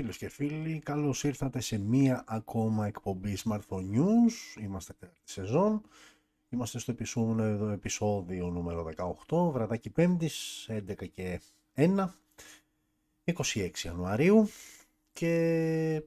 Φίλες 0.00 0.16
και 0.16 0.28
φίλοι, 0.28 0.78
καλώς 0.78 1.24
ήρθατε 1.24 1.60
σε 1.60 1.78
μία 1.78 2.24
ακόμα 2.26 2.86
εκπομπή 2.86 3.36
Smartphone 3.44 3.90
News. 3.94 4.60
Είμαστε 4.60 4.92
τέταρτη 4.98 5.30
σεζόν. 5.30 5.82
Είμαστε 6.48 6.78
στο 6.78 6.90
επεισόδιο, 6.92 7.68
επεισόδιο 7.68 8.50
νούμερο 8.50 8.90
18, 9.28 9.50
βραδάκι 9.52 9.92
5ης, 9.96 10.66
11 10.66 11.06
και 11.14 11.40
1, 11.74 12.08
26 13.24 13.70
Ιανουαρίου 13.84 14.48
και 15.12 16.02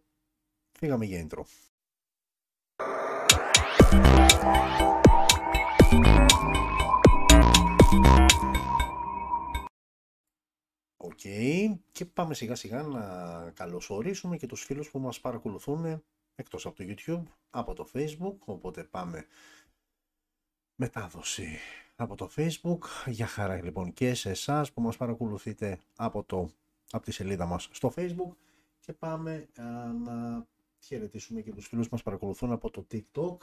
φύγαμε 0.71 1.05
για 1.05 1.27
intro. 1.27 1.43
Οκ. 11.13 11.19
Και 11.91 12.05
πάμε 12.05 12.33
σιγά 12.33 12.55
σιγά 12.55 12.81
να 12.81 13.51
καλωσορίσουμε 13.51 14.37
και 14.37 14.45
τους 14.45 14.63
φίλους 14.63 14.89
που 14.89 14.99
μας 14.99 15.19
παρακολουθούν 15.19 16.03
εκτός 16.35 16.65
από 16.65 16.75
το 16.75 16.83
YouTube, 16.87 17.23
από 17.49 17.73
το 17.73 17.87
Facebook. 17.93 18.35
Οπότε 18.45 18.83
πάμε 18.83 19.25
μετάδοση 20.75 21.57
από 21.95 22.15
το 22.15 22.29
Facebook. 22.35 22.79
Γεια 23.05 23.27
χαρά 23.27 23.63
λοιπόν 23.63 23.93
και 23.93 24.13
σε 24.13 24.29
εσάς 24.29 24.71
που 24.71 24.81
μας 24.81 24.97
παρακολουθείτε 24.97 25.79
από, 25.95 26.23
το, 26.23 26.49
από 26.91 27.03
τη 27.03 27.11
σελίδα 27.11 27.45
μας 27.45 27.69
στο 27.71 27.93
Facebook. 27.95 28.35
Και 28.79 28.93
πάμε 28.93 29.47
α, 29.55 29.63
να 29.93 30.47
χαιρετήσουμε 30.79 31.41
και 31.41 31.51
τους 31.51 31.67
φίλους 31.67 31.85
που 31.85 31.93
μας 31.93 32.03
παρακολουθούν 32.03 32.51
από 32.51 32.69
το 32.69 32.87
TikTok 32.91 33.37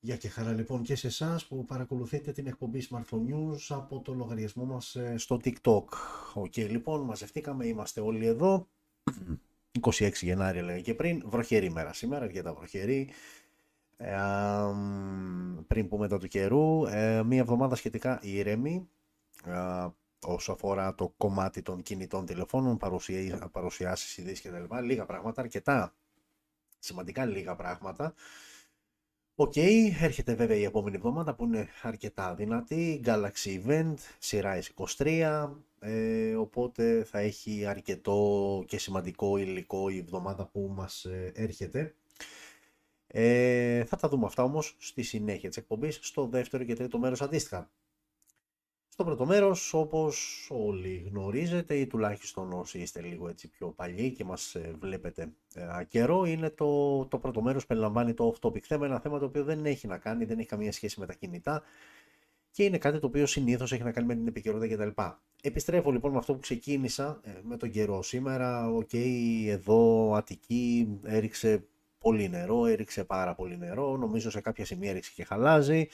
Γεια 0.00 0.16
και 0.16 0.28
χαρά 0.28 0.52
λοιπόν 0.52 0.82
και 0.82 0.96
σε 0.96 1.06
εσάς 1.06 1.46
που 1.46 1.64
παρακολουθείτε 1.64 2.32
την 2.32 2.46
εκπομπή 2.46 2.88
Smartphone 2.90 3.32
News 3.32 3.58
από 3.68 4.00
το 4.00 4.14
λογαριασμό 4.14 4.64
μας 4.64 4.94
ε, 4.94 5.14
στο 5.16 5.40
TikTok. 5.44 5.84
Ok 6.34 6.52
okay, 6.56 6.68
λοιπόν, 6.68 7.00
μαζευτήκαμε, 7.00 7.66
είμαστε 7.66 8.00
όλοι 8.00 8.26
εδώ. 8.26 8.68
26 9.80 10.12
Γενάρη 10.12 10.58
έλεγα 10.58 10.80
και 10.80 10.94
πριν, 10.94 11.22
βροχερή 11.26 11.66
ημέρα 11.66 11.92
σήμερα, 11.92 12.24
αρκετά 12.24 12.54
βροχερή. 12.54 13.08
Ε, 13.96 14.16
πριν 15.66 15.88
πούμε 15.88 16.08
το 16.08 16.18
του 16.18 16.28
καιρού, 16.28 16.86
ε, 16.86 17.22
μία 17.22 17.40
εβδομάδα 17.40 17.74
σχετικά 17.74 18.18
ήρεμη 18.22 18.88
ε, 19.44 19.86
όσο 20.26 20.52
αφορά 20.52 20.94
το 20.94 21.14
κομμάτι 21.16 21.62
των 21.62 21.82
κινητών 21.82 22.26
τηλεφώνων, 22.26 22.76
παρουσιάσεις, 22.76 23.38
παρουσιάσεις 23.52 24.16
ειδήσεις 24.16 24.50
κτλ. 24.50 24.84
Λίγα 24.84 25.06
πράγματα, 25.06 25.40
αρκετά 25.40 25.94
σημαντικά 26.78 27.24
λίγα 27.24 27.56
πράγματα. 27.56 28.14
Ok, 29.40 29.52
okay, 29.56 29.90
έρχεται 30.00 30.34
βέβαια 30.34 30.56
η 30.56 30.64
επόμενη 30.64 30.96
εβδομάδα 30.96 31.34
που 31.34 31.44
είναι 31.44 31.68
αρκετά 31.82 32.34
δυνατή, 32.34 33.00
Galaxy 33.04 33.66
Event, 33.66 33.94
σειρά 34.18 34.58
S23, 34.62 35.48
ε, 35.80 36.34
οπότε 36.34 37.04
θα 37.04 37.18
έχει 37.18 37.66
αρκετό 37.66 38.64
και 38.66 38.78
σημαντικό 38.78 39.36
υλικό 39.36 39.88
η 39.88 39.98
εβδομάδα 39.98 40.46
που 40.46 40.72
μας 40.76 41.04
ε, 41.04 41.32
έρχεται. 41.34 41.94
Ε, 43.06 43.84
θα 43.84 43.96
τα 43.96 44.08
δούμε 44.08 44.26
αυτά 44.26 44.42
όμως 44.42 44.76
στη 44.78 45.02
συνέχεια 45.02 45.48
της 45.48 45.58
εκπομπής, 45.58 45.98
στο 46.02 46.26
δεύτερο 46.26 46.64
και 46.64 46.74
τρίτο 46.74 46.98
μέρος 46.98 47.22
αντίστοιχα. 47.22 47.70
Στο 48.98 49.06
πρώτο 49.06 49.26
μέρος, 49.26 49.74
όπως 49.74 50.46
όλοι 50.50 51.10
γνωρίζετε 51.10 51.74
ή 51.74 51.86
τουλάχιστον 51.86 52.52
όσοι 52.52 52.78
είστε 52.78 53.00
λίγο 53.00 53.28
έτσι 53.28 53.48
πιο 53.48 53.68
παλιοί 53.68 54.10
και 54.10 54.24
μας 54.24 54.54
ε, 54.54 54.74
βλέπετε 54.80 55.32
ε, 55.54 55.84
καιρό, 55.84 56.24
είναι 56.24 56.50
το, 56.50 57.04
το 57.06 57.18
πρώτο 57.18 57.42
μέρος 57.42 57.62
που 57.62 57.68
περιλαμβάνει 57.68 58.14
το 58.14 58.34
off-topic 58.34 58.60
θέμα, 58.60 58.86
ένα 58.86 59.00
θέμα 59.00 59.18
το 59.18 59.24
οποίο 59.24 59.44
δεν 59.44 59.66
έχει 59.66 59.86
να 59.86 59.98
κάνει, 59.98 60.24
δεν 60.24 60.38
έχει 60.38 60.48
καμία 60.48 60.72
σχέση 60.72 61.00
με 61.00 61.06
τα 61.06 61.14
κινητά 61.14 61.62
και 62.50 62.64
είναι 62.64 62.78
κάτι 62.78 62.98
το 62.98 63.06
οποίο 63.06 63.26
συνήθως 63.26 63.72
έχει 63.72 63.82
να 63.82 63.92
κάνει 63.92 64.06
με 64.06 64.14
την 64.14 64.26
επικαιρότητα 64.26 64.74
κτλ. 64.74 65.02
Επιστρέφω 65.42 65.90
λοιπόν 65.90 66.12
με 66.12 66.18
αυτό 66.18 66.32
που 66.34 66.40
ξεκίνησα 66.40 67.20
ε, 67.22 67.30
με 67.42 67.56
τον 67.56 67.70
καιρό 67.70 68.02
σήμερα. 68.02 68.68
Ok, 68.68 68.88
okay, 68.92 69.44
εδώ 69.46 70.12
Αττική 70.14 70.98
έριξε 71.02 71.64
πολύ 71.98 72.28
νερό, 72.28 72.66
έριξε 72.66 73.04
πάρα 73.04 73.34
πολύ 73.34 73.58
νερό. 73.58 73.96
Νομίζω 73.96 74.30
σε 74.30 74.40
κάποια 74.40 74.64
σημεία 74.64 74.90
έριξε 74.90 75.12
και 75.14 75.24
χαλάζι. 75.24 75.88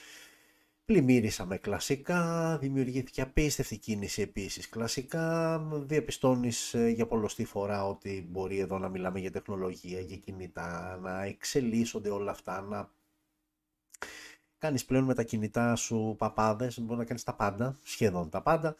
Πλημμυρίσαμε 0.86 1.58
κλασικά, 1.58 2.58
δημιουργήθηκε 2.58 3.20
απίστευτη 3.20 3.78
κίνηση 3.78 4.22
επίσης 4.22 4.68
κλασικά, 4.68 5.58
διαπιστώνεις 5.72 6.74
ε, 6.74 6.88
για 6.88 7.06
πολλοστή 7.06 7.44
φορά 7.44 7.86
ότι 7.86 8.26
μπορεί 8.30 8.58
εδώ 8.58 8.78
να 8.78 8.88
μιλάμε 8.88 9.20
για 9.20 9.30
τεχνολογία, 9.30 10.00
για 10.00 10.16
κινητά, 10.16 10.98
να 11.02 11.22
εξελίσσονται 11.22 12.10
όλα 12.10 12.30
αυτά, 12.30 12.60
να 12.60 12.90
κάνεις 14.58 14.84
πλέον 14.84 15.04
με 15.04 15.14
τα 15.14 15.22
κινητά 15.22 15.76
σου 15.76 16.14
παπάδες, 16.18 16.80
μπορεί 16.80 16.98
να 16.98 17.04
κάνεις 17.04 17.22
τα 17.22 17.34
πάντα, 17.34 17.78
σχεδόν 17.82 18.30
τα 18.30 18.42
πάντα, 18.42 18.76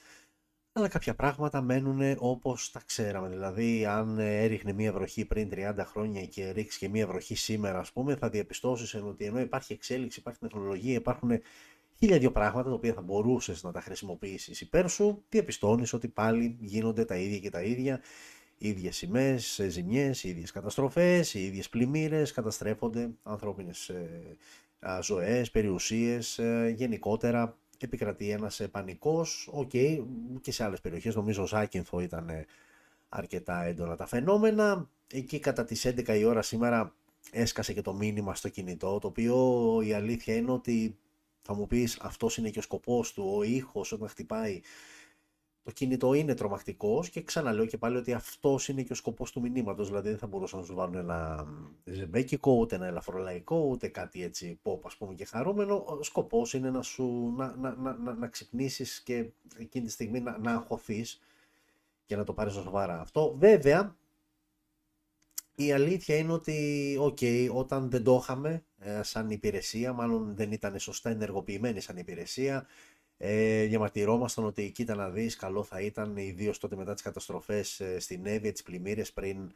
αλλά 0.72 0.88
κάποια 0.88 1.15
πράγματα 1.15 1.60
μένουν 1.60 2.16
όπως 2.19 2.71
τα 2.71 2.82
ξέραμε. 2.86 3.28
Δηλαδή, 3.28 3.86
αν 3.86 4.19
έριχνε 4.19 4.72
μία 4.72 4.92
βροχή 4.92 5.25
πριν 5.25 5.48
30 5.53 5.75
χρόνια 5.84 6.26
και 6.26 6.50
ρίξεις 6.50 6.78
και 6.78 6.88
μία 6.88 7.06
βροχή 7.06 7.34
σήμερα, 7.34 7.78
ας 7.78 7.92
πούμε, 7.92 8.16
θα 8.16 8.28
διαπιστώσεις 8.28 8.94
ότι 8.94 9.25
ενώ 9.25 9.41
υπάρχει 9.41 9.72
εξέλιξη, 9.72 10.21
υπάρχει 10.21 10.38
τεχνολογία, 10.38 10.94
υπάρχουν 10.94 11.31
χίλια 11.99 12.19
δύο 12.19 12.32
πράγματα 12.32 12.69
τα 12.69 12.75
οποία 12.75 12.93
θα 12.93 13.00
μπορούσες 13.00 13.62
να 13.62 13.72
τα 13.72 13.81
χρησιμοποιήσεις 13.81 14.60
υπέρ 14.60 14.88
σου, 14.88 15.25
διαπιστώνεις 15.28 15.93
ότι 15.93 16.09
πάλι 16.09 16.56
γίνονται 16.60 17.05
τα 17.05 17.16
ίδια 17.16 17.38
και 17.38 17.50
τα 17.50 17.62
ίδια, 17.62 18.00
οι 18.59 18.69
ίδιες 18.69 18.97
σημαίες, 18.97 19.60
ζημιές, 19.69 20.25
οι 20.25 20.28
ίδιες 20.28 20.50
καταστροφές, 20.50 21.34
οι 21.34 21.44
ίδιες 21.44 21.69
πλημμύρες, 21.69 22.33
καταστρέφονται 22.33 23.10
ανθρώπινες 23.22 23.88
ε, 23.88 24.37
ζωές, 25.03 25.50
περιουσίες, 25.50 26.38
ε, 26.38 26.72
γενικότερα. 26.77 27.59
Επικρατεί 27.78 28.31
ένας 28.31 28.60
ε, 28.60 28.69
πανικός, 28.69 29.49
ok, 29.53 29.71
okay, 29.72 30.04
και 30.41 30.53
σε 30.53 30.65
άλλες 30.65 30.81
περιοχές, 30.81 31.15
νομίζω 31.15 31.43
στη 31.43 31.47
Ζάκυνθο 31.47 32.00
ήταν 32.00 32.31
αρκετά 33.09 33.65
έντονα 33.65 33.97
τα 33.97 34.06
φαινόμενα, 34.06 34.91
εκεί 35.12 35.38
κατά 35.38 35.65
τις 35.65 35.87
11 35.87 36.19
η 36.19 36.25
ώρα 36.25 36.43
σήμερα 36.43 36.94
έσκασε 37.31 37.72
και 37.72 37.83
το 37.83 37.94
μήνυμα 37.94 38.34
στο 38.34 38.49
κινητό, 38.49 38.99
το 38.99 39.06
οποίο 39.06 39.81
η 39.84 39.93
αλήθεια 39.93 40.34
είναι 40.34 40.50
ότι 40.50 40.99
θα 41.47 41.55
μου 41.55 41.66
πεις 41.66 41.99
αυτός 42.00 42.37
είναι 42.37 42.50
και 42.50 42.59
ο 42.59 42.62
σκοπός 42.62 43.12
του, 43.12 43.32
ο 43.37 43.43
ήχος 43.43 43.93
όταν 43.93 44.09
χτυπάει. 44.09 44.60
Το 45.62 45.71
κινητό 45.71 46.15
είναι 46.15 46.34
τρομακτικός 46.34 47.10
και 47.10 47.22
ξαναλέω 47.22 47.66
και 47.66 47.78
πάλι 47.78 47.97
ότι 47.97 48.12
αυτός 48.12 48.69
είναι 48.69 48.82
και 48.82 48.93
ο 48.93 48.94
σκοπός 48.94 49.32
του 49.32 49.41
μηνύματος. 49.41 49.88
Δηλαδή 49.88 50.09
δεν 50.09 50.19
θα 50.19 50.27
μπορούσαν 50.27 50.59
να 50.59 50.65
σου 50.65 50.75
βάλουν 50.75 50.94
ένα 50.94 51.47
ζεμπέκικο, 51.84 52.53
ούτε 52.53 52.75
ένα 52.75 52.87
ελαφρολαϊκό, 52.87 53.66
ούτε 53.71 53.88
κάτι 53.88 54.22
έτσι 54.22 54.60
pop, 54.62 54.78
ας 54.84 54.97
πούμε, 54.97 55.15
και 55.15 55.25
χαρούμενο. 55.25 55.84
Ο 55.87 56.03
σκοπός 56.03 56.54
είναι 56.54 56.71
να 56.71 56.83
σου 56.83 57.34
να, 57.37 57.56
να, 57.56 57.75
να, 57.75 57.94
να, 57.94 58.15
να 58.15 58.28
ξυπνήσεις 58.28 59.00
και 59.00 59.31
εκείνη 59.56 59.84
τη 59.84 59.91
στιγμή 59.91 60.21
να, 60.21 60.38
να 60.38 60.53
αγχωθείς 60.53 61.21
και 62.06 62.16
να 62.16 62.25
το 62.25 62.33
πάρεις 62.33 62.53
σοβαρά 62.53 63.00
αυτό. 63.00 63.34
Βέβαια, 63.38 63.97
η 65.54 65.72
αλήθεια 65.72 66.16
είναι 66.16 66.32
ότι, 66.32 66.97
οκ, 67.00 67.19
όταν 67.54 67.91
δεν 67.91 68.03
το 68.04 68.19
είχαμε 68.22 68.65
ε, 68.78 69.03
σαν 69.03 69.31
υπηρεσία, 69.31 69.92
μάλλον 69.92 70.34
δεν 70.37 70.53
ήταν 70.53 70.78
σωστά 70.78 71.10
ενεργοποιημένη 71.10 71.81
σαν 71.81 71.97
υπηρεσία, 71.97 72.66
ε, 73.16 73.65
διαμαρτυρόμασταν 73.65 74.44
ότι 74.44 74.70
κοίτα 74.70 74.94
να 74.94 75.10
δεις, 75.10 75.37
καλό 75.37 75.62
θα 75.62 75.81
ήταν, 75.81 76.16
ιδίως 76.16 76.59
τότε 76.59 76.76
μετά 76.76 76.94
τις 76.94 77.03
καταστροφές 77.03 77.81
ε, 77.81 77.98
στην 77.98 78.26
Εύβοια, 78.27 78.53
τις 78.53 78.62
πλημμύρες 78.62 79.12
πριν 79.12 79.53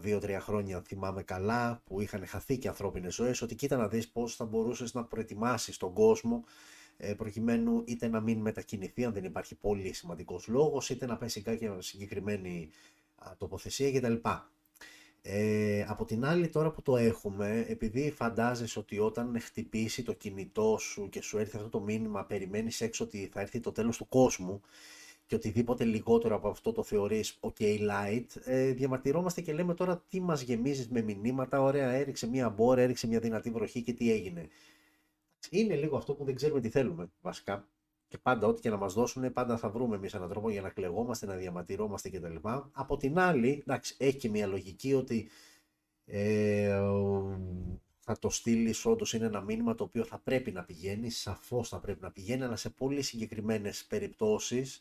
δύο-τρία 0.00 0.40
χρόνια, 0.40 0.76
αν 0.76 0.82
θυμάμαι 0.82 1.22
καλά, 1.22 1.82
που 1.84 2.00
είχαν 2.00 2.26
χαθεί 2.26 2.58
και 2.58 2.68
ανθρώπινες 2.68 3.14
ζωές, 3.14 3.42
ότι 3.42 3.54
κοίτα 3.54 3.76
να 3.76 3.88
δεις 3.88 4.08
πώς 4.08 4.36
θα 4.36 4.44
μπορούσες 4.44 4.94
να 4.94 5.04
προετοιμάσεις 5.04 5.76
τον 5.76 5.92
κόσμο 5.92 6.44
ε, 6.96 7.14
προκειμένου 7.14 7.82
είτε 7.86 8.08
να 8.08 8.20
μην 8.20 8.38
μετακινηθεί 8.38 9.04
αν 9.04 9.12
δεν 9.12 9.24
υπάρχει 9.24 9.54
πολύ 9.54 9.92
σημαντικός 9.92 10.46
λόγος, 10.46 10.90
είτε 10.90 11.06
να 11.06 11.16
πέσει 11.16 11.42
κάποια 11.42 11.80
συγκεκριμένη 11.80 12.70
τοποθεσία 13.38 13.92
κτλ. 13.92 14.28
Ε, 15.24 15.84
από 15.88 16.04
την 16.04 16.24
άλλη 16.24 16.48
τώρα 16.48 16.70
που 16.70 16.82
το 16.82 16.96
έχουμε, 16.96 17.64
επειδή 17.68 18.10
φαντάζεσαι 18.10 18.78
ότι 18.78 18.98
όταν 18.98 19.40
χτυπήσει 19.40 20.02
το 20.02 20.12
κινητό 20.12 20.76
σου 20.80 21.08
και 21.08 21.22
σου 21.22 21.38
έρθει 21.38 21.56
αυτό 21.56 21.68
το 21.68 21.80
μήνυμα, 21.80 22.24
περιμένεις 22.24 22.80
έξω 22.80 23.04
ότι 23.04 23.30
θα 23.32 23.40
έρθει 23.40 23.60
το 23.60 23.72
τέλος 23.72 23.96
του 23.96 24.08
κόσμου 24.08 24.60
και 25.26 25.34
οτιδήποτε 25.34 25.84
λιγότερο 25.84 26.34
από 26.36 26.48
αυτό 26.48 26.72
το 26.72 26.82
θεωρείς 26.82 27.38
ok 27.40 27.60
light, 27.60 28.26
ε, 28.44 28.72
διαμαρτυρόμαστε 28.72 29.40
και 29.40 29.52
λέμε 29.52 29.74
τώρα 29.74 30.04
τι 30.08 30.20
μας 30.20 30.42
γεμίζεις 30.42 30.88
με 30.88 31.02
μηνύματα, 31.02 31.62
ωραία 31.62 31.90
έριξε 31.90 32.28
μια 32.28 32.48
μπόρα, 32.50 32.80
έριξε 32.80 33.06
μια 33.06 33.20
δυνατή 33.20 33.50
βροχή 33.50 33.82
και 33.82 33.92
τι 33.92 34.12
έγινε. 34.12 34.48
Είναι 35.50 35.76
λίγο 35.76 35.96
αυτό 35.96 36.14
που 36.14 36.24
δεν 36.24 36.34
ξέρουμε 36.34 36.60
τι 36.60 36.68
θέλουμε 36.68 37.10
βασικά. 37.20 37.68
Και 38.12 38.18
πάντα, 38.18 38.46
ό,τι 38.46 38.60
και 38.60 38.70
να 38.70 38.76
μας 38.76 38.94
δώσουν, 38.94 39.32
πάντα 39.32 39.56
θα 39.56 39.68
βρούμε 39.68 39.96
εμείς 39.96 40.14
έναν 40.14 40.28
τρόπο 40.28 40.50
για 40.50 40.62
να 40.62 40.68
κλεγόμαστε, 40.68 41.26
να 41.26 41.34
διαμαρτυρόμαστε 41.34 42.10
κτλ. 42.10 42.34
Από 42.72 42.96
την 42.96 43.18
άλλη, 43.18 43.58
εντάξει, 43.60 43.94
έχει 43.98 44.16
και 44.16 44.28
μια 44.28 44.46
λογική 44.46 44.94
ότι 44.94 45.28
ε, 46.04 46.80
θα 48.00 48.18
το 48.18 48.30
στείλεις, 48.30 48.86
όντως 48.86 49.12
είναι 49.12 49.26
ένα 49.26 49.40
μήνυμα 49.40 49.74
το 49.74 49.84
οποίο 49.84 50.04
θα 50.04 50.18
πρέπει 50.18 50.52
να 50.52 50.64
πηγαίνει, 50.64 51.10
σαφώς 51.10 51.68
θα 51.68 51.80
πρέπει 51.80 52.02
να 52.02 52.10
πηγαίνει, 52.10 52.42
αλλά 52.42 52.56
σε 52.56 52.70
πολύ 52.70 53.02
συγκεκριμένες 53.02 53.84
περιπτώσεις 53.84 54.80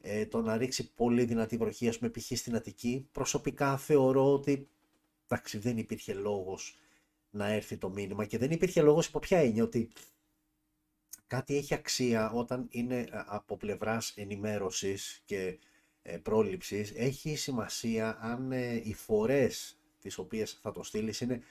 ε, 0.00 0.26
το 0.26 0.40
να 0.40 0.56
ρίξει 0.56 0.92
πολύ 0.92 1.24
δυνατή 1.24 1.56
βροχή, 1.56 1.88
ας 1.88 1.98
πούμε, 1.98 2.10
π.χ. 2.10 2.38
στην 2.38 2.56
Αττική, 2.56 3.08
προσωπικά 3.12 3.76
θεωρώ 3.76 4.32
ότι 4.32 4.68
εντάξει, 5.28 5.58
δεν 5.58 5.78
υπήρχε 5.78 6.14
λόγος 6.14 6.78
να 7.30 7.46
έρθει 7.46 7.76
το 7.76 7.90
μήνυμα 7.90 8.24
και 8.24 8.38
δεν 8.38 8.50
υπήρχε 8.50 8.82
λόγος 8.82 9.06
υπό 9.06 9.18
ποια 9.18 9.38
έννοια 9.38 9.62
ότι 9.62 9.90
κάτι 11.34 11.56
έχει 11.56 11.74
αξία 11.74 12.30
όταν 12.30 12.66
είναι 12.70 12.98
ε, 12.98 13.22
από 13.26 13.56
πλευράς 13.56 14.12
ενημέρωσης 14.16 15.22
και 15.24 15.58
ε, 16.02 16.16
πρόληψης 16.16 16.92
έχει 16.96 17.36
σημασία 17.36 18.18
αν 18.20 18.52
ε, 18.52 18.80
οι 18.84 18.94
φορές 18.94 19.78
τις 20.00 20.18
οποίες 20.18 20.58
θα 20.62 20.72
το 20.72 20.82
στείλεις 20.82 21.20
είναι 21.20 21.42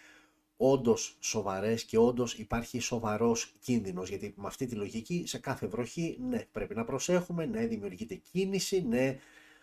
όντως 0.57 1.18
σοβαρές 1.19 1.83
και 1.83 1.97
όντως 1.97 2.33
υπάρχει 2.33 2.80
σοβαρός 2.80 3.53
κίνδυνος. 3.59 4.09
Γιατί 4.09 4.33
με 4.38 4.47
αυτή 4.47 4.65
τη 4.65 4.75
λογική, 4.75 5.24
σε 5.27 5.38
κάθε 5.38 5.68
βροχή, 5.68 6.18
ναι, 6.21 6.45
πρέπει 6.51 6.75
να 6.75 6.83
προσέχουμε, 6.83 7.45
ναι, 7.45 7.65
δημιουργείται 7.65 8.15
κίνηση, 8.15 8.86
ναι, 8.88 9.19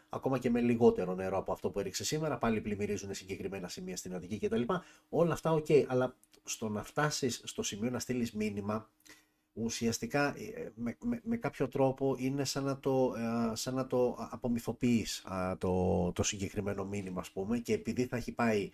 ακόμα 0.08 0.38
και 0.38 0.50
με 0.50 0.60
λιγότερο 0.60 1.14
νερό 1.14 1.38
από 1.38 1.52
αυτό 1.52 1.70
που 1.70 1.80
έριξε 1.80 2.04
σήμερα, 2.04 2.38
πάλι 2.38 2.60
πλημμυρίζουν 2.60 3.14
συγκεκριμένα 3.14 3.68
σημεία 3.68 3.96
στην 3.96 4.14
Αττική 4.14 4.38
κτλ. 4.38 4.62
Όλα 5.08 5.32
αυτά, 5.32 5.52
οκ, 5.52 5.66
αλλά 5.86 6.14
στο 6.44 6.68
να 6.68 6.82
φτάσεις 6.82 7.40
στο 7.44 7.62
σημείο 7.62 7.90
να 7.90 7.98
στείλεις 7.98 8.32
μήνυμα, 8.32 8.90
ουσιαστικά 9.52 10.34
ε, 10.36 10.72
με, 10.74 10.96
με, 11.04 11.20
με, 11.24 11.36
κάποιο 11.36 11.68
τρόπο 11.68 12.16
είναι 12.18 12.44
σαν 12.44 12.64
να 12.64 12.78
το, 12.78 13.14
ε, 13.52 13.54
σαν 13.54 13.74
να 13.74 13.86
το 13.86 14.16
απομυθοποιείς 14.30 15.24
το, 15.58 16.12
το 16.12 16.22
συγκεκριμένο 16.22 16.84
μήνυμα 16.84 17.20
ας 17.20 17.30
πούμε 17.30 17.58
και 17.58 17.72
επειδή 17.72 18.06
θα 18.06 18.16
έχει 18.16 18.32
πάει 18.32 18.70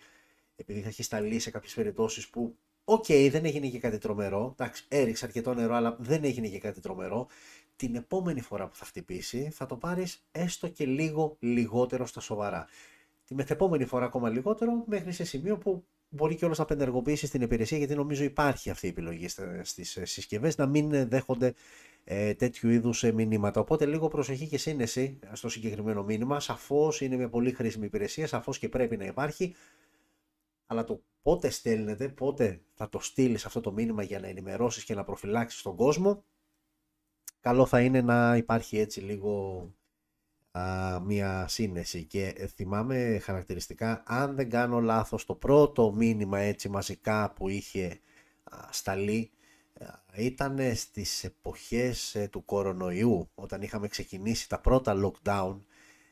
επειδή 0.57 0.81
θα 0.81 0.87
έχει 0.87 1.03
σταλεί 1.03 1.39
σε 1.39 1.51
κάποιες 1.51 1.73
περιπτώσεις 1.73 2.29
που, 2.29 2.55
ok, 2.83 3.05
okay, 3.07 3.27
δεν 3.31 3.45
έγινε 3.45 3.67
και 3.67 3.79
κάτι 3.79 3.97
τρομερό. 3.97 4.55
Εντάξει, 4.59 4.85
έριξε 4.87 5.25
αρκετό 5.25 5.53
νερό, 5.53 5.75
αλλά 5.75 5.95
δεν 5.99 6.23
έγινε 6.23 6.47
και 6.47 6.59
κάτι 6.59 6.81
τρομερό. 6.81 7.27
Την 7.75 7.95
επόμενη 7.95 8.41
φορά 8.41 8.67
που 8.67 8.75
θα 8.75 8.85
χτυπήσει, 8.85 9.49
θα 9.49 9.65
το 9.65 9.75
πάρεις 9.75 10.27
έστω 10.31 10.67
και 10.67 10.85
λίγο 10.85 11.35
λιγότερο 11.39 12.05
στα 12.05 12.19
σοβαρά. 12.19 12.67
Τη 13.25 13.35
μεθεπόμενη 13.35 13.85
φορά 13.85 14.05
ακόμα 14.05 14.29
λιγότερο, 14.29 14.83
μέχρι 14.87 15.11
σε 15.11 15.23
σημείο 15.23 15.57
που 15.57 15.85
μπορεί 16.09 16.35
και 16.35 16.45
όλος 16.45 16.57
να 16.57 16.63
απενεργοποιήσει 16.63 17.29
την 17.29 17.41
υπηρεσία, 17.41 17.77
γιατί 17.77 17.95
νομίζω 17.95 18.23
υπάρχει 18.23 18.69
αυτή 18.69 18.85
η 18.85 18.89
επιλογή 18.89 19.27
στις 19.61 19.99
συσκευές 20.03 20.57
να 20.57 20.65
μην 20.65 21.09
δέχονται 21.09 21.53
ε, 22.03 22.33
τέτοιου 22.33 22.69
είδους 22.69 23.03
ε, 23.03 23.11
μηνύματα. 23.11 23.59
Οπότε 23.59 23.85
λίγο 23.85 24.07
προσοχή 24.07 24.47
και 24.47 24.57
σύνεση 24.57 25.19
στο 25.31 25.49
συγκεκριμένο 25.49 26.03
μήνυμα. 26.03 26.39
Σαφώς 26.39 27.01
είναι 27.01 27.15
μια 27.15 27.29
πολύ 27.29 27.51
χρήσιμη 27.51 27.85
υπηρεσία, 27.85 28.27
σαφώς 28.27 28.59
και 28.59 28.69
πρέπει 28.69 28.97
να 28.97 29.05
υπάρχει 29.05 29.55
αλλά 30.67 30.83
το 30.83 31.01
πότε 31.21 31.49
στέλνετε, 31.49 32.09
πότε 32.09 32.61
θα 32.73 32.89
το 32.89 32.99
στείλεις 32.99 33.45
αυτό 33.45 33.61
το 33.61 33.71
μήνυμα 33.71 34.03
για 34.03 34.19
να 34.19 34.27
ενημερώσεις 34.27 34.83
και 34.83 34.95
να 34.95 35.03
προφυλάξεις 35.03 35.61
τον 35.61 35.75
κόσμο, 35.75 36.23
καλό 37.39 37.65
θα 37.65 37.81
είναι 37.81 38.01
να 38.01 38.37
υπάρχει 38.37 38.77
έτσι 38.77 39.01
λίγο 39.01 39.61
α, 40.57 40.99
μια 40.99 41.45
σύνεση 41.47 42.03
και 42.03 42.49
θυμάμαι 42.55 43.19
χαρακτηριστικά 43.23 44.03
αν 44.05 44.35
δεν 44.35 44.49
κάνω 44.49 44.79
λάθος 44.79 45.25
το 45.25 45.35
πρώτο 45.35 45.91
μήνυμα 45.91 46.39
έτσι 46.39 46.69
μαζικά 46.69 47.33
που 47.35 47.49
είχε 47.49 47.99
α, 48.43 48.57
σταλεί 48.69 49.31
ήταν 50.15 50.59
στις 50.75 51.23
εποχές 51.23 52.15
ε, 52.15 52.27
του 52.27 52.45
κορονοϊού 52.45 53.29
όταν 53.35 53.61
είχαμε 53.61 53.87
ξεκινήσει 53.87 54.49
τα 54.49 54.59
πρώτα 54.59 54.95
lockdown 55.03 55.57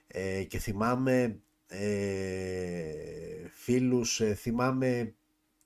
ε, 0.07 0.44
και 0.44 0.57
θυμάμαι 0.59 1.39
ε, 1.68 3.50
φίλους, 3.53 4.21
ε, 4.21 4.33
θυμάμαι 4.33 5.13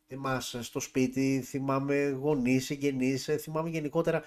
εμάς 0.07 0.57
στο 0.59 0.79
σπίτι, 0.79 1.43
θυμάμαι 1.45 2.09
γονείς, 2.09 2.65
συγγενείς, 2.65 3.27
ε, 3.27 3.37
θυμάμαι 3.37 3.69
γενικότερα 3.69 4.23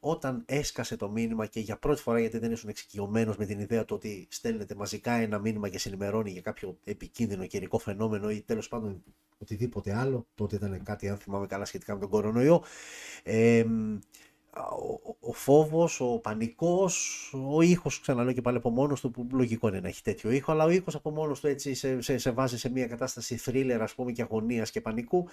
όταν 0.00 0.42
έσκασε 0.46 0.96
το 0.96 1.10
μήνυμα 1.10 1.46
και 1.46 1.60
για 1.60 1.78
πρώτη 1.78 2.02
φορά 2.02 2.20
γιατί 2.20 2.38
δεν 2.38 2.52
ήσουν 2.52 2.68
εξοικειωμένος 2.68 3.36
με 3.36 3.46
την 3.46 3.60
ιδέα 3.60 3.84
του 3.84 3.94
ότι 3.96 4.26
στέλνετε 4.30 4.74
μαζικά 4.74 5.12
ένα 5.12 5.38
μήνυμα 5.38 5.68
και 5.68 5.78
συνημερώνει 5.78 6.30
για 6.30 6.40
κάποιο 6.40 6.78
επικίνδυνο 6.84 7.46
καιρικό 7.46 7.78
φαινόμενο 7.78 8.30
ή 8.30 8.42
τέλος 8.42 8.68
πάντων 8.68 9.02
οτιδήποτε 9.38 9.94
άλλο, 9.94 10.26
τότε 10.34 10.56
ήταν 10.56 10.82
κάτι 10.82 11.08
αν 11.08 11.16
θυμάμαι 11.16 11.46
καλά 11.46 11.64
σχετικά 11.64 11.94
με 11.94 12.00
τον 12.00 12.08
κορονοϊό, 12.08 12.62
ε, 13.22 13.64
ο, 14.60 15.16
ο 15.20 15.32
φόβος, 15.32 16.00
ο 16.00 16.18
πανικός, 16.18 17.32
ο 17.48 17.60
ήχος, 17.62 18.00
ξαναλέω 18.00 18.32
και 18.32 18.40
πάλι 18.40 18.56
από 18.56 18.70
μόνος 18.70 19.00
του, 19.00 19.10
που 19.10 19.26
λογικό 19.32 19.68
είναι 19.68 19.80
να 19.80 19.88
έχει 19.88 20.02
τέτοιο 20.02 20.30
ήχο, 20.30 20.52
αλλά 20.52 20.64
ο 20.64 20.70
ήχος 20.70 20.94
από 20.94 21.10
μόνος 21.10 21.40
του 21.40 21.46
έτσι 21.46 21.74
σε, 21.74 22.00
σε, 22.00 22.18
σε 22.18 22.30
βάζει 22.30 22.58
σε 22.58 22.70
μια 22.70 22.86
κατάσταση 22.86 23.40
thriller 23.44 23.78
ας 23.80 23.94
πούμε 23.94 24.12
και 24.12 24.22
αγωνίας 24.22 24.70
και 24.70 24.80
πανικού. 24.80 25.28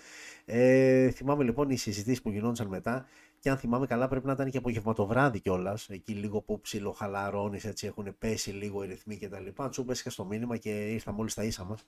Ε, 0.46 1.10
θυμάμαι 1.10 1.44
λοιπόν 1.44 1.70
οι 1.70 1.78
συζητήσεις 1.78 2.22
που 2.22 2.30
γινόντουσαν 2.30 2.68
μετά 2.68 3.06
και 3.40 3.50
αν 3.50 3.58
θυμάμαι 3.58 3.86
καλά 3.86 4.08
πρέπει 4.08 4.26
να 4.26 4.32
ήταν 4.32 4.50
και 4.50 4.58
απογευματοβράδυ 4.58 5.40
κιόλας, 5.40 5.90
εκεί 5.90 6.14
λίγο 6.14 6.42
που 6.42 6.62
ψιλοχαλαρώνεις, 6.62 7.66
έτσι 7.66 7.88
έχουν 7.88 8.16
πέσει 8.18 8.50
λίγο 8.50 8.84
οι 8.84 8.88
ρυθμοί 8.88 9.18
και 9.18 9.30
τα 9.30 9.40
λοιπά. 9.40 9.70
Τσουπ 9.70 9.86
και 9.86 10.10
στο 10.10 10.26
μήνυμα 10.26 10.58
και 10.58 10.70
ήρθαμε 10.70 11.12
όλοι 11.12 11.34
στα 11.34 11.44
ίσα 11.44 11.64
μας. 11.64 11.88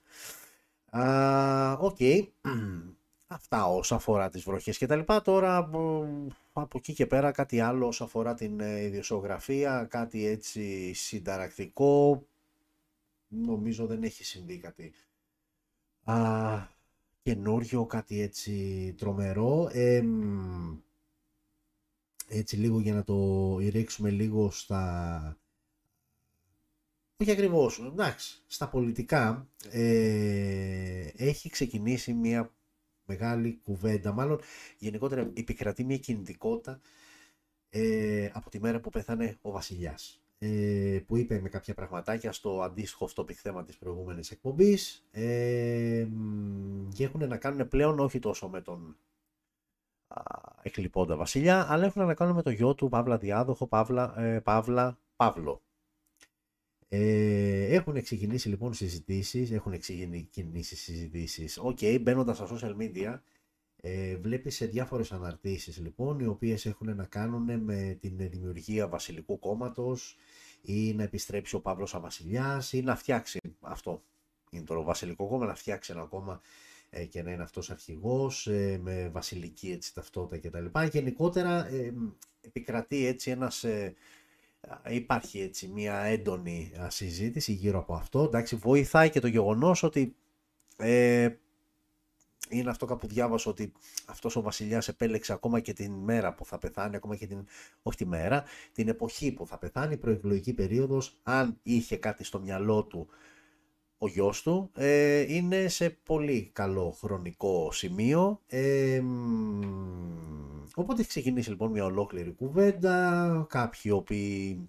Ok. 1.80 1.96
Okay. 1.98 2.28
Αυτά 3.30 3.66
όσα 3.66 3.94
αφορά 3.94 4.28
τις 4.28 4.42
βροχές 4.42 4.78
και 4.78 4.86
τα 4.86 4.96
λοιπά. 4.96 5.22
Τώρα 5.22 5.56
από 6.52 6.78
εκεί 6.78 6.92
και 6.92 7.06
πέρα 7.06 7.30
κάτι 7.30 7.60
άλλο 7.60 7.86
όσο 7.86 8.04
αφορά 8.04 8.34
την 8.34 8.60
ε, 8.60 8.82
ειδησεογραφία, 8.82 9.86
κάτι 9.90 10.26
έτσι 10.26 10.92
συνταρακτικό. 10.92 12.22
Νομίζω 13.28 13.86
δεν 13.86 14.02
έχει 14.02 14.24
συμβεί 14.24 14.58
κάτι 14.58 14.92
α, 16.04 16.66
καινούριο, 17.22 17.86
κάτι 17.86 18.20
έτσι 18.20 18.94
τρομερό. 18.98 19.70
έτσι 22.28 22.56
λίγο 22.56 22.80
για 22.80 22.94
να 22.94 23.04
το 23.04 23.58
ρίξουμε 23.58 24.10
λίγο 24.10 24.50
στα... 24.50 25.36
Όχι 27.20 27.30
ακριβώς, 27.30 27.78
εντάξει, 27.78 28.42
στα 28.46 28.68
πολιτικά 28.68 29.48
ε, 29.70 31.08
έχει 31.16 31.50
ξεκινήσει 31.50 32.12
μια 32.12 32.52
μεγάλη 33.08 33.60
κουβέντα. 33.64 34.12
Μάλλον 34.12 34.40
γενικότερα 34.78 35.30
επικρατεί 35.34 35.84
μια 35.84 35.98
κινητικότητα 35.98 36.80
ε, 37.70 38.30
από 38.32 38.50
τη 38.50 38.60
μέρα 38.60 38.80
που 38.80 38.90
πεθάνε 38.90 39.38
ο 39.40 39.50
βασιλιάς. 39.50 40.22
Ε, 40.40 41.00
που 41.06 41.16
είπε 41.16 41.40
με 41.40 41.48
κάποια 41.48 41.74
πραγματάκια 41.74 42.32
στο 42.32 42.62
αντίστοιχο 42.62 43.08
topic 43.14 43.32
θέμα 43.32 43.64
της 43.64 43.78
προηγούμενης 43.78 44.30
εκπομπής 44.30 45.06
ε, 45.10 46.06
και 46.94 47.04
έχουν 47.04 47.28
να 47.28 47.36
κάνουν 47.36 47.68
πλέον 47.68 47.98
όχι 47.98 48.18
τόσο 48.18 48.48
με 48.48 48.60
τον 48.60 48.96
α, 50.08 50.22
εκλιπόντα 50.62 51.16
βασιλιά 51.16 51.72
αλλά 51.72 51.84
έχουν 51.84 52.06
να 52.06 52.14
κάνουν 52.14 52.34
με 52.34 52.42
το 52.42 52.50
γιο 52.50 52.74
του 52.74 52.88
Παύλα 52.88 53.18
Διάδοχο 53.18 53.66
Παύλα, 53.66 54.20
ε, 54.20 54.40
Παύλα 54.40 54.98
Παύλο 55.16 55.62
ε, 56.88 57.74
έχουν 57.74 58.02
ξεκινήσει 58.02 58.48
λοιπόν 58.48 58.74
συζητήσεις, 58.74 59.50
έχουν 59.50 59.78
ξεκινήσει 59.78 60.76
συζητήσεις. 60.76 61.58
Ok, 61.58 61.78
okay, 61.80 61.98
μπαίνοντας 62.02 62.36
στα 62.36 62.48
social 62.50 62.76
media, 62.76 63.20
ε, 63.80 64.16
βλέπεις 64.16 64.54
σε 64.54 64.66
διάφορες 64.66 65.12
αναρτήσεις 65.12 65.78
λοιπόν, 65.78 66.18
οι 66.20 66.26
οποίες 66.26 66.66
έχουν 66.66 66.96
να 66.96 67.04
κάνουν 67.04 67.60
με 67.60 67.96
την 68.00 68.16
δημιουργία 68.16 68.88
βασιλικού 68.88 69.38
κόμματος 69.38 70.16
ή 70.62 70.94
να 70.94 71.02
επιστρέψει 71.02 71.54
ο 71.54 71.60
Παύλος 71.60 71.94
βασιλιάς 71.94 72.72
ή 72.72 72.82
να 72.82 72.96
φτιάξει 72.96 73.38
αυτό. 73.60 74.02
Είναι 74.50 74.64
το 74.64 74.82
βασιλικό 74.82 75.26
κόμμα, 75.28 75.46
να 75.46 75.54
φτιάξει 75.54 75.92
ένα 75.92 76.04
κόμμα 76.04 76.40
ε, 76.90 77.04
και 77.04 77.22
να 77.22 77.30
είναι 77.30 77.42
αυτός 77.42 77.70
αρχηγός 77.70 78.46
ε, 78.46 78.78
με 78.82 79.08
βασιλική 79.08 79.70
έτσι, 79.70 79.94
ταυτότητα 79.94 80.48
κτλ. 80.48 80.80
Γενικότερα 80.90 81.68
ε, 81.68 81.94
επικρατεί 82.40 83.06
έτσι 83.06 83.30
ένας 83.30 83.64
ε, 83.64 83.94
υπάρχει 84.88 85.40
έτσι 85.40 85.68
μια 85.68 85.98
έντονη 85.98 86.72
συζήτηση 86.88 87.52
γύρω 87.52 87.78
από 87.78 87.94
αυτό. 87.94 88.22
Εντάξει, 88.22 88.56
βοηθάει 88.56 89.10
και 89.10 89.20
το 89.20 89.26
γεγονός 89.26 89.82
ότι 89.82 90.16
ε, 90.76 91.28
είναι 92.48 92.70
αυτό 92.70 92.86
κάπου 92.86 93.06
διάβασα 93.06 93.50
ότι 93.50 93.72
αυτός 94.06 94.36
ο 94.36 94.42
βασιλιάς 94.42 94.88
επέλεξε 94.88 95.32
ακόμα 95.32 95.60
και 95.60 95.72
την 95.72 95.92
μέρα 95.92 96.34
που 96.34 96.44
θα 96.44 96.58
πεθάνει, 96.58 96.96
ακόμα 96.96 97.16
και 97.16 97.26
την, 97.26 97.46
όχι 97.82 97.96
τη 97.96 98.06
μέρα, 98.06 98.44
την 98.72 98.88
εποχή 98.88 99.32
που 99.32 99.46
θα 99.46 99.58
πεθάνει, 99.58 99.92
η 99.92 99.96
προεκλογική 99.96 100.52
περίοδος, 100.52 101.18
αν 101.22 101.58
είχε 101.62 101.96
κάτι 101.96 102.24
στο 102.24 102.40
μυαλό 102.40 102.84
του 102.84 103.08
ο 103.98 104.08
γιος 104.08 104.42
του, 104.42 104.70
ε, 104.74 105.34
είναι 105.34 105.68
σε 105.68 105.90
πολύ 105.90 106.50
καλό 106.52 106.90
χρονικό 106.90 107.72
σημείο. 107.72 108.40
Ε, 108.46 109.02
οπότε 110.74 111.00
έχει 111.00 111.08
ξεκινήσει 111.08 111.50
λοιπόν 111.50 111.70
μια 111.70 111.84
ολόκληρη 111.84 112.32
κουβέντα, 112.32 113.46
κάποιοι 113.48 113.92
οποίοι 113.94 114.68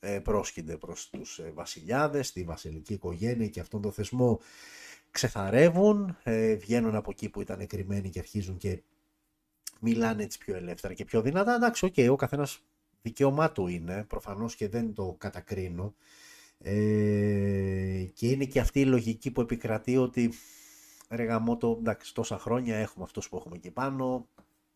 ε, 0.00 0.18
πρόσκεινται 0.18 0.76
προς 0.76 1.10
τους 1.10 1.38
ε, 1.38 1.50
βασιλιάδες, 1.54 2.32
τη 2.32 2.44
βασιλική 2.44 2.92
οικογένεια 2.92 3.48
και 3.48 3.60
αυτόν 3.60 3.82
τον 3.82 3.92
θεσμό 3.92 4.40
ξεθαρεύουν, 5.10 6.16
ε, 6.22 6.54
βγαίνουν 6.54 6.94
από 6.94 7.10
εκεί 7.10 7.28
που 7.28 7.40
ήταν 7.40 7.66
κρυμμένοι 7.66 8.10
και 8.10 8.18
αρχίζουν 8.18 8.56
και 8.56 8.82
μιλάνε 9.80 10.22
έτσι 10.22 10.38
πιο 10.38 10.56
ελεύθερα 10.56 10.94
και 10.94 11.04
πιο 11.04 11.22
δυνατά. 11.22 11.54
Εντάξει, 11.54 11.84
ok, 11.84 11.94
okay, 11.96 12.08
ο 12.10 12.16
καθένας 12.16 12.62
δικαίωμά 13.02 13.52
του 13.52 13.66
είναι, 13.66 14.04
προφανώς 14.08 14.54
και 14.54 14.68
δεν 14.68 14.94
το 14.94 15.14
κατακρίνω. 15.18 15.94
Ε, 16.58 18.10
και 18.14 18.28
είναι 18.28 18.44
και 18.44 18.60
αυτή 18.60 18.80
η 18.80 18.86
λογική 18.86 19.30
που 19.30 19.40
επικρατεί 19.40 19.96
ότι 19.96 20.32
ρε 21.08 21.24
γαμώτο, 21.24 21.76
εντάξει, 21.78 22.14
τόσα 22.14 22.38
χρόνια 22.38 22.76
έχουμε 22.76 23.04
αυτούς 23.04 23.28
που 23.28 23.36
έχουμε 23.36 23.56
εκεί 23.56 23.70
πάνω, 23.70 24.28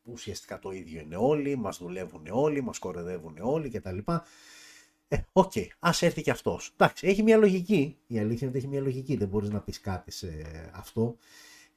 ουσιαστικά 0.02 0.58
το 0.58 0.70
ίδιο 0.70 1.00
είναι 1.00 1.16
όλοι, 1.16 1.56
μας 1.56 1.78
δουλεύουν 1.78 2.26
όλοι, 2.30 2.62
μας 2.62 2.78
κοροϊδεύουν 2.78 3.36
όλοι 3.40 3.68
κτλ. 3.68 3.98
Ε, 5.08 5.16
ok, 5.32 5.52
okay, 5.54 5.66
ας 5.78 6.02
έρθει 6.02 6.22
και 6.22 6.30
αυτός. 6.30 6.70
Εντάξει, 6.72 7.06
έχει 7.06 7.22
μια 7.22 7.36
λογική, 7.36 7.96
η 8.06 8.18
αλήθεια 8.18 8.38
είναι 8.40 8.48
ότι 8.48 8.58
έχει 8.58 8.68
μια 8.68 8.80
λογική, 8.80 9.16
δεν 9.16 9.28
μπορείς 9.28 9.50
να 9.50 9.60
πεις 9.60 9.80
κάτι 9.80 10.10
σε 10.10 10.44
αυτό. 10.72 11.16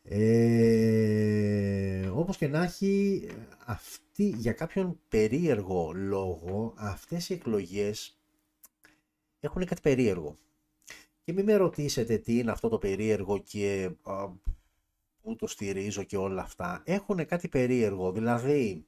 Ε, 0.03 2.09
όπως 2.13 2.37
και 2.37 2.47
να 2.47 2.63
έχει, 2.63 3.25
αυτή, 3.65 4.33
για 4.37 4.51
κάποιον 4.51 4.99
περίεργο 5.09 5.91
λόγο, 5.95 6.73
αυτές 6.77 7.29
οι 7.29 7.33
εκλογές 7.33 8.17
έχουν 9.45 9.65
κάτι 9.65 9.81
περίεργο. 9.81 10.37
Και 11.23 11.33
μην 11.33 11.45
με 11.45 11.55
ρωτήσετε 11.55 12.17
τι 12.17 12.37
είναι 12.37 12.51
αυτό 12.51 12.69
το 12.69 12.77
περίεργο 12.77 13.37
και 13.37 13.91
α, 14.03 14.29
πού 15.21 15.35
το 15.35 15.47
στηρίζω 15.47 16.03
και 16.03 16.17
όλα 16.17 16.41
αυτά. 16.41 16.81
Έχουν 16.85 17.25
κάτι 17.25 17.47
περίεργο, 17.47 18.11
δηλαδή... 18.11 18.85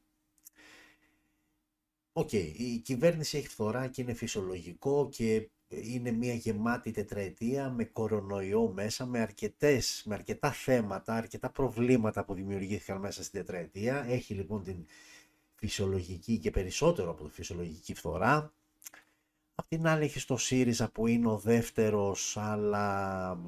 Ok, 2.17 2.29
okay, 2.31 2.51
η 2.55 2.77
κυβέρνηση 2.77 3.38
έχει 3.38 3.47
φθορά 3.47 3.88
και 3.88 4.01
είναι 4.01 4.13
φυσιολογικό 4.13 5.09
και 5.09 5.50
είναι 5.67 6.12
μια 6.12 6.33
γεμάτη 6.33 6.91
τετραετία 6.91 7.69
με 7.69 7.83
κορονοϊό 7.83 8.71
μέσα, 8.74 9.05
με, 9.05 9.19
αρκετές, 9.19 10.03
με 10.05 10.13
αρκετά 10.13 10.51
θέματα, 10.51 11.13
αρκετά 11.13 11.50
προβλήματα 11.50 12.25
που 12.25 12.33
δημιουργήθηκαν 12.33 13.00
μέσα 13.00 13.24
στην 13.24 13.39
τετραετία. 13.39 14.05
Έχει 14.07 14.33
λοιπόν 14.33 14.63
την 14.63 14.85
φυσιολογική 15.55 16.38
και 16.38 16.51
περισσότερο 16.51 17.12
από 17.12 17.24
τη 17.24 17.31
φυσιολογική 17.33 17.93
φθορά. 17.93 18.53
Απ' 19.55 19.67
την 19.67 19.88
άλλη 19.88 20.03
έχεις 20.03 20.25
το 20.25 20.38
ΣΥΡΙΖΑ 20.38 20.89
που 20.89 21.07
είναι 21.07 21.27
ο 21.27 21.38
δεύτερος, 21.38 22.38
αλλά 22.38 23.39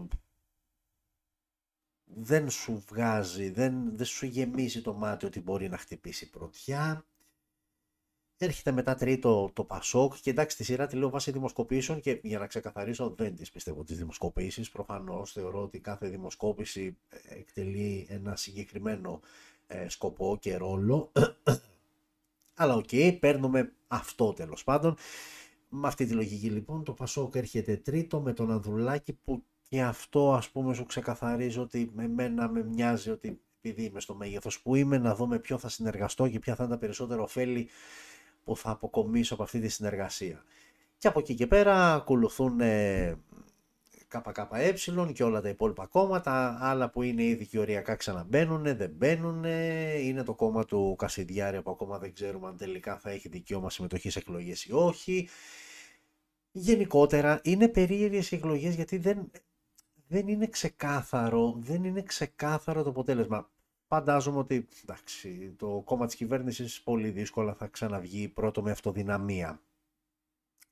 δεν 2.05 2.49
σου 2.49 2.83
βγάζει, 2.89 3.49
δεν, 3.49 3.97
δεν 3.97 4.05
σου 4.05 4.25
γεμίζει 4.25 4.81
το 4.81 4.93
μάτι 4.93 5.25
ότι 5.25 5.41
μπορεί 5.41 5.69
να 5.69 5.77
χτυπήσει 5.77 6.29
πρωτιά. 6.29 7.05
Έρχεται 8.37 8.71
μετά 8.71 8.95
τρίτο 8.95 9.51
το 9.53 9.63
Πασόκ 9.63 10.13
και 10.21 10.29
εντάξει 10.29 10.57
τη 10.57 10.63
σειρά 10.63 10.87
τη 10.87 10.95
λέω 10.95 11.09
βάσει 11.09 11.31
δημοσκοπήσεων 11.31 12.01
και 12.01 12.19
για 12.23 12.39
να 12.39 12.47
ξεκαθαρίσω 12.47 13.09
δεν 13.17 13.35
τις 13.35 13.51
πιστεύω 13.51 13.83
τις 13.83 13.97
δημοσκοπήσεις. 13.97 14.71
Προφανώς 14.71 15.31
θεωρώ 15.31 15.61
ότι 15.61 15.79
κάθε 15.79 16.07
δημοσκόπηση 16.07 16.97
ε, 17.09 17.17
εκτελεί 17.39 18.07
ένα 18.09 18.35
συγκεκριμένο 18.35 19.19
ε, 19.67 19.89
σκοπό 19.89 20.37
και 20.41 20.57
ρόλο. 20.57 21.11
Αλλά 22.59 22.75
ok, 22.75 22.87
okay, 22.91 23.17
παίρνουμε 23.19 23.73
αυτό 23.87 24.33
τέλος 24.33 24.63
πάντων. 24.63 24.97
Με 25.69 25.87
αυτή 25.87 26.05
τη 26.05 26.13
λογική 26.13 26.49
λοιπόν 26.49 26.83
το 26.83 26.93
Πασόκ 26.93 27.35
έρχεται 27.35 27.77
τρίτο 27.77 28.21
με 28.21 28.33
τον 28.33 28.51
Ανδρουλάκη 28.51 29.13
που 29.13 29.43
και 29.69 29.81
αυτό 29.81 30.33
ας 30.33 30.49
πούμε 30.49 30.73
σου 30.73 30.85
ξεκαθαρίζει 30.85 31.59
ότι 31.59 31.91
εμένα 31.93 32.03
με 32.03 32.07
νοιάζει 32.07 33.09
ότι 33.09 33.41
επειδή 33.61 33.83
είμαι 33.83 33.99
στο 33.99 34.15
μέγεθος 34.15 34.61
που 34.61 34.75
είμαι 34.75 34.97
να 34.97 35.15
δούμε 35.15 35.39
ποιο 35.39 35.57
θα 35.57 35.69
συνεργαστώ 35.69 36.27
και 36.27 36.39
ποια 36.39 36.55
θα 36.55 36.63
είναι 36.63 36.73
τα 36.73 36.79
περισσότερα 36.79 37.21
οφέλη 37.21 37.69
που 38.43 38.57
θα 38.57 38.69
αποκομίσω 38.69 39.33
από 39.33 39.43
αυτή 39.43 39.59
τη 39.59 39.67
συνεργασία. 39.67 40.43
Και 40.97 41.07
από 41.07 41.19
εκεί 41.19 41.33
και 41.35 41.47
πέρα 41.47 41.93
ακολουθούν 41.93 42.59
ε, 42.59 43.17
ΚΚΕ 44.07 44.73
και 45.13 45.23
όλα 45.23 45.41
τα 45.41 45.49
υπόλοιπα 45.49 45.85
κόμματα, 45.85 46.57
άλλα 46.61 46.89
που 46.89 47.01
είναι 47.01 47.23
ήδη 47.23 47.45
και 47.45 47.59
οριακά 47.59 47.95
ξαναμπαίνουν, 47.95 48.63
δεν 48.63 48.89
μπαίνουν, 48.89 49.43
είναι 50.03 50.23
το 50.23 50.33
κόμμα 50.33 50.65
του 50.65 50.95
Κασιδιάρη 50.97 51.61
που 51.61 51.71
ακόμα 51.71 51.97
δεν 51.99 52.13
ξέρουμε 52.13 52.47
αν 52.47 52.57
τελικά 52.57 52.97
θα 52.97 53.09
έχει 53.09 53.29
δικαίωμα 53.29 53.69
συμμετοχής 53.69 54.13
σε 54.13 54.19
εκλογές 54.19 54.65
ή 54.65 54.73
όχι. 54.73 55.29
Γενικότερα 56.51 57.39
είναι 57.43 57.67
περίεργες 57.67 58.31
οι 58.31 58.35
εκλογές 58.35 58.75
γιατί 58.75 58.97
δεν, 58.97 59.31
δεν 60.07 60.27
είναι 60.27 60.47
ξεκάθαρο, 60.47 61.55
δεν 61.59 61.83
είναι 61.83 62.01
ξεκάθαρο 62.01 62.83
το 62.83 62.89
αποτέλεσμα. 62.89 63.49
Φαντάζομαι 63.87 64.37
ότι 64.37 64.67
εντάξει, 64.83 65.53
το 65.57 65.81
κόμμα 65.85 66.05
της 66.05 66.15
κυβέρνησης 66.15 66.81
πολύ 66.81 67.09
δύσκολα 67.09 67.53
θα 67.53 67.67
ξαναβγεί 67.67 68.27
πρώτο 68.27 68.61
με 68.61 68.71
αυτοδυναμία. 68.71 69.61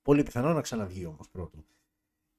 Πολύ 0.01 0.24
πιθανό 0.24 0.54
να 0.54 0.62
ξαναβγεί 0.62 1.06
όμως 1.06 1.30
πρώτο. 1.30 1.65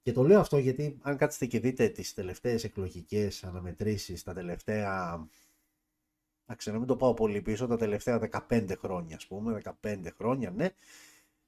Και 0.07 0.13
το 0.13 0.23
λέω 0.23 0.41
αυτό 0.41 0.59
γιατί 0.59 0.99
αν 1.03 1.17
κάτσετε 1.17 1.47
και 1.47 1.61
δείτε 1.61 1.89
τις 1.89 2.15
τελευταίες 2.15 2.65
εκλογικές 2.65 3.45
αναμετρήσεις, 3.45 4.23
τα 4.23 4.33
τελευταία, 4.33 5.27
εντάξει 6.45 6.71
να 6.71 6.79
μην 6.79 6.87
το 6.87 6.97
πάω 6.97 7.15
πολύ 7.15 7.43
πίσω, 7.43 7.67
τα 7.67 7.77
τελευταία 7.77 8.19
15 8.49 8.73
χρόνια 8.79 9.17
ας 9.17 9.27
πούμε, 9.27 9.63
15 9.83 10.07
χρόνια 10.17 10.51
ναι, 10.51 10.69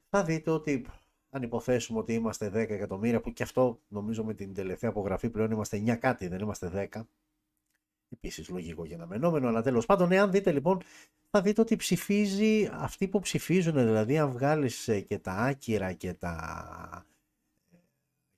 θα 0.08 0.24
δείτε 0.24 0.50
ότι 0.50 0.86
αν 1.30 1.42
υποθέσουμε 1.42 1.98
ότι 1.98 2.12
είμαστε 2.12 2.48
10 2.48 2.52
εκατομμύρια, 2.54 3.20
που 3.20 3.32
και 3.32 3.42
αυτό 3.42 3.80
νομίζω 3.88 4.24
με 4.24 4.34
την 4.34 4.54
τελευταία 4.54 4.90
απογραφή 4.90 5.30
πλέον 5.30 5.50
είμαστε 5.50 5.82
9 5.86 5.96
κάτι, 5.96 6.28
δεν 6.28 6.40
είμαστε 6.40 6.88
10, 6.92 7.02
Επίσης 8.08 8.48
λογικό 8.48 8.84
για 8.84 8.96
αναμενόμενο, 8.96 9.48
αλλά 9.48 9.62
τέλος 9.62 9.86
πάντων, 9.86 10.12
εάν 10.12 10.30
δείτε 10.30 10.52
λοιπόν, 10.52 10.82
θα 11.30 11.40
δείτε 11.40 11.60
ότι 11.60 11.76
ψηφίζει 11.76 12.68
αυτοί 12.72 13.08
που 13.08 13.20
ψηφίζουν, 13.20 13.74
δηλαδή 13.74 14.18
αν 14.18 14.30
βγάλεις 14.30 14.88
ε, 14.88 15.00
και 15.00 15.18
τα 15.18 15.32
άκυρα 15.32 15.92
και 15.92 16.12
τα, 16.12 17.06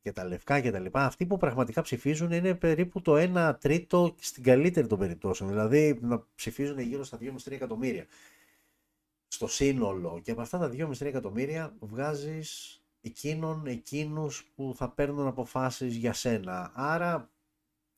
και 0.02 0.12
τα 0.12 0.25
λευκά 0.25 0.61
και 0.61 0.71
τα 0.71 0.78
λοιπά, 0.78 1.04
αυτοί 1.04 1.26
που 1.26 1.37
πραγματικά 1.37 1.83
ψηφίζουν 1.83 2.33
είναι 2.33 2.54
περίπου 2.54 3.00
το 3.00 3.14
1 3.16 3.54
τρίτο 3.61 4.14
στην 4.19 4.42
καλύτερη 4.42 4.87
των 4.87 4.99
περιπτώσεων. 4.99 5.50
Δηλαδή 5.50 5.99
να 6.02 6.26
ψηφίζουν 6.35 6.78
γύρω 6.78 7.04
στα 7.04 7.19
2,5-3 7.21 7.50
εκατομμύρια 7.50 8.07
στο 9.28 9.47
σύνολο. 9.47 10.21
Και 10.23 10.30
από 10.30 10.40
αυτά 10.40 10.59
τα 10.59 10.71
2,5-3 10.73 11.00
εκατομμύρια 11.00 11.75
βγάζεις 11.80 12.80
εκείνον, 13.00 13.66
εκείνους 13.66 14.50
που 14.54 14.73
θα 14.76 14.90
παίρνουν 14.90 15.26
αποφάσεις 15.26 15.95
για 15.97 16.12
σένα. 16.12 16.71
Άρα 16.75 17.30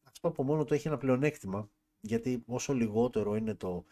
αυτό 0.03 0.29
από 0.29 0.43
μόνο 0.43 0.65
του 0.65 0.75
έχει 0.75 0.89
ένα 0.89 0.97
πλεονέκτημα, 0.97 1.69
γιατί 2.01 2.43
όσο 2.47 2.73
λιγότερο 2.73 3.37
είναι 3.37 3.55
το, 3.55 3.85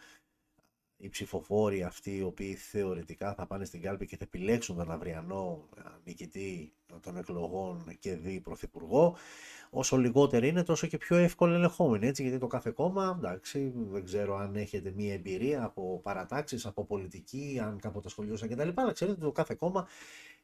οι 1.00 1.08
ψηφοφόροι 1.08 1.82
αυτοί 1.82 2.16
οι 2.16 2.22
οποίοι 2.22 2.54
θεωρητικά 2.54 3.34
θα 3.34 3.46
πάνε 3.46 3.64
στην 3.64 3.82
κάλπη 3.82 4.06
και 4.06 4.16
θα 4.16 4.24
επιλέξουν 4.24 4.76
τον 4.76 4.90
αυριανό 4.90 5.68
νικητή 6.04 6.72
των 7.00 7.16
εκλογών 7.16 7.96
και 7.98 8.16
δι 8.16 8.40
πρωθυπουργό, 8.40 9.16
όσο 9.70 9.96
λιγότερο 9.96 10.46
είναι 10.46 10.62
τόσο 10.62 10.86
και 10.86 10.98
πιο 10.98 11.16
εύκολο 11.16 11.54
ελεγχόμενοι, 11.54 12.06
έτσι, 12.06 12.22
γιατί 12.22 12.38
το 12.38 12.46
κάθε 12.46 12.70
κόμμα, 12.70 13.16
εντάξει, 13.18 13.72
δεν 13.74 14.04
ξέρω 14.04 14.36
αν 14.36 14.56
έχετε 14.56 14.92
μία 14.96 15.12
εμπειρία 15.12 15.64
από 15.64 16.00
παρατάξεις, 16.02 16.66
από 16.66 16.84
πολιτική, 16.84 17.60
αν 17.62 17.78
κάποτε 17.80 18.06
ασχολιόσα 18.08 18.46
κτλ. 18.46 18.68
Αλλά 18.74 18.92
ξέρετε 18.92 19.16
ότι 19.16 19.26
το 19.26 19.32
κάθε 19.32 19.54
κόμμα 19.54 19.86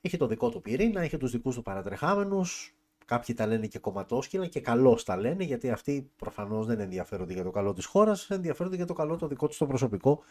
έχει 0.00 0.16
το 0.16 0.26
δικό 0.26 0.50
του 0.50 0.60
πυρήνα, 0.60 1.00
έχει 1.00 1.16
τους 1.16 1.30
δικούς 1.30 1.54
του 1.54 1.62
παρατρεχάμενους, 1.62 2.74
Κάποιοι 3.06 3.34
τα 3.34 3.46
λένε 3.46 3.66
και 3.66 3.78
κομματόσκυλα 3.78 4.46
και 4.46 4.60
καλώς 4.60 5.04
τα 5.04 5.16
λένε, 5.16 5.44
γιατί 5.44 5.70
αυτοί 5.70 6.10
προφανώς 6.16 6.66
δεν 6.66 6.80
ενδιαφέρονται 6.80 7.32
για 7.32 7.42
το 7.42 7.50
καλό 7.50 7.72
της 7.72 7.84
χώρας, 7.84 8.30
ενδιαφέρονται 8.30 8.76
για 8.76 8.86
το 8.86 8.92
καλό 8.92 9.16
το 9.16 9.26
δικό 9.26 9.46
τους 9.46 9.56
το 9.56 9.66
προσωπικό, 9.66 10.22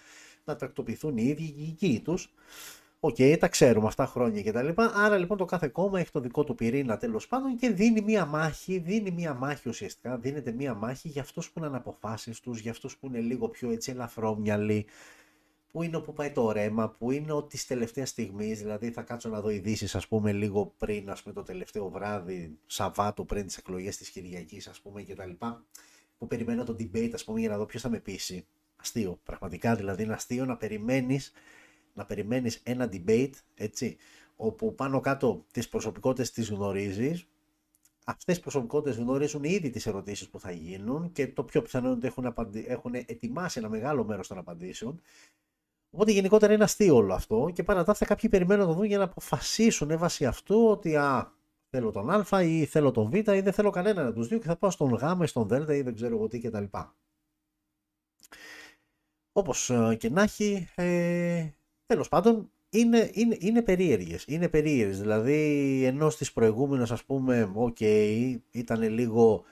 να 0.44 0.56
τακτοποιηθούν 0.56 1.18
οι 1.18 1.24
ίδιοι, 1.24 1.56
οι 1.58 1.64
δικοί 1.64 2.02
τους. 2.04 2.34
Ok, 3.00 3.16
okay, 3.20 3.38
τα 3.40 3.48
ξέρουμε 3.48 3.88
αυτά 3.88 4.06
χρόνια 4.06 4.44
κτλ. 4.44 4.68
Άρα 4.96 5.18
λοιπόν 5.18 5.38
το 5.38 5.46
κάθε 5.46 5.68
κόμμα 5.68 6.00
έχει 6.00 6.12
το 6.12 6.20
δικό 6.20 6.44
του 6.44 6.56
πυρήνα 6.56 6.98
τέλος 6.98 7.28
πάντων 7.28 7.56
και 7.56 7.70
δίνει 7.70 8.02
μία 8.02 8.26
μάχη, 8.26 8.78
δίνει 8.78 9.12
μία 9.12 9.34
μάχη 9.34 9.70
ουσιαστικά, 9.70 10.18
δίνεται 10.18 10.52
μία 10.52 10.74
μάχη 10.74 11.08
για 11.08 11.22
αυτούς 11.22 11.52
που 11.52 11.60
είναι 11.60 11.68
αναποφάσιστους, 11.68 12.60
για 12.60 12.72
αυτούς 12.72 12.98
που 12.98 13.08
είναι 13.08 13.20
λίγο 13.20 13.50
πιο 13.50 13.72
έτσι 13.72 13.92
ελαφρόμυαλοι, 13.92 14.86
Πού 15.76 15.84
είναι 15.84 15.96
όπου 15.96 16.14
πάει 16.14 16.32
το 16.32 16.52
ρέμα, 16.52 16.90
που 16.90 17.12
είναι 17.12 17.32
ότι 17.32 17.48
της 17.48 17.66
τελευταίας 17.68 18.10
στιγμής, 18.10 18.60
δηλαδή 18.60 18.92
θα 18.92 19.02
κάτσω 19.02 19.30
να 19.30 19.42
δω 19.42 19.50
ειδήσεις, 19.50 19.96
ας 19.96 20.08
πούμε, 20.08 20.32
λίγο 20.32 20.74
πριν, 20.78 21.10
ας 21.10 21.22
πούμε, 21.22 21.34
το 21.34 21.44
τελευταίο 21.44 21.90
βράδυ, 21.90 22.58
Σαββάτο 22.66 23.26
πριν 23.26 23.46
τις 23.46 23.58
εκλογές 23.58 23.98
της 23.98 24.10
Κυριακής, 24.10 24.68
ας 24.68 24.82
πούμε, 24.82 25.04
κτλ. 25.04 25.32
Που 26.18 26.28
περιμένω 26.28 26.64
το 26.64 26.76
debate, 26.80 27.12
ας 27.14 27.24
πούμε, 27.24 27.40
για 27.40 27.50
να 27.50 27.58
δω 27.58 27.66
ποιος 27.66 27.82
θα 27.82 27.90
με 27.90 28.00
πείσει. 28.00 28.48
Αστείο. 28.76 29.20
Πραγματικά 29.24 29.76
δηλαδή 29.76 30.04
είναι 30.04 30.14
αστείο 30.14 30.46
να 30.46 30.58
περιμένεις 30.58 31.32
να 31.94 32.06
περιμένεις 32.06 32.62
ένα 32.64 32.90
debate, 32.92 33.34
έτσι, 33.56 33.98
όπου 34.36 34.76
πάνω 34.76 35.00
κάτω 35.00 35.46
τις 35.52 35.70
προσωπικότητες 35.70 36.32
τις 36.32 36.50
γνωρίζεις, 36.50 37.28
αυτές 38.06 38.38
οι 38.38 38.42
προσωπικότητες 38.42 38.98
γνωρίζουν 38.98 39.44
ήδη 39.44 39.70
τις 39.70 39.86
ερωτήσεις 39.86 40.30
που 40.30 40.40
θα 40.40 40.52
γίνουν 40.52 41.12
και 41.12 41.28
το 41.28 41.44
πιο 41.44 41.62
πιθανό 41.62 41.88
είναι 41.88 41.98
ότι 41.98 42.08
έχουν, 42.08 42.34
έχουν 42.68 42.94
ετοιμάσει 42.94 43.60
ένα 43.60 43.70
μεγάλο 43.70 44.04
μέρος 44.04 44.28
των 44.28 44.38
απαντήσεων 44.38 45.02
Οπότε 45.96 46.12
γενικότερα 46.12 46.54
είναι 46.54 46.64
αστείο 46.64 46.96
όλο 46.96 47.14
αυτό 47.14 47.50
και 47.54 47.64
παρά 47.64 47.84
τα 47.84 47.92
αυτά 47.92 48.06
κάποιοι 48.06 48.30
περιμένουν 48.30 48.66
να 48.66 48.72
το 48.72 48.78
δουν 48.78 48.86
για 48.86 48.98
να 48.98 49.04
αποφασίσουν 49.04 49.98
βάσει 49.98 50.26
αυτού 50.26 50.68
ότι 50.68 50.96
α, 50.96 51.34
θέλω 51.70 51.92
τον 51.92 52.10
Α 52.32 52.44
ή 52.44 52.66
θέλω 52.66 52.92
τον 52.92 53.10
Β 53.10 53.14
ή 53.14 53.22
δεν 53.22 53.54
θέλω 53.54 53.70
κανέναν 53.70 54.06
από 54.06 54.16
τους 54.16 54.28
δύο 54.28 54.38
και 54.38 54.46
θα 54.46 54.56
πάω 54.56 54.70
στον 54.70 54.94
Γ 54.94 55.24
ή 55.24 55.26
στον 55.26 55.48
Δ 55.48 55.70
ή 55.70 55.82
δεν 55.82 55.96
ξέρω 55.96 56.16
εγώ 56.16 56.28
τι 56.28 56.40
κτλ. 56.40 56.64
Όπως 59.32 59.70
ε, 59.70 59.96
και 60.00 60.10
να 60.10 60.22
έχει, 60.22 60.68
ε, 60.76 61.48
τέλος 61.86 62.10
πάντων 62.10 62.52
είναι, 62.70 63.10
είναι, 63.14 63.38
είναι 63.40 63.62
περίεργες. 63.62 64.26
Είναι 64.28 64.50
περίεργες. 64.50 65.00
Δηλαδή 65.00 65.82
ενώ 65.86 66.10
στις 66.10 66.34
προηγούμενες 66.34 66.92
ας 66.92 67.04
πούμε, 67.04 67.52
ok, 67.54 67.78
okay, 67.80 68.38
ήταν 68.52 68.82
λίγο 68.82 69.44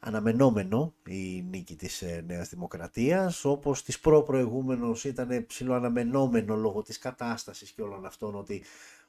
αναμενόμενο 0.00 0.94
η 1.06 1.42
νίκη 1.42 1.76
της 1.76 2.02
ε, 2.02 2.24
Νέας 2.26 2.48
Δημοκρατίας, 2.48 3.44
όπως 3.44 3.82
της 3.82 3.98
προ-προηγούμενος 3.98 5.04
ήταν 5.04 5.46
ψηλοαναμενόμενο 5.46 6.56
λόγω 6.56 6.82
της 6.82 6.98
κατάστασης 6.98 7.70
και 7.70 7.82
όλων 7.82 8.06
αυτών 8.06 8.34
ότι 8.34 8.62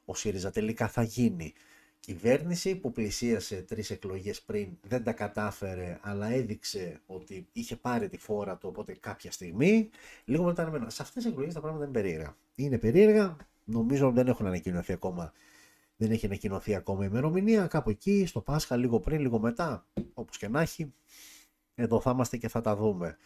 ο 0.06 0.16
ΣΥΡΙΖΑ 0.16 0.52
τελικά 0.52 0.88
θα 0.88 1.04
γίνει 1.04 1.54
κυβέρνηση 2.00 2.76
που 2.76 2.92
πλησίασε 2.92 3.56
τρεις 3.56 3.90
εκλογές 3.90 4.42
πριν, 4.42 4.68
δεν 4.88 5.04
τα 5.04 5.12
κατάφερε, 5.12 6.00
αλλά 6.02 6.32
έδειξε 6.32 7.02
ότι 7.06 7.48
είχε 7.52 7.76
πάρει 7.76 8.10
τη 8.10 8.18
φόρα 8.18 8.58
του, 8.58 8.68
οπότε 8.72 8.94
κάποια 9.00 9.32
στιγμή, 9.32 9.90
λίγο 10.26 10.44
μετά 10.44 10.62
αναμενόμενο. 10.62 10.92
Σε 10.92 11.02
αυτές 11.02 11.24
τις 11.24 11.32
εκλογές 11.32 11.54
τα 11.54 11.60
πράγματα 11.60 11.84
είναι 11.84 11.94
περίεργα. 11.94 12.36
Είναι 12.56 12.78
περίεργα, 12.78 13.38
νομίζω 13.64 14.12
δεν 14.12 14.28
έχουν 14.28 14.46
ανακοινωθεί 14.46 14.94
ακόμα 14.94 15.34
δεν 16.00 16.12
έχει 16.12 16.26
ανακοινωθεί 16.26 16.76
ακόμα 16.76 17.04
η 17.04 17.08
ημερομηνία, 17.10 17.68
κάπου 17.68 17.90
εκεί, 17.90 18.26
στο 18.26 18.42
Πάσχα, 18.42 18.76
λίγο 18.76 19.00
πριν, 19.00 19.20
λίγο 19.20 19.40
μετά, 19.40 19.88
όπως 20.14 20.38
και 20.38 20.48
να 20.48 20.62
έχει, 20.62 20.94
εδώ 21.76 22.02
θα 22.02 22.12
είμαστε 22.12 22.38
και 22.38 22.48
θα 22.48 22.62
τα 22.62 22.76
δούμε. 22.76 23.18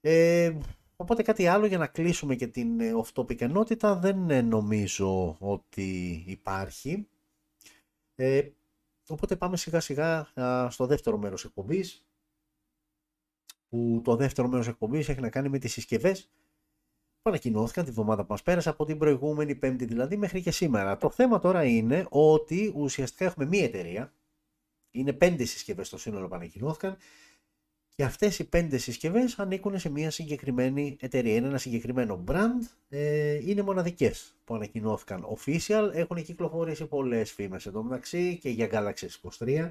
Ε, 0.00 0.56
οπότε 0.96 1.22
κάτι 1.22 1.46
άλλο 1.46 1.66
για 1.66 1.78
να 1.78 1.86
κλείσουμε 1.86 2.34
και 2.34 2.46
την 2.46 2.80
off-topic 3.02 3.40
ενότητα 3.40 3.96
δεν 3.96 4.46
νομίζω 4.46 5.36
ότι 5.40 6.24
υπάρχει. 6.26 7.08
Ε, 8.14 8.48
οπότε 9.08 9.36
πάμε 9.36 9.56
σιγά 9.56 9.80
σιγά 9.80 10.28
στο 10.70 10.86
δεύτερο 10.86 11.18
μέρος 11.18 11.44
εκπομπής 11.44 12.06
που 13.68 14.00
το 14.04 14.16
δεύτερο 14.16 14.48
μέρος 14.48 14.68
εκπομπής 14.68 15.08
έχει 15.08 15.20
να 15.20 15.30
κάνει 15.30 15.48
με 15.48 15.58
τις 15.58 15.72
συσκευές 15.72 16.30
που 17.22 17.30
ανακοινώθηκαν 17.30 17.84
τη 17.84 17.90
βδομάδα 17.90 18.22
που 18.22 18.30
μας 18.30 18.42
πέρασε 18.42 18.68
από 18.68 18.84
την 18.84 18.98
προηγούμενη 18.98 19.54
πέμπτη 19.54 19.84
δηλαδή 19.84 20.16
μέχρι 20.16 20.42
και 20.42 20.50
σήμερα. 20.50 20.96
Το 20.96 21.10
θέμα 21.10 21.38
τώρα 21.38 21.64
είναι 21.64 22.06
ότι 22.10 22.72
ουσιαστικά 22.76 23.24
έχουμε 23.24 23.46
μία 23.46 23.64
εταιρεία, 23.64 24.12
είναι 24.90 25.12
πέντε 25.12 25.44
συσκευές 25.44 25.86
στο 25.86 25.98
σύνολο 25.98 26.28
που 26.28 26.34
ανακοινώθηκαν 26.34 26.96
και 27.94 28.04
αυτές 28.04 28.38
οι 28.38 28.44
πέντε 28.44 28.78
συσκευές 28.78 29.38
ανήκουν 29.38 29.78
σε 29.78 29.88
μια 29.88 30.10
συγκεκριμένη 30.10 30.96
εταιρεία. 31.00 31.34
Είναι 31.34 31.46
ένα 31.46 31.58
συγκεκριμένο 31.58 32.24
brand, 32.28 32.66
ε, 32.88 33.50
είναι 33.50 33.62
μοναδικές 33.62 34.34
που 34.44 34.54
ανακοινώθηκαν 34.54 35.26
official, 35.36 35.90
έχουν 35.92 36.22
κυκλοφορήσει 36.22 36.86
πολλές 36.86 37.32
φήμες 37.32 37.66
εντωμεταξύ 37.66 38.38
και 38.42 38.48
για 38.48 38.68
Galaxy 38.72 39.06
S23 39.38 39.70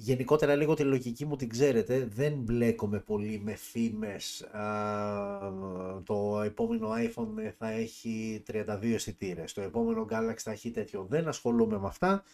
Γενικότερα 0.00 0.54
λίγο 0.54 0.74
τη 0.74 0.82
λογική 0.82 1.24
μου 1.24 1.36
την 1.36 1.48
ξέρετε, 1.48 2.08
δεν 2.10 2.32
μπλέκομαι 2.32 3.00
πολύ 3.00 3.40
με 3.44 3.54
φήμες. 3.54 4.48
το 6.04 6.40
επόμενο 6.44 6.88
iPhone 6.92 7.52
θα 7.58 7.70
έχει 7.70 8.42
32 8.46 8.92
αισθητήρες. 8.94 9.52
το 9.52 9.60
επόμενο 9.60 10.06
Galaxy 10.10 10.38
θα 10.38 10.50
έχει 10.50 10.70
τέτοιο. 10.70 11.06
Δεν 11.08 11.28
ασχολούμαι 11.28 11.78
με 11.78 11.86
αυτά. 11.86 12.24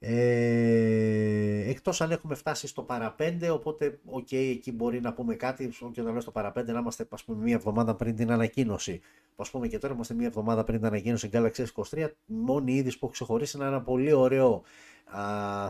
Ε, 0.00 1.70
εκτός 1.70 2.00
αν 2.00 2.10
έχουμε 2.10 2.34
φτάσει 2.34 2.66
στο 2.66 2.82
παρά 2.82 3.14
5, 3.18 3.50
οπότε 3.52 3.98
οκ, 4.04 4.32
εκεί 4.32 4.72
μπορεί 4.72 5.00
να 5.00 5.12
πούμε 5.12 5.34
κάτι, 5.34 5.68
και 5.92 6.00
όταν 6.00 6.12
λέω 6.12 6.20
στο 6.20 6.30
παρά 6.30 6.52
5 6.58 6.64
να 6.64 6.78
είμαστε 6.78 7.06
ας 7.10 7.24
πούμε 7.24 7.42
μία 7.42 7.54
εβδομάδα 7.54 7.94
πριν 7.94 8.16
την 8.16 8.30
ανακοίνωση. 8.30 9.00
Ας 9.36 9.50
πούμε 9.50 9.68
και 9.68 9.78
τώρα 9.78 9.94
είμαστε 9.94 10.14
μία 10.14 10.26
εβδομάδα 10.26 10.64
πριν 10.64 10.78
την 10.78 10.86
ανακοίνωση 10.86 11.30
Galaxy 11.32 11.64
S23, 11.74 12.08
μόνη 12.26 12.72
είδηση 12.72 12.98
που 12.98 13.04
έχω 13.04 13.14
ξεχωρίσει 13.14 13.56
είναι 13.56 13.66
ένα 13.66 13.82
πολύ 13.82 14.12
ωραίο 14.12 14.62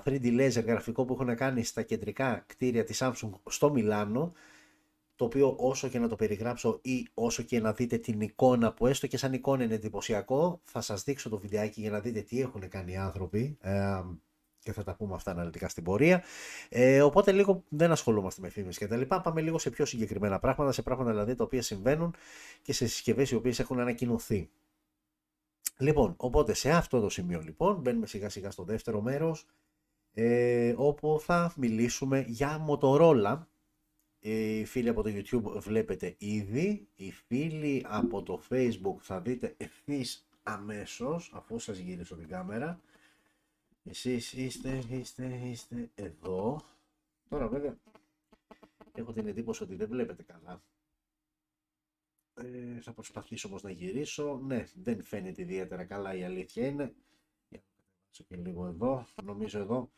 3D 0.04 0.40
laser 0.40 0.64
γραφικό 0.64 1.04
που 1.04 1.12
έχουν 1.20 1.36
κάνει 1.36 1.64
στα 1.64 1.82
κεντρικά 1.82 2.44
κτίρια 2.46 2.84
της 2.84 3.02
Samsung 3.02 3.30
στο 3.48 3.70
Μιλάνο 3.70 4.32
το 5.16 5.24
οποίο 5.24 5.54
όσο 5.58 5.88
και 5.88 5.98
να 5.98 6.08
το 6.08 6.16
περιγράψω 6.16 6.78
ή 6.82 7.08
όσο 7.14 7.42
και 7.42 7.60
να 7.60 7.72
δείτε 7.72 7.98
την 7.98 8.20
εικόνα 8.20 8.72
που 8.72 8.86
έστω 8.86 9.06
και 9.06 9.16
σαν 9.16 9.32
εικόνα 9.32 9.64
είναι 9.64 9.74
εντυπωσιακό 9.74 10.60
θα 10.64 10.80
σας 10.80 11.02
δείξω 11.02 11.28
το 11.28 11.38
βιντεάκι 11.38 11.80
για 11.80 11.90
να 11.90 12.00
δείτε 12.00 12.20
τι 12.20 12.40
έχουν 12.40 12.68
κάνει 12.68 12.92
οι 12.92 12.96
άνθρωποι 12.96 13.56
ε, 13.60 14.02
και 14.58 14.72
θα 14.72 14.82
τα 14.82 14.94
πούμε 14.94 15.14
αυτά 15.14 15.30
αναλυτικά 15.30 15.68
στην 15.68 15.82
πορεία. 15.82 16.22
Ε, 16.68 17.02
οπότε 17.02 17.32
λίγο 17.32 17.64
δεν 17.68 17.90
ασχολούμαστε 17.90 18.40
με 18.40 18.48
φήμες 18.48 18.78
και 18.78 18.86
τα 18.86 18.96
λοιπά. 18.96 19.20
Πάμε 19.20 19.40
λίγο 19.40 19.58
σε 19.58 19.70
πιο 19.70 19.84
συγκεκριμένα 19.84 20.38
πράγματα, 20.38 20.72
σε 20.72 20.82
πράγματα 20.82 21.10
δηλαδή 21.10 21.34
τα 21.34 21.44
οποία 21.44 21.62
συμβαίνουν 21.62 22.14
και 22.62 22.72
σε 22.72 22.86
συσκευές 22.86 23.30
οι 23.30 23.34
οποίες 23.34 23.58
έχουν 23.58 23.80
ανακοινωθεί. 23.80 24.50
Λοιπόν, 25.80 26.14
οπότε 26.16 26.54
σε 26.54 26.70
αυτό 26.70 27.00
το 27.00 27.08
σημείο 27.08 27.40
λοιπόν 27.40 27.80
μπαίνουμε 27.80 28.06
σιγά 28.06 28.28
σιγά 28.28 28.50
στο 28.50 28.62
δεύτερο 28.62 29.00
μέρος 29.00 29.46
ε, 30.12 30.74
όπου 30.76 31.18
θα 31.20 31.52
μιλήσουμε 31.56 32.24
για 32.28 32.66
Motorola. 32.68 33.38
Οι 34.20 34.64
φίλοι 34.64 34.88
από 34.88 35.02
το 35.02 35.10
YouTube 35.12 35.60
βλέπετε 35.60 36.14
ήδη, 36.18 36.88
οι 36.94 37.12
φίλοι 37.12 37.84
από 37.88 38.22
το 38.22 38.42
Facebook 38.50 38.96
θα 39.00 39.20
δείτε 39.20 39.54
ευθύς 39.56 40.28
αμέσως 40.42 41.32
αφού 41.34 41.58
σας 41.58 41.78
γυρίσω 41.78 42.16
την 42.16 42.28
κάμερα. 42.28 42.80
Εσείς 43.84 44.32
είστε, 44.32 44.82
είστε, 44.88 45.40
είστε 45.44 45.90
εδώ. 45.94 46.60
Τώρα 47.28 47.48
βέβαια 47.48 47.76
έχω 48.94 49.12
την 49.12 49.26
εντύπωση 49.26 49.62
ότι 49.62 49.74
δεν 49.74 49.88
βλέπετε 49.88 50.22
καλά. 50.22 50.62
Ε, 52.38 52.80
θα 52.80 52.92
προσπαθήσω 52.92 53.48
όμως 53.48 53.62
να 53.62 53.70
γυρίσω. 53.70 54.40
Ναι, 54.46 54.66
δεν 54.82 55.04
φαίνεται 55.04 55.42
ιδιαίτερα 55.42 55.84
καλά 55.84 56.14
η 56.14 56.24
αλήθεια 56.24 56.66
είναι. 56.66 56.94
Για 57.48 57.60
να 57.60 58.24
και 58.28 58.36
λίγο 58.36 58.66
εδώ. 58.66 59.06
Νομίζω 59.24 59.58
εδώ 59.58 59.90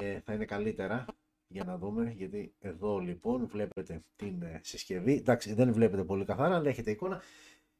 ε, 0.00 0.20
θα 0.20 0.32
είναι 0.32 0.44
καλύτερα 0.44 1.04
για 1.48 1.64
να 1.64 1.78
δούμε 1.78 2.12
γιατί 2.16 2.54
εδώ 2.60 2.98
λοιπόν 2.98 3.46
βλέπετε 3.46 4.02
την 4.16 4.42
ε, 4.42 4.60
συσκευή. 4.64 5.12
Εντάξει 5.12 5.54
δεν 5.54 5.72
βλέπετε 5.72 6.04
πολύ 6.04 6.24
καθαρά 6.24 6.54
αλλά 6.54 6.68
έχετε 6.68 6.90
εικόνα. 6.90 7.20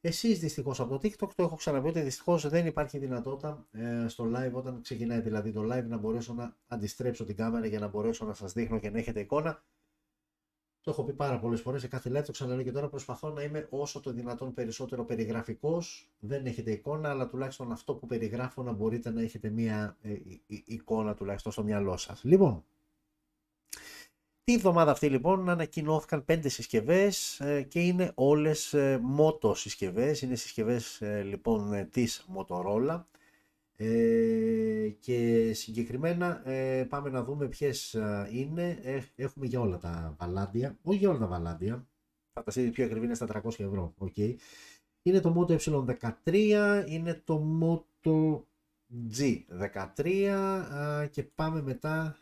Εσείς 0.01 0.39
δυστυχώς 0.39 0.81
από 0.81 0.99
το 0.99 1.09
TikTok 1.09 1.31
το 1.35 1.43
έχω 1.43 1.57
ξαναπεί 1.57 1.89
ότι 1.89 2.01
δυστυχώς 2.01 2.49
δεν 2.49 2.67
υπάρχει 2.67 2.99
δυνατότητα 2.99 3.67
ε, 3.73 4.09
στο 4.09 4.31
live 4.35 4.53
όταν 4.53 4.81
ξεκινάει 4.83 5.21
δηλαδή 5.21 5.53
το 5.53 5.63
live 5.63 5.85
να 5.87 5.97
μπορέσω 5.97 6.35
να 6.35 6.57
αντιστρέψω 6.67 7.25
την 7.25 7.37
κάμερα 7.37 7.67
για 7.67 7.79
να 7.79 7.89
μπορέσω 7.89 8.25
να 8.25 8.35
σας 8.35 8.53
δείχνω 8.53 8.79
και 8.79 8.91
να 8.91 8.99
έχετε 8.99 9.21
εικόνα. 9.21 9.63
Το 10.87 10.93
έχω 10.93 11.05
πει 11.05 11.13
πάρα 11.13 11.39
πολλές 11.39 11.61
φορές 11.61 11.81
σε 11.81 11.89
κάθε 11.89 12.11
live, 12.11 12.25
το 12.25 12.33
ξαναλέω 12.33 12.65
και 12.65 12.73
τώρα. 12.73 12.89
Προσπαθώ 12.89 13.31
να 13.31 13.43
είμαι 13.43 13.67
όσο 13.71 14.01
το 14.01 14.13
δυνατόν 14.13 14.55
περισσότερο 14.55 15.05
περιγραφικός. 15.05 16.11
Δεν 16.19 16.47
έχετε 16.47 16.71
εικόνα, 16.71 17.11
αλλά 17.11 17.29
τουλάχιστον 17.29 17.73
αυτό 17.73 17.95
που 17.95 18.07
περιγράφω 18.07 18.63
να 18.63 18.73
μπορείτε 18.73 19.11
να 19.11 19.23
έχετε 19.23 19.49
μία 19.49 19.97
ε, 20.03 20.15
εικόνα 20.47 21.15
τουλάχιστον 21.15 21.53
στο 21.53 21.63
μυαλό 21.63 21.97
σας. 21.97 22.25
Λοιπόν, 22.25 22.65
τη 24.45 24.55
εβδομάδα 24.55 24.91
αυτή 24.91 25.09
λοιπόν 25.09 25.49
ανακοινώθηκαν 25.49 26.25
πέντε 26.25 26.49
συσκευές 26.49 27.41
ε, 27.41 27.63
και 27.63 27.81
είναι 27.81 28.13
όλες 28.15 28.75
ε, 28.75 29.01
moto 29.19 29.57
συσκευέ. 29.57 30.17
Είναι 30.23 30.35
συσκευές 30.35 31.01
ε, 31.01 31.23
λοιπόν 31.23 31.73
ε, 31.73 31.85
της 31.85 32.27
Motorola. 32.37 33.05
Ε, 33.79 34.89
και 35.01 35.51
συγκεκριμένα 35.55 36.49
ε, 36.49 36.85
πάμε 36.85 37.11
να 37.11 37.25
δούμε 37.25 37.49
ποιες 37.49 37.95
ε, 37.95 38.29
είναι. 38.33 38.79
Ε, 38.83 39.03
έχουμε 39.17 39.47
για 39.47 39.61
όλα 39.61 39.79
τα 39.79 40.15
βαλάντια, 40.19 40.79
όχι 40.83 40.99
για 40.99 41.09
όλα 41.09 41.19
τα 41.19 41.27
βαλάντια. 41.27 41.87
Φανταστείτε 42.33 42.71
πιο 42.71 42.85
ακριβή 42.85 43.05
είναι 43.05 43.15
στα 43.15 43.43
300 43.45 43.51
ευρώ. 43.59 43.95
Okay. 43.99 44.35
Είναι 45.03 45.21
το 45.21 45.35
Moto 45.37 45.59
E13, 45.59 46.85
είναι 46.89 47.23
το 47.25 47.43
Moto 47.61 48.43
G13 49.19 51.09
και 51.11 51.23
πάμε 51.23 51.63
μετά 51.63 52.19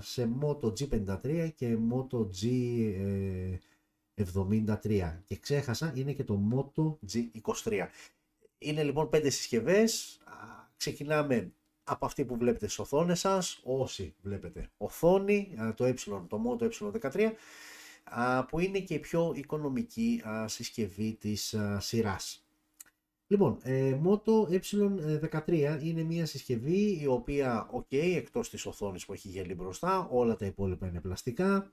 σε 0.00 0.30
Moto 0.40 0.66
G53 0.66 1.50
και 1.54 1.78
Moto 1.90 2.26
G73 4.16 5.18
και 5.24 5.36
ξέχασα 5.36 5.92
είναι 5.96 6.12
και 6.12 6.24
το 6.24 6.40
Moto 6.52 6.96
G23 7.12 7.86
είναι 8.62 8.82
λοιπόν 8.82 9.08
πέντε 9.08 9.30
συσκευές. 9.30 10.20
Ξεκινάμε 10.76 11.52
από 11.84 12.06
αυτή 12.06 12.24
που 12.24 12.36
βλέπετε 12.36 12.66
στις 12.66 12.78
οθόνες 12.78 13.20
σας, 13.20 13.60
όσοι 13.64 14.14
βλέπετε 14.22 14.70
οθόνη, 14.76 15.54
το 15.76 15.84
ε, 15.84 15.94
το 16.28 16.40
Moto 16.46 16.68
ε13, 16.68 17.32
που 18.48 18.58
είναι 18.58 18.78
και 18.78 18.94
η 18.94 18.98
πιο 18.98 19.32
οικονομική 19.36 20.22
συσκευή 20.46 21.16
της 21.20 21.56
σειράς. 21.78 22.46
Λοιπόν, 23.32 23.58
ε, 23.62 23.98
Moto 24.04 24.60
E13 24.60 25.78
είναι 25.82 26.02
μια 26.02 26.26
συσκευή 26.26 26.98
η 27.00 27.06
οποία, 27.06 27.70
ok, 27.74 27.96
εκτός 28.16 28.50
της 28.50 28.66
οθόνης 28.66 29.04
που 29.04 29.12
έχει 29.12 29.28
γέλη 29.28 29.54
μπροστά, 29.54 30.08
όλα 30.10 30.36
τα 30.36 30.46
υπόλοιπα 30.46 30.86
είναι 30.86 31.00
πλαστικά, 31.00 31.70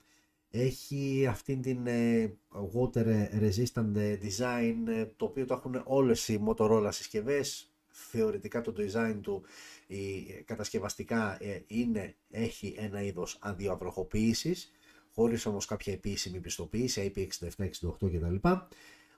έχει 0.52 1.26
αυτήν 1.30 1.62
την 1.62 1.88
ε, 1.88 2.38
water 2.74 3.28
resistant 3.40 4.18
design 4.22 4.76
ε, 4.88 5.06
το 5.16 5.26
οποίο 5.26 5.46
το 5.46 5.54
έχουν 5.54 5.82
όλες 5.86 6.28
οι 6.28 6.44
Motorola 6.48 6.90
συσκευές 6.92 7.74
θεωρητικά 7.88 8.62
το 8.62 8.74
design 8.78 9.20
του 9.22 9.44
η, 9.88 10.22
κατασκευαστικά 10.46 11.38
ε, 11.44 11.64
είναι, 11.68 12.16
έχει 12.30 12.76
ένα 12.78 13.02
είδος 13.02 13.38
αντιαβροχοποίησης 13.42 14.72
χωρίς 15.14 15.46
όμως 15.46 15.66
κάποια 15.66 15.94
επίσημη 15.94 16.40
πιστοποίηση 16.40 17.14
IP67, 17.16 17.50
68 17.60 17.70
κτλ. 18.00 18.50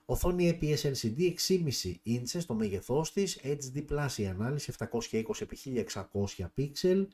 Οθόνη 0.04 0.58
IPS 0.60 0.92
LCD 0.92 1.34
6,5 1.48 1.94
ίντσες 2.02 2.46
το 2.46 2.54
μέγεθός 2.54 3.12
της, 3.12 3.40
HD 3.44 3.84
Plus 3.88 4.16
η 4.16 4.26
ανάλυση 4.26 4.72
720x1600 4.78 6.46
pixel, 6.56 7.06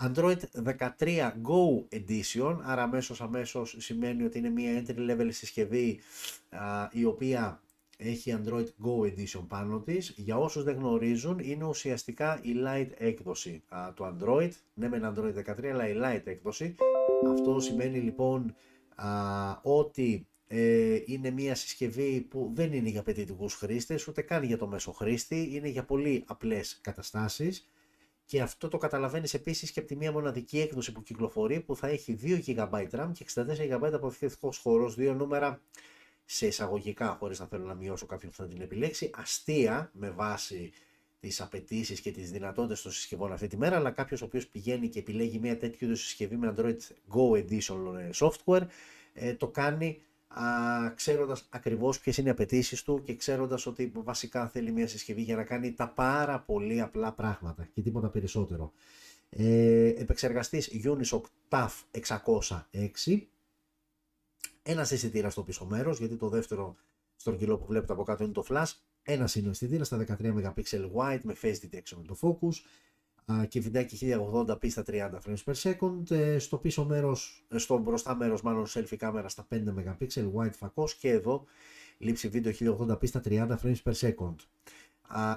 Android 0.00 0.38
13 0.64 1.32
Go 1.42 1.84
Edition, 1.90 2.58
άρα 2.62 2.82
αμέσως 2.82 3.20
αμέσως 3.20 3.76
σημαίνει 3.78 4.24
ότι 4.24 4.38
είναι 4.38 4.50
μια 4.50 4.84
entry 4.84 5.10
level 5.10 5.28
συσκευή 5.28 6.00
η 6.92 7.04
οποία 7.04 7.60
έχει 7.96 8.38
Android 8.38 8.66
Go 8.84 9.00
Edition 9.00 9.44
πάνω 9.48 9.80
της. 9.80 10.12
Για 10.16 10.36
όσους 10.36 10.62
δεν 10.62 10.76
γνωρίζουν 10.76 11.38
είναι 11.38 11.64
ουσιαστικά 11.64 12.40
η 12.42 12.52
light 12.66 12.88
έκδοση 12.96 13.62
α, 13.68 13.92
του 13.94 14.16
Android, 14.16 14.50
ναι 14.74 14.88
με 14.88 15.14
Android 15.14 15.34
13 15.34 15.66
αλλά 15.66 15.88
η 15.88 15.94
light 15.96 16.22
έκδοση. 16.24 16.74
Αυτό 17.30 17.60
σημαίνει 17.60 17.98
λοιπόν 17.98 18.54
ότι 19.62 20.26
ε, 20.48 20.98
είναι 21.06 21.30
μια 21.30 21.54
συσκευή 21.54 22.20
που 22.20 22.50
δεν 22.54 22.72
είναι 22.72 22.88
για 22.88 23.02
παιδιτικούς 23.02 23.54
χρήστες 23.54 24.08
ούτε 24.08 24.22
καν 24.22 24.42
για 24.42 24.58
το 24.58 24.66
μέσο 24.66 24.92
χρήστη, 24.92 25.48
είναι 25.52 25.68
για 25.68 25.84
πολύ 25.84 26.24
απλές 26.26 26.78
καταστάσεις 26.82 27.68
και 28.26 28.40
αυτό 28.40 28.68
το 28.68 28.78
καταλαβαίνεις 28.78 29.34
επίσης 29.34 29.70
και 29.70 29.78
από 29.78 29.88
τη 29.88 29.96
μία 29.96 30.12
μοναδική 30.12 30.60
έκδοση 30.60 30.92
που 30.92 31.02
κυκλοφορεί 31.02 31.60
που 31.60 31.76
θα 31.76 31.88
έχει 31.88 32.18
2 32.22 32.42
GB 32.46 32.88
RAM 32.90 33.10
και 33.12 33.24
64 33.34 33.44
GB 33.44 33.92
αποθηκευτικός 33.92 34.58
χώρος, 34.58 34.94
δύο 34.94 35.14
νούμερα 35.14 35.60
σε 36.24 36.46
εισαγωγικά 36.46 37.16
χωρίς 37.18 37.38
να 37.38 37.46
θέλω 37.46 37.64
να 37.64 37.74
μειώσω 37.74 38.06
κάποιον 38.06 38.30
που 38.30 38.36
θα 38.36 38.46
την 38.46 38.60
επιλέξει, 38.60 39.10
αστεία 39.14 39.90
με 39.92 40.10
βάση 40.10 40.72
τις 41.20 41.40
απαιτήσεις 41.40 42.00
και 42.00 42.10
τις 42.10 42.30
δυνατότητες 42.30 42.82
των 42.82 42.92
συσκευών 42.92 43.32
αυτή 43.32 43.46
τη 43.46 43.56
μέρα, 43.56 43.76
αλλά 43.76 43.90
κάποιος 43.90 44.22
ο 44.22 44.24
οποίος 44.24 44.46
πηγαίνει 44.46 44.88
και 44.88 44.98
επιλέγει 44.98 45.38
μια 45.38 45.56
τέτοιου 45.56 45.86
είδους 45.86 46.00
συσκευή 46.00 46.36
με 46.36 46.54
Android 46.56 46.76
Go 47.14 47.44
Edition 47.44 48.10
software, 48.14 48.66
ε, 49.12 49.34
το 49.34 49.48
κάνει 49.48 49.86
α, 49.86 50.15
ξέροντας 50.94 51.46
ακριβώς 51.50 52.00
ποιες 52.00 52.16
είναι 52.16 52.28
οι 52.28 52.30
απαιτήσεις 52.30 52.82
του 52.82 53.02
και 53.04 53.16
ξέροντας 53.16 53.66
ότι 53.66 53.92
βασικά 53.94 54.48
θέλει 54.48 54.72
μια 54.72 54.86
συσκευή 54.86 55.22
για 55.22 55.36
να 55.36 55.44
κάνει 55.44 55.72
τα 55.72 55.88
πάρα 55.88 56.40
πολύ 56.40 56.80
απλά 56.80 57.12
πράγματα 57.12 57.68
και 57.74 57.80
τίποτα 57.80 58.08
περισσότερο. 58.08 58.72
Ε, 59.30 59.88
επεξεργαστής 59.88 60.70
Unisoc 60.84 61.20
TAF 61.48 61.68
606, 61.90 63.20
ένας 64.62 64.92
αισθητήρας 64.92 65.32
στο 65.32 65.42
πίσω 65.42 65.64
μέρος, 65.64 65.98
γιατί 65.98 66.16
το 66.16 66.28
δεύτερο 66.28 66.76
στρογγυλό 67.16 67.58
που 67.58 67.66
βλέπετε 67.66 67.92
από 67.92 68.02
κάτω 68.02 68.24
είναι 68.24 68.32
το 68.32 68.44
flash, 68.48 68.72
ένας 69.02 69.34
είναι 69.34 69.48
ο 69.48 69.50
αισθητήρα 69.50 69.84
στα 69.84 69.96
13 69.96 70.32
MP 70.32 70.62
wide 70.96 71.20
με 71.22 71.36
face 71.42 71.54
detection 71.54 71.98
το 72.06 72.16
focus, 72.20 72.54
και 73.48 73.60
βιντεάκι 73.60 73.98
1080p 74.00 74.70
στα 74.70 74.82
30 74.86 75.10
frames 75.26 75.44
per 75.44 75.54
second. 75.54 76.10
Ε, 76.10 76.38
στο 76.38 76.56
πίσω 76.56 76.84
μέρος, 76.84 77.44
ε, 77.48 77.58
στο 77.58 77.78
μπροστά 77.78 78.16
μέρος 78.16 78.42
μάλλον 78.42 78.66
selfie 78.66 78.96
κάμερα 78.96 79.28
στα 79.28 79.46
5 79.48 79.74
MP 79.98 80.06
wide 80.34 80.52
φακός 80.52 80.94
και 80.94 81.08
εδώ 81.08 81.44
λήψη 81.98 82.28
βίντεο 82.28 82.52
1080p 82.52 83.06
στα 83.06 83.20
30 83.24 83.56
frames 83.62 83.82
per 83.84 83.92
second. 83.92 84.34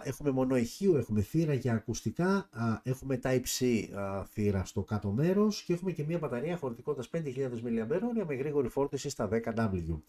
Έχουμε 0.04 0.32
μόνο 0.32 0.58
ηχείο, 0.58 0.98
έχουμε 0.98 1.22
θύρα 1.22 1.54
για 1.54 1.74
ακουστικά, 1.74 2.50
έχουμε 2.84 3.20
Type-C 3.24 3.84
θύρα 4.32 4.66
στο 4.66 4.84
κάτω 4.84 5.12
μέρος 5.12 5.64
και 5.64 5.74
έχουμε 5.74 5.92
και 5.92 6.04
μια 6.04 6.18
μπαταρία 6.18 6.58
χωρητικότητας 6.58 7.10
5.000 7.10 7.62
mAh 7.64 8.26
με 8.28 8.36
γρήγορη 8.36 8.68
φόρτιση 8.68 9.10
στα 9.10 9.30
10W. 9.32 10.00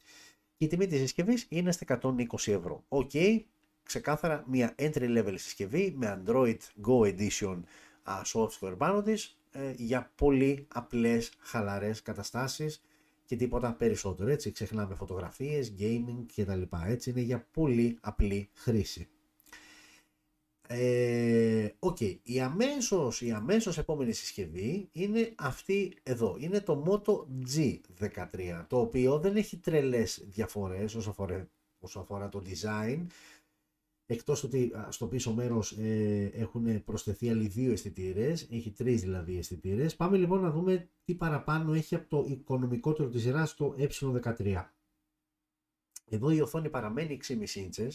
η 0.58 0.66
τιμή 0.66 0.86
της 0.86 0.98
συσκευής 0.98 1.46
είναι 1.48 1.72
στα 1.72 2.00
120 2.02 2.52
ευρώ. 2.52 2.84
Οκ, 2.88 3.10
ξεκάθαρα 3.90 4.44
μια 4.46 4.74
entry 4.78 5.18
level 5.18 5.34
συσκευή 5.36 5.94
με 5.96 6.22
Android 6.22 6.56
Go 6.86 7.14
Edition 7.14 7.60
software 8.32 8.74
πάνω 8.76 9.02
της 9.02 9.38
ε, 9.50 9.72
για 9.76 10.12
πολύ 10.14 10.66
απλές 10.74 11.32
χαλαρές 11.38 12.02
καταστάσεις 12.02 12.82
και 13.24 13.36
τίποτα 13.36 13.72
περισσότερο. 13.72 14.30
Έτσι 14.30 14.52
ξεχνάμε 14.52 14.94
φωτογραφίες, 14.94 15.74
gaming 15.78 16.24
κτλ. 16.34 16.62
Έτσι 16.86 17.10
είναι 17.10 17.20
για 17.20 17.46
πολύ 17.52 17.98
απλή 18.00 18.48
χρήση. 18.54 19.08
Ε, 20.68 21.68
okay. 21.78 22.18
η, 22.22 22.40
αμέσως, 22.40 23.20
η 23.22 23.30
αμέσως 23.30 23.78
επόμενη 23.78 24.12
συσκευή 24.12 24.88
είναι 24.92 25.32
αυτή 25.36 25.96
εδώ. 26.02 26.36
Είναι 26.38 26.60
το 26.60 26.84
Moto 26.86 27.26
G13, 27.54 28.64
το 28.68 28.80
οποίο 28.80 29.18
δεν 29.18 29.36
έχει 29.36 29.56
τρελές 29.56 30.24
διαφορές 30.26 30.94
όσο 30.94 31.10
αφορά, 31.10 31.48
όσο 31.78 32.00
αφορά 32.00 32.28
το 32.28 32.42
design. 32.46 33.06
Εκτός 34.12 34.42
ότι 34.44 34.72
στο 34.88 35.06
πίσω 35.06 35.34
μέρος 35.34 35.72
ε, 35.72 36.30
έχουν 36.34 36.84
προσθεθεί 36.84 37.30
άλλοι 37.30 37.46
δύο 37.46 37.72
αισθητήρες, 37.72 38.48
έχει 38.50 38.70
τρεις 38.70 39.00
δηλαδή 39.00 39.38
αισθητήρες. 39.38 39.96
Πάμε 39.96 40.16
λοιπόν 40.16 40.40
να 40.40 40.50
δούμε 40.50 40.90
τι 41.04 41.14
παραπάνω 41.14 41.72
έχει 41.72 41.94
από 41.94 42.08
το 42.08 42.26
οικονομικότερο 42.30 43.08
της 43.08 43.22
σειράς 43.22 43.54
το 43.54 43.74
ε13. 43.78 44.64
Εδώ 46.08 46.30
η 46.30 46.40
οθόνη 46.40 46.70
παραμένει 46.70 47.18
6,5 47.28 47.34
inches, 47.34 47.90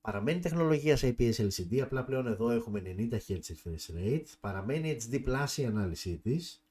παραμένει 0.00 0.40
τεχνολογία 0.40 0.96
σε 0.96 1.14
IPS 1.18 1.34
LCD, 1.34 1.78
απλά 1.78 2.04
πλέον 2.04 2.26
εδώ 2.26 2.50
έχουμε 2.50 2.82
90 2.84 3.12
Hz 3.12 3.38
refresh 3.38 3.96
rate, 3.98 4.26
παραμένει 4.40 4.96
HD 5.10 5.24
Plus 5.24 5.56
η 5.56 5.64
ανάλυση 5.64 6.16
της, 6.16 6.65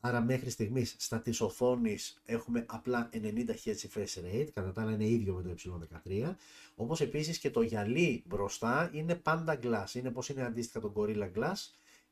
Άρα 0.00 0.20
μέχρι 0.20 0.50
στιγμής 0.50 0.94
στα 0.98 1.20
της 1.20 1.40
οθόνης 1.40 2.20
έχουμε 2.24 2.64
απλά 2.68 3.08
90 3.12 3.16
Hz 3.16 3.74
refresh 3.74 4.24
rate, 4.24 4.48
κατά 4.52 4.72
τα 4.72 4.82
άλλα 4.82 4.92
είναι 4.92 5.06
ίδιο 5.06 5.34
με 5.34 5.42
το 5.42 5.88
ε13. 6.06 6.34
Όπως 6.74 7.00
επίσης 7.00 7.38
και 7.38 7.50
το 7.50 7.62
γυαλί 7.62 8.22
μπροστά 8.26 8.90
είναι 8.92 9.14
πάντα 9.14 9.58
glass, 9.62 9.94
είναι 9.94 10.10
πως 10.10 10.28
είναι 10.28 10.42
αντίστοιχα 10.42 10.80
το 10.80 10.92
Gorilla 10.96 11.30
Glass. 11.36 11.54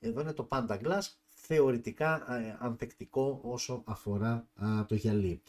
Εδώ 0.01 0.21
είναι 0.21 0.33
το 0.33 0.49
Panda 0.51 0.79
Glass, 0.83 1.03
θεωρητικά 1.29 2.35
ε, 2.35 2.57
ανθεκτικό 2.61 3.41
όσο 3.43 3.83
αφορά 3.87 4.49
το 4.89 4.95
γυαλί. 4.95 5.43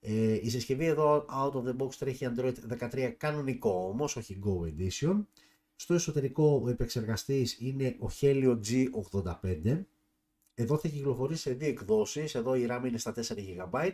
Ε, 0.00 0.32
η 0.32 0.50
συσκευή 0.50 0.84
εδώ 0.84 1.26
out 1.30 1.52
of 1.52 1.64
the 1.64 1.76
box 1.76 1.94
τρέχει 1.94 2.26
Android 2.34 2.54
13 2.78 3.14
κανονικό 3.16 3.86
όμως, 3.88 4.16
όχι 4.16 4.38
Go 4.44 4.66
Edition. 4.66 5.24
Στο 5.76 5.94
εσωτερικό 5.94 6.60
ο 6.64 6.68
επεξεργαστής 6.68 7.56
είναι 7.60 7.96
ο 7.98 8.06
Helio 8.20 8.58
G85 8.66 9.84
εδώ 10.54 10.78
θα 10.78 10.88
κυκλοφορήσει 10.88 11.40
σε 11.40 11.52
δύο 11.52 11.68
εκδόσεις. 11.68 12.34
Εδώ 12.34 12.54
η 12.54 12.66
RAM 12.70 12.82
είναι 12.86 12.98
στα 12.98 13.14
4 13.14 13.20
GB 13.20 13.92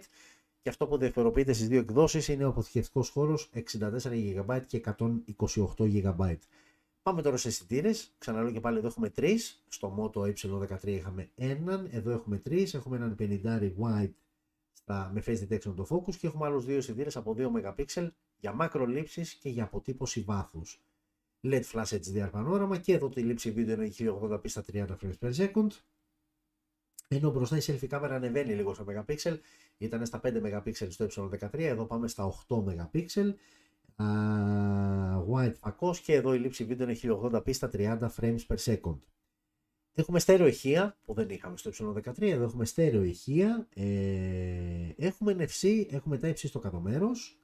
και 0.62 0.68
αυτό 0.68 0.86
που 0.86 0.98
διαφοροποιείται 0.98 1.52
στις 1.52 1.68
δύο 1.68 1.80
εκδόσεις 1.80 2.28
είναι 2.28 2.44
ο 2.44 2.48
αποθηκευτικός 2.48 3.08
χώρος 3.08 3.50
64 3.54 3.64
GB 4.10 4.60
και 4.66 4.80
128 5.46 5.66
GB. 5.78 6.36
Πάμε 7.02 7.22
τώρα 7.22 7.36
σε 7.36 7.48
αισθητήρες. 7.48 8.14
Ξαναλέω 8.18 8.52
και 8.52 8.60
πάλι 8.60 8.78
εδώ 8.78 8.86
έχουμε 8.86 9.10
τρεις. 9.10 9.64
Στο 9.68 10.12
Moto 10.14 10.20
E13 10.20 10.86
είχαμε 10.86 11.30
έναν. 11.34 11.88
Εδώ 11.90 12.10
έχουμε 12.10 12.38
τρεις. 12.38 12.74
Έχουμε 12.74 12.96
έναν 12.96 13.16
50 13.18 13.72
wide 13.80 14.12
στα, 14.72 15.10
με 15.14 15.22
face 15.26 15.48
detection 15.48 15.74
το 15.76 15.86
focus 15.90 16.14
και 16.14 16.26
έχουμε 16.26 16.46
άλλους 16.46 16.64
δύο 16.64 16.76
αισθητήρες 16.76 17.16
από 17.16 17.34
2 17.38 17.50
MP 17.76 18.08
για 18.36 18.52
μακρολήψεις 18.52 19.34
και 19.34 19.48
για 19.48 19.64
αποτύπωση 19.64 20.20
βάθους. 20.20 20.80
LED 21.42 21.62
flash 21.72 21.98
HDR 21.98 22.28
πανόραμα 22.30 22.78
και 22.78 22.92
εδώ 22.92 23.08
τη 23.08 23.20
λήψη 23.20 23.50
βίντεο 23.50 23.74
είναι 23.74 23.92
1080p 23.98 24.48
στα 24.48 24.64
30 24.72 24.86
frames 24.86 25.18
per 25.20 25.34
second. 25.34 25.66
Ενώ 27.08 27.30
μπροστά 27.30 27.56
η 27.56 27.60
selfie 27.62 27.86
κάμερα 27.86 28.14
ανεβαίνει 28.14 28.54
λίγο 28.54 28.74
στα 28.74 29.04
MP, 29.08 29.36
ήταν 29.78 30.06
στα 30.06 30.20
5 30.24 30.62
MP 30.62 30.72
στο 30.98 31.30
ε13, 31.32 31.58
εδώ 31.58 31.84
πάμε 31.84 32.08
στα 32.08 32.34
8 32.48 32.64
MP. 32.64 33.32
Uh, 33.98 35.24
white 35.32 35.54
φακός 35.60 36.00
και 36.00 36.12
εδώ 36.12 36.34
η 36.34 36.38
λήψη 36.38 36.64
βίντεο 36.64 36.88
είναι 36.88 36.98
1080p 37.02 37.54
στα 37.54 37.70
30 37.72 38.08
frames 38.20 38.38
per 38.48 38.56
second. 38.56 38.98
Έχουμε 39.94 40.18
στέρεο 40.18 40.46
ηχεία 40.46 40.98
που 41.04 41.14
δεν 41.14 41.28
είχαμε 41.28 41.56
στο 41.56 41.70
ε13, 41.70 42.22
εδώ 42.22 42.44
έχουμε 42.44 42.64
στέρεο 42.64 43.02
ηχεία, 43.02 43.68
ε, 43.74 44.92
έχουμε 44.96 45.36
NFC, 45.38 45.86
έχουμε 45.90 46.18
τα 46.18 46.36
στο 46.36 46.58
κάτω 46.58 46.80
μέρος. 46.80 47.40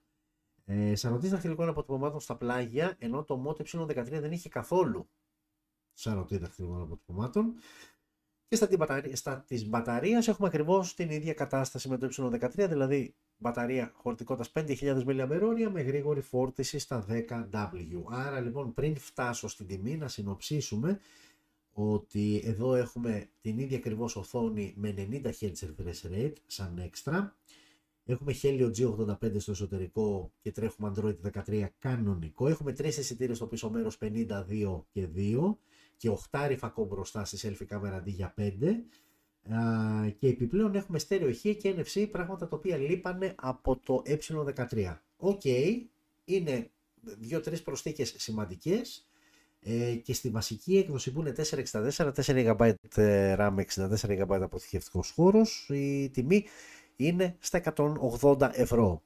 Ε, 0.65 0.95
σαρωτή 0.95 1.29
δαχτυλικών 1.29 1.69
αποτυπωμάτων 1.69 2.21
στα 2.21 2.37
πλάγια, 2.37 2.97
ενώ 2.99 3.25
το 3.25 3.45
Moto 3.47 3.81
ε13 3.81 4.05
δεν 4.05 4.33
είχε 4.33 4.49
καθόλου 4.49 5.09
σαρωτή 5.93 6.37
δαχτυλικών 6.37 6.81
αποτυπωμάτων. 6.81 7.55
Και 8.53 8.59
στα, 8.59 8.69
μπαταρία, 8.79 9.17
στα 9.17 9.45
της 9.49 9.67
μπαταρίας 9.69 10.29
έχουμε 10.29 10.49
ακριβώς 10.49 10.95
την 10.95 11.11
ίδια 11.11 11.35
κατάσταση 11.35 11.89
με 11.89 11.99
το 11.99 12.09
Y13, 12.17 12.67
δηλαδή 12.69 13.15
μπαταρία 13.37 13.93
χωρητικότητας 13.95 14.53
5.000 14.55 15.05
mAh 15.05 15.69
με 15.73 15.81
γρήγορη 15.81 16.21
φόρτιση 16.21 16.79
στα 16.79 17.07
10W. 17.09 18.03
Άρα 18.11 18.41
λοιπόν 18.41 18.75
πριν 18.75 18.97
φτάσω 18.97 19.49
στην 19.49 19.67
τιμή 19.67 19.97
να 19.97 20.09
συνοψίσουμε 20.09 21.01
ότι 21.73 22.43
εδώ 22.45 22.75
έχουμε 22.75 23.29
την 23.41 23.59
ίδια 23.59 23.77
ακριβώς 23.77 24.17
οθόνη 24.17 24.75
με 24.77 24.95
90 24.97 25.25
Hz 25.25 25.53
refresh 25.53 26.13
rate 26.15 26.37
σαν 26.47 26.79
έξτρα. 26.79 27.37
Έχουμε 28.05 28.35
Helio 28.43 28.71
G85 28.77 29.41
στο 29.41 29.51
εσωτερικό 29.51 30.33
και 30.43 30.53
τρέχουμε 30.53 30.93
Android 30.97 31.17
13 31.47 31.67
κανονικό. 31.79 32.49
Έχουμε 32.49 32.73
τρεις 32.73 32.99
αισθητήρες 32.99 33.37
στο 33.37 33.47
πίσω 33.47 33.71
μέρος 33.71 33.99
50, 34.01 34.62
2 34.62 34.83
και 34.93 35.09
2 35.17 35.57
και 36.03 36.11
8 36.31 36.55
φακό 36.59 36.85
μπροστά 36.85 37.25
στη 37.25 37.39
selfie 37.43 37.67
κάμερα 37.67 37.97
αντί 37.97 38.11
για 38.11 38.35
5 38.39 38.51
και 40.19 40.29
επιπλέον 40.29 40.75
έχουμε 40.75 40.99
στερεοηχεία 40.99 41.55
και 41.55 41.75
NFC 41.77 42.09
πράγματα 42.11 42.49
τα 42.49 42.57
οποία 42.57 42.77
λείπανε 42.77 43.35
από 43.37 43.77
το 43.77 44.03
E13. 44.07 44.97
Okay, 45.17 45.81
είναι 46.25 46.71
2-3 47.31 47.63
προσθήκες 47.63 48.15
σημαντικές 48.17 49.09
ε, 49.61 49.95
και 49.95 50.15
στη 50.15 50.31
βασική 50.31 50.77
έκδοση 50.77 51.13
που 51.13 51.21
είναι 51.21 51.35
464, 51.37 52.13
4 52.15 52.57
GB 52.57 52.73
RAM, 53.37 53.55
64 53.75 53.87
GB 54.01 54.41
αποθηκευτικός 54.41 55.11
χώρος 55.11 55.69
η 55.73 56.11
τιμή 56.11 56.45
είναι 56.97 57.37
στα 57.39 57.63
180 58.21 58.51
ευρώ. 58.53 59.03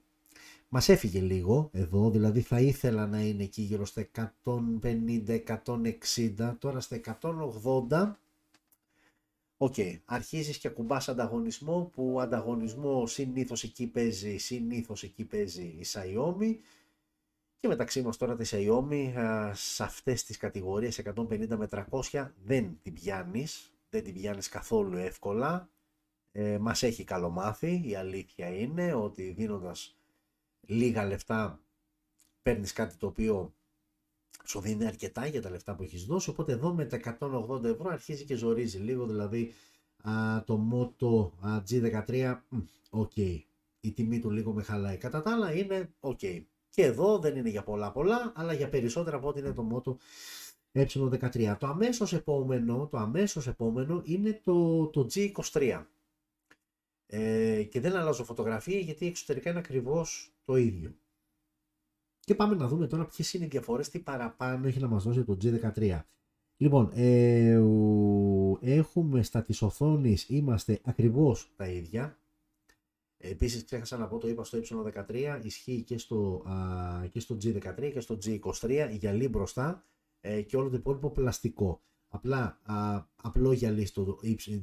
Μας 0.68 0.88
έφυγε 0.88 1.20
λίγο 1.20 1.70
εδώ, 1.72 2.10
δηλαδή 2.10 2.40
θα 2.40 2.60
ήθελα 2.60 3.06
να 3.06 3.20
είναι 3.20 3.42
εκεί 3.42 3.62
γύρω 3.62 3.84
στα 3.84 4.06
150-160, 4.44 6.56
τώρα 6.58 6.80
στα 6.80 7.00
180. 7.20 8.12
Okay, 9.58 9.98
αρχίζεις 10.04 10.58
και 10.58 10.68
ακουμπάς 10.68 11.08
ανταγωνισμό 11.08 11.90
που 11.92 12.20
ανταγωνισμό 12.20 13.06
συνήθως 13.06 13.62
εκεί 13.62 13.86
παίζει, 13.86 14.36
συνήθως 14.36 15.02
εκεί 15.02 15.24
παίζει 15.24 15.62
η 15.62 15.84
Xiaomi 15.92 16.56
και 17.60 17.68
μεταξύ 17.68 18.02
μας 18.02 18.16
τώρα 18.16 18.36
τη 18.36 18.48
Xiaomi 18.50 19.12
σε 19.52 19.82
αυτές 19.82 20.24
τις 20.24 20.36
κατηγορίες 20.36 21.02
150 21.14 21.46
με 21.48 21.68
300 22.12 22.28
δεν 22.44 22.78
την 22.82 22.92
πιάνεις, 22.92 23.72
δεν 23.90 24.04
την 24.04 24.14
πιάνεις 24.14 24.48
καθόλου 24.48 24.96
εύκολα. 24.96 25.68
Ε, 26.32 26.58
μας 26.58 26.82
έχει 26.82 27.04
καλομάθει, 27.04 27.82
η 27.84 27.94
αλήθεια 27.94 28.48
είναι 28.48 28.94
ότι 28.94 29.30
δίνοντας 29.30 29.96
λίγα 30.66 31.04
λεφτά 31.04 31.60
παίρνεις 32.42 32.72
κάτι 32.72 32.96
το 32.96 33.06
οποίο 33.06 33.54
σου 34.44 34.60
δίνει 34.60 34.86
αρκετά 34.86 35.26
για 35.26 35.42
τα 35.42 35.50
λεφτά 35.50 35.74
που 35.74 35.82
έχεις 35.82 36.04
δώσει 36.04 36.30
οπότε 36.30 36.52
εδώ 36.52 36.74
με 36.74 36.84
τα 36.84 37.18
180 37.20 37.64
ευρώ 37.64 37.90
αρχίζει 37.90 38.24
και 38.24 38.34
ζορίζει 38.34 38.78
λίγο 38.78 39.06
δηλαδή 39.06 39.54
α, 40.02 40.44
το 40.44 40.60
Moto 40.72 41.30
G13 41.70 42.36
okay, 42.90 43.40
η 43.80 43.92
τιμή 43.92 44.18
του 44.18 44.30
λίγο 44.30 44.52
με 44.52 44.62
χαλάει 44.62 44.96
κατά 44.96 45.22
τα 45.22 45.32
άλλα 45.32 45.52
είναι 45.52 45.90
okay 46.00 46.42
και 46.70 46.82
εδώ 46.82 47.18
δεν 47.18 47.36
είναι 47.36 47.48
για 47.48 47.62
πολλά 47.62 47.92
πολλά 47.92 48.32
αλλά 48.36 48.52
για 48.52 48.68
περισσότερα 48.68 49.16
από 49.16 49.28
ό,τι 49.28 49.38
είναι 49.38 49.52
το 49.52 49.68
Moto 49.72 49.96
E13 50.76 51.56
το 51.58 51.66
αμέσως 51.66 52.12
επόμενο, 52.12 52.88
το 52.90 52.96
αμέσως 52.96 53.46
επόμενο 53.46 54.02
είναι 54.04 54.40
το, 54.44 54.86
το 54.86 55.06
G23 55.14 55.84
ε, 57.06 57.62
και 57.62 57.80
δεν 57.80 57.96
αλλάζω 57.96 58.24
φωτογραφία 58.24 58.78
γιατί 58.78 59.06
εξωτερικά 59.06 59.50
είναι 59.50 59.58
ακριβώς 59.58 60.35
το 60.46 60.56
ίδιο. 60.56 60.94
Και 62.20 62.34
πάμε 62.34 62.54
να 62.54 62.68
δούμε 62.68 62.86
τώρα 62.86 63.06
ποιες 63.06 63.34
είναι 63.34 63.44
οι 63.44 63.48
διαφορές, 63.48 63.88
τι 63.88 63.98
παραπάνω 63.98 64.66
έχει 64.66 64.80
να 64.80 64.88
μας 64.88 65.04
δώσει 65.04 65.24
το 65.24 65.36
G13. 65.42 66.00
Λοιπόν, 66.56 66.90
ε, 66.94 67.60
έχουμε 68.60 69.22
στα 69.22 69.42
της 69.42 69.62
οθόνης, 69.62 70.28
είμαστε 70.28 70.80
ακριβώς 70.84 71.52
τα 71.56 71.68
ίδια. 71.68 72.18
Επίσης 73.18 73.64
ξέχασα 73.64 73.96
να 73.96 74.06
πω, 74.08 74.18
το 74.18 74.28
είπα 74.28 74.44
στο 74.44 74.58
Y13, 74.58 75.40
ισχύει 75.42 75.82
και 75.82 75.98
στο, 75.98 76.42
α, 76.46 77.06
και 77.06 77.20
στο 77.20 77.36
G13 77.42 77.90
και 77.92 78.00
στο 78.00 78.18
G23, 78.24 78.88
γυαλί 78.92 79.28
μπροστά 79.28 79.84
ε, 80.20 80.42
και 80.42 80.56
όλο 80.56 80.68
το 80.68 80.76
υπόλοιπο 80.76 81.10
πλαστικό. 81.10 81.82
Απλά 82.08 82.60
α, 82.62 83.04
απλό 83.16 83.52
γυαλί 83.52 83.86
στο, 83.86 84.18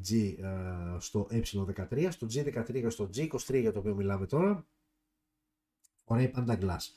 G, 0.10 0.44
α, 0.44 1.00
στο 1.00 1.28
E13, 1.32 2.08
στο 2.10 2.28
G13 2.28 2.72
και 2.72 2.90
στο 2.90 3.10
G23 3.16 3.60
για 3.60 3.72
το 3.72 3.80
οποίο 3.80 3.96
μιλάμε 3.96 4.26
τώρα, 4.26 4.68
φοράει 6.04 6.28
πάντα 6.28 6.58
glass. 6.62 6.92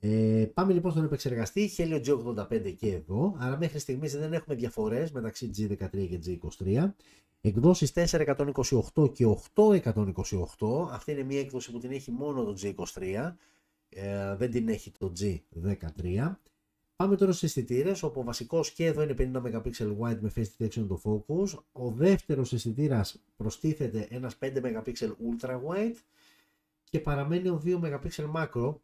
Ε, 0.00 0.46
πάμε 0.54 0.72
λοιπόν 0.72 0.90
στον 0.90 1.04
επεξεργαστή 1.04 1.70
Helio 1.76 2.04
G85 2.06 2.74
και 2.76 2.92
εδώ, 2.92 3.36
άρα 3.38 3.56
μέχρι 3.56 3.78
στιγμής 3.78 4.16
δεν 4.16 4.32
έχουμε 4.32 4.54
διαφορές 4.54 5.12
μεταξύ 5.12 5.50
G13 5.56 6.08
και 6.08 6.20
G23. 6.26 6.90
Εκδόσεις 7.40 7.92
428 7.94 9.12
και 9.12 9.36
828, 9.54 10.88
αυτή 10.90 11.12
είναι 11.12 11.22
μια 11.22 11.40
έκδοση 11.40 11.72
που 11.72 11.78
την 11.78 11.90
έχει 11.90 12.10
μόνο 12.10 12.44
το 12.44 12.54
G23, 12.62 13.32
ε, 13.88 14.36
δεν 14.36 14.50
την 14.50 14.68
έχει 14.68 14.90
το 14.98 15.12
G13. 15.20 16.36
Πάμε 16.96 17.16
τώρα 17.16 17.32
στις 17.32 17.42
αισθητήρες, 17.42 18.02
όπου 18.02 18.20
ο 18.20 18.22
βασικός 18.22 18.70
και 18.70 18.84
εδώ 18.84 19.02
είναι 19.02 19.14
50 19.18 19.42
MP 19.42 19.70
wide 20.00 20.18
με 20.20 20.32
face 20.36 20.44
detection 20.58 20.86
το 20.88 21.00
focus. 21.04 21.58
Ο 21.72 21.90
δεύτερος 21.90 22.52
αισθητήρας 22.52 23.22
προστίθεται 23.36 24.06
ένας 24.10 24.36
5 24.38 24.60
MP 24.60 24.92
ultra 25.02 25.60
wide 25.68 25.96
και 26.90 27.00
παραμένει 27.00 27.48
ο 27.48 27.62
2 27.64 27.80
MP 27.80 28.08
macro 28.34 28.74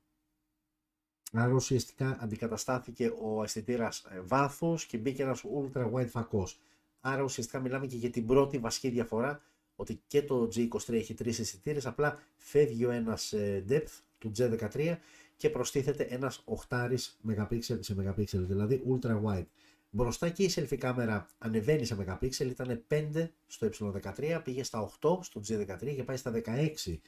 Άρα 1.32 1.52
ουσιαστικά 1.52 2.18
αντικαταστάθηκε 2.20 3.12
ο 3.22 3.42
αισθητήρας 3.42 4.04
ε, 4.10 4.20
βάθου 4.20 4.74
και 4.88 4.98
μπήκε 4.98 5.22
ένας 5.22 5.44
ultra 5.60 5.92
wide 5.92 6.08
φακός. 6.08 6.60
Άρα 7.00 7.22
ουσιαστικά 7.22 7.60
μιλάμε 7.60 7.86
και 7.86 7.96
για 7.96 8.10
την 8.10 8.26
πρώτη 8.26 8.58
βασική 8.58 8.88
διαφορά 8.88 9.40
ότι 9.76 10.02
και 10.06 10.22
το 10.22 10.48
G23 10.54 10.92
έχει 10.92 11.14
τρεις 11.14 11.38
αισθητήρες, 11.38 11.86
απλά 11.86 12.18
φεύγει 12.36 12.84
ο 12.84 12.90
ένας 12.90 13.32
ε, 13.32 13.64
depth 13.68 14.00
του 14.18 14.32
G13 14.38 14.96
και 15.36 15.50
προστίθεται 15.50 16.02
ένας 16.02 16.44
8 16.68 16.88
MP 17.26 17.58
σε 17.58 17.80
MP, 17.96 18.24
δηλαδή 18.26 18.82
ultra 18.88 19.22
wide. 19.24 19.46
Μπροστά 19.90 20.28
και 20.28 20.42
η 20.42 20.52
selfie 20.54 20.76
κάμερα 20.76 21.26
ανεβαίνει 21.38 21.84
σε 21.84 21.96
MP, 22.20 22.40
ήταν 22.40 22.84
5 22.88 23.28
στο 23.46 23.68
ε13, 23.94 24.40
πήγε 24.44 24.62
στα 24.62 24.90
8 25.00 25.18
στο 25.22 25.40
G13 25.48 25.94
και 25.94 26.04
πάει 26.04 26.16
στα 26.16 26.32
16 26.44 26.98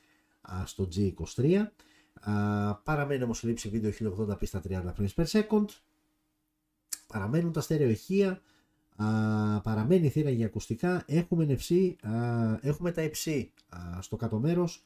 στο 0.64 0.88
G23 0.94 1.66
παραμένει 2.84 3.22
όμως 3.22 3.42
η 3.42 3.46
λήψη 3.46 3.68
βίντεο 3.68 3.92
1080p 4.00 4.46
στα 4.46 4.60
30 4.68 4.92
frames 4.98 5.14
per 5.16 5.24
second. 5.26 5.64
Παραμένουν 7.06 7.52
τα 7.52 7.60
στερεοεχεία. 7.60 8.40
παραμένει 9.62 10.06
η 10.06 10.08
θύρα 10.08 10.30
για 10.30 10.46
ακουστικά. 10.46 11.04
Έχουμε 11.06 11.46
NFC, 11.48 11.94
έχουμε 12.60 12.92
τα 12.92 13.02
υψί 13.02 13.52
στο 14.00 14.16
κάτω 14.16 14.38
μέρος. 14.38 14.84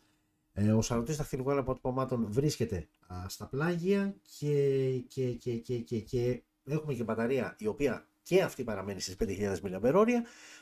Ε, 0.52 0.72
ο 0.72 0.82
σαρωτής 0.82 1.16
δαχτυλικών 1.16 1.58
αποτυπωμάτων 1.58 2.26
βρίσκεται 2.30 2.88
στα 3.26 3.46
πλάγια 3.46 4.14
και, 4.38 4.90
και, 5.08 5.32
και, 5.32 5.52
και, 5.52 5.78
και, 5.78 6.00
και 6.00 6.42
έχουμε 6.64 6.94
και 6.94 7.04
μπαταρία 7.04 7.56
η 7.58 7.66
οποία 7.66 8.06
και 8.22 8.42
αυτή 8.42 8.64
παραμένει 8.64 9.00
στις 9.00 9.16
5.000 9.18 9.56
mAh. 9.62 10.06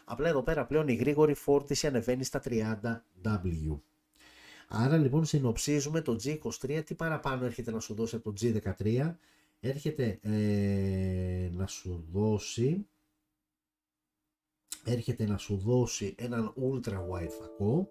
Απλά 0.04 0.28
εδώ 0.28 0.42
πέρα 0.42 0.66
πλέον 0.66 0.88
η 0.88 0.94
γρήγορη 0.94 1.34
φόρτιση 1.34 1.86
ανεβαίνει 1.86 2.24
στα 2.24 2.42
30W. 2.44 3.78
Άρα 4.68 4.96
λοιπόν 4.96 5.24
συνοψίζουμε 5.24 6.00
το 6.00 6.16
G23, 6.24 6.82
τι 6.84 6.94
παραπάνω 6.94 7.44
έρχεται 7.44 7.70
να 7.70 7.80
σου 7.80 7.94
δώσει 7.94 8.16
από 8.16 8.32
το 8.32 8.40
G13, 8.40 9.14
έρχεται 9.60 10.18
ε, 10.22 11.50
να 11.52 11.66
σου 11.66 12.04
δώσει 12.12 12.86
έρχεται 14.86 15.26
να 15.26 15.36
σου 15.36 15.56
δώσει 15.56 16.14
έναν 16.18 16.54
ultra 16.62 16.92
wide 16.92 17.30
φακό. 17.40 17.90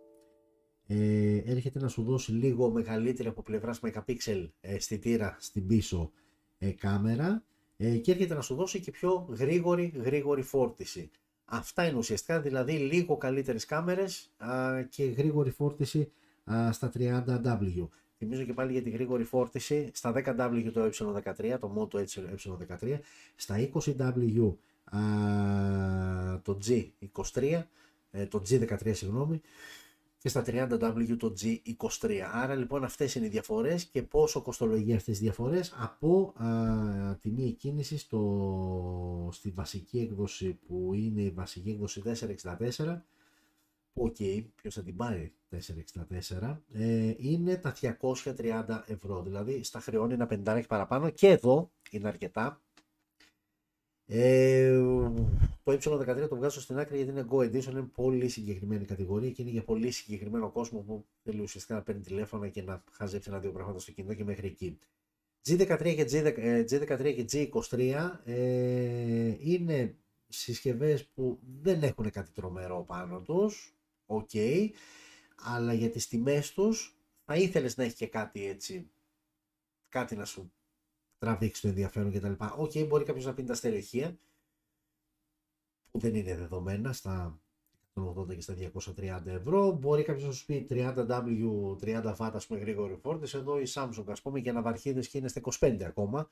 Ε, 0.88 1.38
έρχεται 1.46 1.80
να 1.80 1.88
σου 1.88 2.04
δώσει 2.04 2.32
λίγο 2.32 2.70
μεγαλύτερη 2.70 3.28
από 3.28 3.42
πλευράς 3.42 3.80
megapixel 3.84 4.50
αισθητήρα 4.62 5.38
στην 5.40 5.68
πίσω 5.68 6.12
ε, 6.58 6.72
κάμερα. 6.72 7.44
Ε, 7.78 7.98
και 7.98 8.12
έρχεται 8.12 8.34
να 8.34 8.42
σου 8.42 8.56
δώσει 8.56 8.80
και 8.80 8.92
πιο 8.92 9.28
γρήγορη 9.30 9.94
γρήγορη 9.96 10.42
φόρτιση. 10.42 11.10
Αυτά 11.46 11.88
είναι 11.88 11.98
ουσιαστικά 11.98 12.42
δηλαδή 12.42 12.74
λίγο 12.74 13.18
καλύτερες 13.18 13.66
κάμερες 13.66 14.34
α, 14.38 14.82
και 14.90 15.04
γρήγορη 15.04 15.50
φόρτιση 15.50 16.12
στα 16.72 16.92
30W. 16.98 17.88
Θυμίζω 18.18 18.44
και 18.44 18.54
πάλι 18.54 18.72
για 18.72 18.82
τη 18.82 18.90
γρήγορη 18.90 19.24
φόρτιση 19.24 19.92
στα 19.94 20.14
10W 20.16 20.72
το 20.74 20.84
ε13, 20.84 21.58
το 21.60 21.90
Moto 21.92 22.04
ε13, 22.04 23.00
στα 23.36 23.70
20W 23.74 24.54
το 26.42 26.60
G23, 26.66 27.62
ε, 28.12 28.26
το 28.26 28.42
G13 28.50 28.96
συγγνώμη, 28.96 29.42
και 30.18 30.30
στα 30.30 30.44
30W 30.46 31.16
το 31.20 31.34
G23. 31.42 32.20
Άρα 32.34 32.56
λοιπόν 32.56 32.84
αυτές 32.84 33.16
είναι 33.16 33.26
οι 33.26 33.30
διαφορές 33.30 33.86
και 33.86 34.04
πόσο 34.04 34.42
κοστολογεί 34.42 34.94
αυτές 34.94 35.18
οι 35.18 35.22
διαφορές 35.22 35.74
από 35.78 36.34
α, 36.36 37.16
τιμή 37.16 37.52
εκκίνησης 37.52 37.98
στο, 37.98 39.30
στη 39.32 39.50
βασική 39.50 40.00
έκδοση 40.00 40.60
που 40.68 40.92
είναι 40.94 41.22
η 41.22 41.30
βασική 41.30 41.70
έκδοση 41.70 42.02
464 42.06 43.02
Okay, 43.98 44.44
ποιος 44.56 44.74
θα 44.74 44.84
την 44.84 44.96
πάρει; 44.96 45.34
464, 45.60 46.62
ε, 46.74 47.14
είναι 47.18 47.58
τα 47.58 47.74
230 48.24 48.84
ευρώ. 48.86 49.22
Δηλαδή 49.22 49.64
στα 49.64 49.80
χρεώνει 49.80 50.14
ένα 50.14 50.26
πεντάρι 50.26 50.66
παραπάνω 50.68 51.10
και 51.10 51.28
εδώ 51.28 51.72
είναι 51.92 52.08
αρκετά. 52.08 52.62
Ε, 54.08 54.78
το 55.64 55.72
E13 55.72 56.28
το 56.30 56.36
βγάζω 56.36 56.62
στην 56.62 56.78
άκρη 56.78 56.96
γιατί 56.96 57.12
είναι 57.12 57.26
Go 57.30 57.36
Edition, 57.36 57.72
είναι 57.72 57.82
πολύ 57.82 58.30
συγκεκριμένη 58.30 58.86
κατηγορία 58.86 59.32
και 59.32 59.42
είναι 59.42 59.52
για 59.52 59.64
πολύ 59.64 59.92
συγκεκριμένο 59.92 60.52
κόσμο 60.52 60.80
που 60.80 61.06
θέλει 61.24 61.42
ουσιαστικά 61.42 61.76
να 61.76 61.82
παίρνει 61.82 62.02
τηλέφωνα 62.02 62.48
και 62.48 62.62
να 62.62 62.84
χαζέψει 62.92 63.30
ένα-δύο 63.30 63.52
πράγματα 63.52 63.80
στο 63.80 63.92
κινητό 63.92 64.14
και 64.14 64.24
μέχρι 64.24 64.48
εκεί. 64.48 64.80
G13 65.48 65.96
και, 65.96 66.06
G13 66.70 67.14
και 67.16 67.26
G23 67.32 68.12
ε, 68.26 69.36
είναι 69.40 69.96
συσκευές 70.28 71.06
που 71.06 71.40
δεν 71.62 71.84
έχουν 71.84 72.12
κάτι 72.12 72.32
τρομερό 72.32 72.84
πάνω 72.88 73.20
τους 73.20 73.76
οκ, 74.06 74.30
αλλά 75.36 75.74
για 75.74 75.90
τις 75.90 76.08
τιμές 76.08 76.54
τους 76.54 76.98
θα 77.26 77.36
ήθελες 77.36 77.78
να 77.78 77.84
έχει 77.84 77.96
και 77.96 78.08
κάτι 78.08 78.46
έτσι, 78.46 78.90
κάτι 79.90 80.16
να 80.16 80.26
σου 80.26 80.52
τραβήξει 81.18 81.62
το 81.62 81.68
ενδιαφέρον 81.68 82.12
κτλ. 82.12 82.32
Okay, 82.58 82.88
μπορεί 82.88 83.04
κάποιος 83.04 83.26
να 83.26 83.34
πει 83.34 83.44
τα 83.44 83.54
στερεοηχεία, 83.54 84.18
που 85.92 86.00
δεν 86.00 86.16
είναι 86.16 86.36
δεδομένα 86.36 86.94
στα 86.94 87.40
180 87.94 88.36
και 88.36 88.42
στα 88.42 88.56
230 88.74 89.22
ευρώ. 89.26 89.72
Μπορεί 89.72 90.04
κάποιος 90.04 90.26
να 90.26 90.32
σου 90.32 90.46
πει 90.46 90.68
30W, 90.70 91.76
30W 91.82 92.32
ας 92.34 92.48
πούμε 92.48 92.60
γρήγορη 92.60 92.96
φόρτιση. 92.96 93.38
Εδώ 93.38 93.60
η 93.60 93.66
Samsung 93.68 94.04
ας 94.08 94.22
πούμε 94.22 94.40
για 94.40 94.54
ναυαρχίδε 94.54 95.00
και 95.00 95.18
είναι 95.18 95.28
στα 95.28 95.42
25 95.60 95.84
ακόμα. 95.84 96.28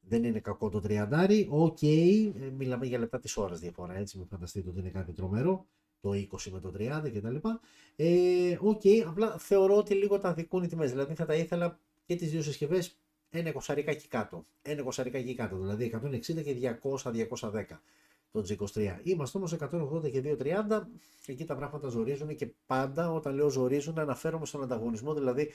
Δεν 0.00 0.24
είναι 0.24 0.40
κακό 0.40 0.68
το 0.68 0.82
30. 0.84 1.46
Okay, 1.48 2.32
ε, 2.40 2.50
μιλάμε 2.50 2.86
για 2.86 2.98
λεπτά 2.98 3.18
της 3.18 3.36
ώρας 3.36 3.60
διαφορά 3.60 3.94
έτσι. 3.94 4.18
Μην 4.18 4.26
φανταστείτε 4.26 4.68
ότι 4.68 4.78
είναι 4.78 4.90
κάτι 4.90 5.12
τρομερό 5.12 5.66
το 6.04 6.10
20 6.10 6.50
με 6.50 6.60
το 6.60 6.72
30 6.78 7.10
κτλ. 7.14 7.36
Ε, 7.96 8.80
okay, 8.84 9.04
απλά 9.06 9.38
θεωρώ 9.38 9.76
ότι 9.76 9.94
λίγο 9.94 10.18
τα 10.18 10.34
αδικούν 10.34 10.62
οι 10.62 10.66
τιμές. 10.66 10.90
Δηλαδή 10.90 11.14
θα 11.14 11.26
τα 11.26 11.34
ήθελα 11.34 11.78
και 12.06 12.16
τις 12.16 12.30
δύο 12.30 12.42
συσκευές 12.42 12.96
ένα 13.30 13.48
εικοσαρικά 13.48 13.90
εκεί 13.90 14.08
κάτω. 14.08 14.44
Ένα 14.62 14.80
εικοσαρικά 14.80 15.18
εκεί 15.18 15.34
κάτω, 15.34 15.56
δηλαδή 15.56 15.92
160 16.02 16.42
και 16.42 16.78
200-210 16.82 17.80
το 18.32 18.44
G23. 18.48 18.98
Είμαστε 19.02 19.38
όμως 19.38 19.52
180 19.52 20.10
και 20.10 20.36
230, 20.40 20.80
εκεί 21.26 21.44
τα 21.44 21.54
πράγματα 21.54 21.88
ζορίζουν 21.88 22.36
και 22.36 22.48
πάντα 22.66 23.12
όταν 23.12 23.34
λέω 23.34 23.48
ζορίζουν 23.48 23.98
αναφέρομαι 23.98 24.46
στον 24.46 24.62
ανταγωνισμό, 24.62 25.14
δηλαδή 25.14 25.52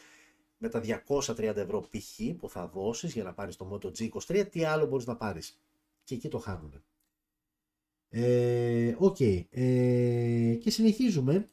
με 0.57 0.69
τα 0.69 0.81
230 1.07 1.39
ευρώ 1.39 1.81
π.χ. 1.81 2.37
που 2.37 2.49
θα 2.49 2.67
δώσεις 2.67 3.13
για 3.13 3.23
να 3.23 3.33
πάρεις 3.33 3.55
το 3.55 3.69
Moto 3.71 3.87
G23, 3.87 4.45
τι 4.51 4.63
άλλο 4.63 4.85
μπορείς 4.85 5.05
να 5.05 5.15
πάρεις. 5.15 5.59
Και 6.03 6.15
εκεί 6.15 6.27
το 6.29 6.37
χάνουν. 6.37 6.83
Ε, 8.09 8.95
okay. 8.99 9.45
ε, 9.49 10.55
και 10.59 10.69
συνεχίζουμε 10.69 11.49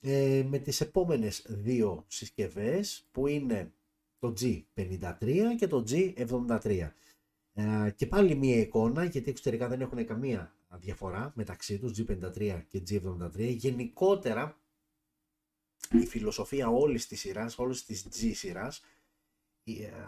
ε, 0.00 0.44
με 0.48 0.58
τις 0.58 0.80
επόμενες 0.80 1.44
δύο 1.48 2.04
συσκευές 2.06 3.08
που 3.10 3.26
είναι 3.26 3.72
το 4.18 4.34
G53 4.40 5.40
και 5.58 5.66
το 5.66 5.84
G73. 5.88 6.90
Ε, 7.52 7.90
και 7.96 8.06
πάλι 8.06 8.34
μία 8.34 8.56
εικόνα 8.56 9.04
γιατί 9.04 9.30
εξωτερικά 9.30 9.68
δεν 9.68 9.80
έχουν 9.80 10.06
καμία 10.06 10.52
διαφορά 10.70 11.32
μεταξύ 11.34 11.78
τους 11.78 11.92
G53 11.98 12.62
και 12.68 12.82
G73. 12.90 13.30
Γενικότερα 13.36 14.60
η 15.92 16.06
φιλοσοφία 16.06 16.68
όλης 16.68 17.06
της 17.06 17.20
σειράς, 17.20 17.58
όλης 17.58 17.84
της 17.84 18.06
G 18.10 18.30
σειράς 18.34 18.82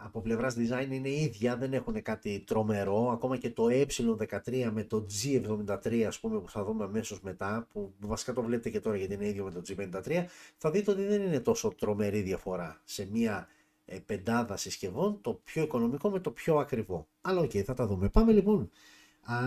από 0.04 0.20
πλευράς 0.20 0.54
design 0.58 0.88
είναι 0.90 1.10
ίδια, 1.10 1.56
δεν 1.56 1.72
έχουν 1.72 2.02
κάτι 2.02 2.42
τρομερό. 2.46 3.10
Ακόμα 3.10 3.36
και 3.36 3.50
το 3.50 3.66
ε13 3.70 4.70
με 4.72 4.84
το 4.84 5.06
G73 5.10 6.02
ας 6.06 6.20
πούμε 6.20 6.40
που 6.40 6.48
θα 6.48 6.64
δούμε 6.64 6.84
αμέσως 6.84 7.20
μετά, 7.20 7.66
που 7.72 7.92
βασικά 7.98 8.32
το 8.32 8.42
βλέπετε 8.42 8.70
και 8.70 8.80
τώρα 8.80 8.96
γιατί 8.96 9.14
είναι 9.14 9.26
ίδιο 9.28 9.44
με 9.44 9.50
το 9.50 9.62
G53, 9.68 10.24
θα 10.56 10.70
δείτε 10.70 10.90
ότι 10.90 11.02
δεν 11.04 11.22
είναι 11.22 11.40
τόσο 11.40 11.68
τρομερή 11.78 12.20
διαφορά 12.20 12.80
σε 12.84 13.08
μια 13.10 13.48
ε, 13.84 13.98
πεντάδα 14.06 14.56
συσκευών, 14.56 15.18
το 15.20 15.40
πιο 15.44 15.62
οικονομικό 15.62 16.10
με 16.10 16.20
το 16.20 16.30
πιο 16.30 16.56
ακριβό. 16.56 17.06
Αλλά 17.20 17.40
okay, 17.40 17.62
θα 17.62 17.74
τα 17.74 17.86
δούμε. 17.86 18.08
Πάμε 18.08 18.32
λοιπόν. 18.32 18.70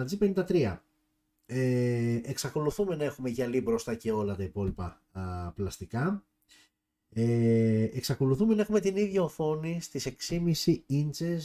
G53. 0.09 0.77
Ε, 1.45 2.19
εξακολουθούμε 2.23 2.95
να 2.95 3.03
έχουμε 3.03 3.29
γυαλί 3.29 3.61
μπροστά 3.61 3.95
και 3.95 4.11
όλα 4.11 4.35
τα 4.35 4.43
υπόλοιπα 4.43 5.01
α, 5.11 5.51
πλαστικά. 5.51 6.23
Ε, 7.15 7.83
εξακολουθούμε 7.93 8.55
να 8.55 8.61
έχουμε 8.61 8.79
την 8.79 8.95
ίδια 8.95 9.23
οθόνη 9.23 9.81
στις 9.81 10.07
6,5 10.29 10.77
inches 10.89 11.41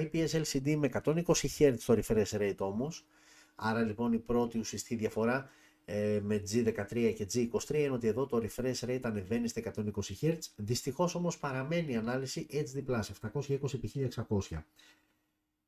IPS 0.00 0.42
LCD 0.42 0.76
με 0.76 0.88
120 1.04 1.22
Hz 1.58 1.74
το 1.86 2.00
refresh 2.02 2.38
rate 2.38 2.56
όμως. 2.58 3.06
Άρα 3.54 3.82
λοιπόν 3.82 4.12
η 4.12 4.18
πρώτη 4.18 4.58
ουσιαστική 4.58 4.94
διαφορά 4.94 5.50
ε, 5.84 6.20
με 6.22 6.42
G13 6.50 7.12
και 7.16 7.26
G23 7.32 7.74
είναι 7.74 7.90
ότι 7.90 8.06
εδώ 8.06 8.26
το 8.26 8.42
refresh 8.42 8.78
rate 8.88 9.00
ανεβαίνει 9.02 9.48
στα 9.48 9.72
120 9.76 9.82
Hz. 10.20 10.38
Δυστυχώς 10.56 11.14
όμως 11.14 11.38
παραμένει 11.38 11.92
η 11.92 11.96
ανάλυση 11.96 12.46
HD+, 12.50 13.00
720x1600. 13.32 14.62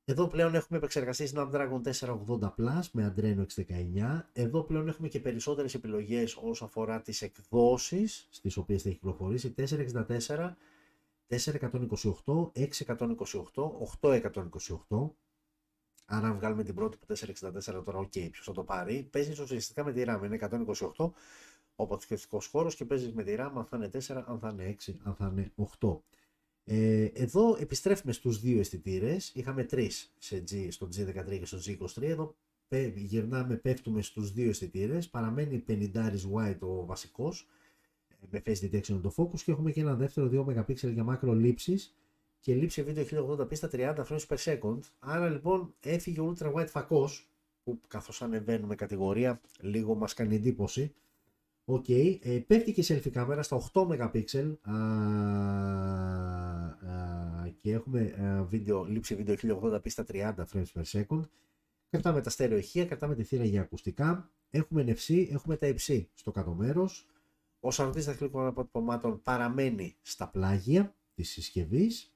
Εδώ 0.05 0.29
πλέον 0.29 0.55
έχουμε 0.55 0.79
επεξεργαστεί 0.79 1.31
Snapdragon 1.35 1.81
480 2.01 2.55
Plus 2.57 2.85
με 2.93 3.15
Adreno 3.17 3.45
619. 3.57 4.21
Εδώ 4.33 4.63
πλέον 4.63 4.89
έχουμε 4.89 5.09
και 5.09 5.21
περισσότερες 5.21 5.75
επιλογές 5.75 6.37
όσο 6.37 6.65
αφορά 6.65 7.03
τις 7.03 7.23
εκδόσεις 7.23 8.29
στις 8.31 8.57
οποίες 8.57 8.83
θα 8.83 8.89
έχει 8.89 8.99
κυκλοφορήσει. 8.99 9.55
464, 9.57 10.57
428, 11.29 12.51
628, 12.53 13.79
828. 14.01 15.11
Άρα 16.05 16.27
αν 16.27 16.35
βγάλουμε 16.37 16.63
την 16.63 16.75
πρώτη 16.75 16.97
που 16.97 17.07
464 17.15 17.85
τώρα, 17.85 17.99
okay, 17.99 18.29
ποιος 18.31 18.45
θα 18.45 18.53
το 18.53 18.63
πάρει. 18.63 19.09
Παίζει 19.11 19.43
ουσιαστικά 19.43 19.85
με 19.85 19.93
τη 19.93 20.03
RAM, 20.07 20.21
είναι 20.25 20.39
128 20.97 21.11
ο 21.77 21.83
αποθηκευτικός 21.83 22.47
χώρος 22.47 22.75
και 22.75 22.85
παίζει 22.85 23.13
με 23.15 23.23
τη 23.23 23.35
RAM 23.39 23.51
αν 23.55 23.65
θα 23.65 23.77
είναι 23.77 23.91
4, 23.93 24.23
αν 24.27 24.39
θα 24.39 24.49
είναι 24.53 24.77
6, 24.87 24.95
αν 25.03 25.15
θα 25.15 25.31
είναι 25.33 25.53
8. 25.81 26.01
Ε, 26.65 27.05
εδώ 27.05 27.57
επιστρέφουμε 27.61 28.13
στους 28.13 28.41
δύο 28.41 28.59
αισθητήρες. 28.59 29.33
Είχαμε 29.35 29.65
τρεις 29.65 30.15
σε 30.19 30.45
G, 30.51 30.67
στο 30.71 30.89
G13 30.97 31.39
και 31.39 31.47
στο 31.47 31.59
G23. 31.67 32.03
Εδώ 32.03 32.35
γυρνάμε, 32.95 33.57
πέφτουμε 33.57 34.03
στους 34.03 34.33
δύο 34.33 34.49
αισθητήρες. 34.49 35.09
Παραμένει 35.09 35.65
50 35.69 35.91
wide 36.35 36.59
ο 36.59 36.85
βασικός 36.85 37.49
ε, 38.09 38.15
με 38.31 38.43
face 38.47 38.65
detection 38.65 39.01
το 39.03 39.15
focus 39.17 39.41
και 39.41 39.51
έχουμε 39.51 39.71
και 39.71 39.81
ένα 39.81 39.95
δεύτερο 39.95 40.47
2 40.47 40.59
MP 40.59 40.75
για 40.75 41.05
macro 41.05 41.35
λήψεις 41.35 41.95
και 42.41 42.55
λήψη 42.55 42.83
βίντεο 42.83 43.05
1080p 43.11 43.57
στα 43.57 43.71
30 43.73 43.95
frames 44.09 44.27
per 44.29 44.37
second. 44.37 44.79
Άρα 44.99 45.29
λοιπόν 45.29 45.75
έφυγε 45.81 46.21
ο 46.21 46.35
ultra 46.37 46.53
wide 46.55 46.69
φακός 46.69 47.31
που 47.65 47.81
καθώς 47.89 48.23
ανεβαίνουμε 48.23 48.75
κατηγορία 48.75 49.41
λίγο 49.61 49.95
μας 49.95 50.15
κάνει 50.15 50.35
εντύπωση, 50.35 51.85
okay. 51.89 52.19
ε, 52.23 52.39
πέφτει 52.47 52.73
και 52.73 52.81
η 52.81 52.85
selfie 52.89 53.11
κάμερα 53.11 53.43
στα 53.43 53.71
8 53.73 53.87
MP 53.87 54.25
και 57.63 57.73
έχουμε 57.73 58.01
α, 58.01 58.45
βίντεο, 58.45 58.85
λήψη 58.85 59.15
βίντεο 59.15 59.35
1080p 59.43 59.91
στα 59.91 60.05
30 60.09 60.35
frames 60.53 60.65
per 60.75 60.83
second. 60.85 61.23
Κρατάμε 61.91 62.21
τα 62.21 62.31
στερεοηχεία, 62.31 62.87
κρατάμε 62.87 63.15
τη 63.15 63.23
θύρα 63.23 63.45
για 63.45 63.61
ακουστικά. 63.61 64.31
Έχουμε 64.51 64.85
NFC, 64.87 65.27
έχουμε 65.31 65.57
Type-C 65.57 66.11
στο 66.15 66.31
κάτω 66.31 66.55
μέρος. 66.55 67.07
Ο 67.61 67.71
σαρωτής 67.71 68.05
δαχτυλικών 68.05 68.47
αποτυπωμάτων 68.47 69.23
παραμένει 69.23 69.97
στα 70.03 70.29
πλάγια 70.29 70.97
της 71.15 71.31
συσκευής. 71.31 72.15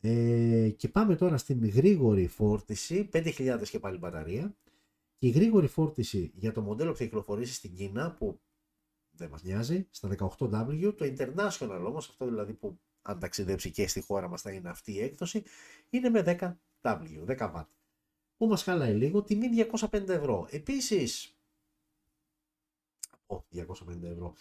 Ε, 0.00 0.70
και 0.76 0.88
πάμε 0.88 1.16
τώρα 1.16 1.36
στην 1.36 1.68
γρήγορη 1.68 2.26
φόρτιση, 2.26 3.08
5000 3.12 3.68
και 3.70 3.78
πάλι 3.78 3.98
μπαταρία. 3.98 4.56
Και 5.16 5.26
η 5.26 5.30
γρήγορη 5.30 5.66
φόρτιση 5.66 6.32
για 6.34 6.52
το 6.52 6.60
μοντέλο 6.60 6.90
που 6.90 6.96
θα 6.96 7.04
κυκλοφορήσει 7.04 7.54
στην 7.54 7.74
Κίνα, 7.74 8.14
που 8.14 8.40
δεν 9.10 9.28
μας 9.28 9.42
νοιάζει, 9.42 9.86
στα 9.90 10.08
18W. 10.18 10.94
Το 10.96 11.14
International 11.16 11.82
όμως, 11.86 12.08
αυτό 12.08 12.26
δηλαδή 12.26 12.52
που 12.52 12.78
αν 13.02 13.18
ταξιδέψει 13.18 13.70
και 13.70 13.88
στη 13.88 14.00
χώρα 14.00 14.28
μας 14.28 14.42
θα 14.42 14.52
είναι 14.52 14.68
αυτή 14.68 14.92
η 14.92 15.00
έκδοση, 15.00 15.42
είναι 15.90 16.08
με 16.08 16.22
10W, 16.82 17.24
10W. 17.26 17.64
Που 18.36 18.46
μας 18.46 18.62
χαλάει 18.62 18.94
λίγο, 18.94 19.22
τιμή 19.22 19.48
250 19.80 20.08
ευρώ. 20.08 20.48
Επίσης, 20.50 21.36
από 23.10 23.44
250 23.50 24.02
ευρώ. 24.02 24.34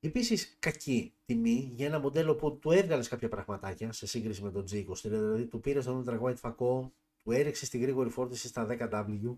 Επίσης 0.00 0.56
κακή 0.58 1.12
τιμή 1.24 1.72
για 1.74 1.86
ένα 1.86 1.98
μοντέλο 1.98 2.34
που 2.34 2.58
του 2.58 2.70
έβγαλες 2.70 3.08
κάποια 3.08 3.28
πραγματάκια 3.28 3.92
σε 3.92 4.06
σύγκριση 4.06 4.42
με 4.42 4.50
τον 4.50 4.64
G23, 4.70 4.96
δηλαδή 5.02 5.46
του 5.46 5.60
πήρες 5.60 5.84
τον 5.84 6.04
Ultra 6.04 6.20
White 6.20 6.36
φακό, 6.36 6.92
του 7.22 7.30
έριξες 7.32 7.68
στη 7.68 7.78
γρήγορη 7.78 8.10
φόρτιση 8.10 8.48
στα 8.48 8.66
10W. 8.70 9.36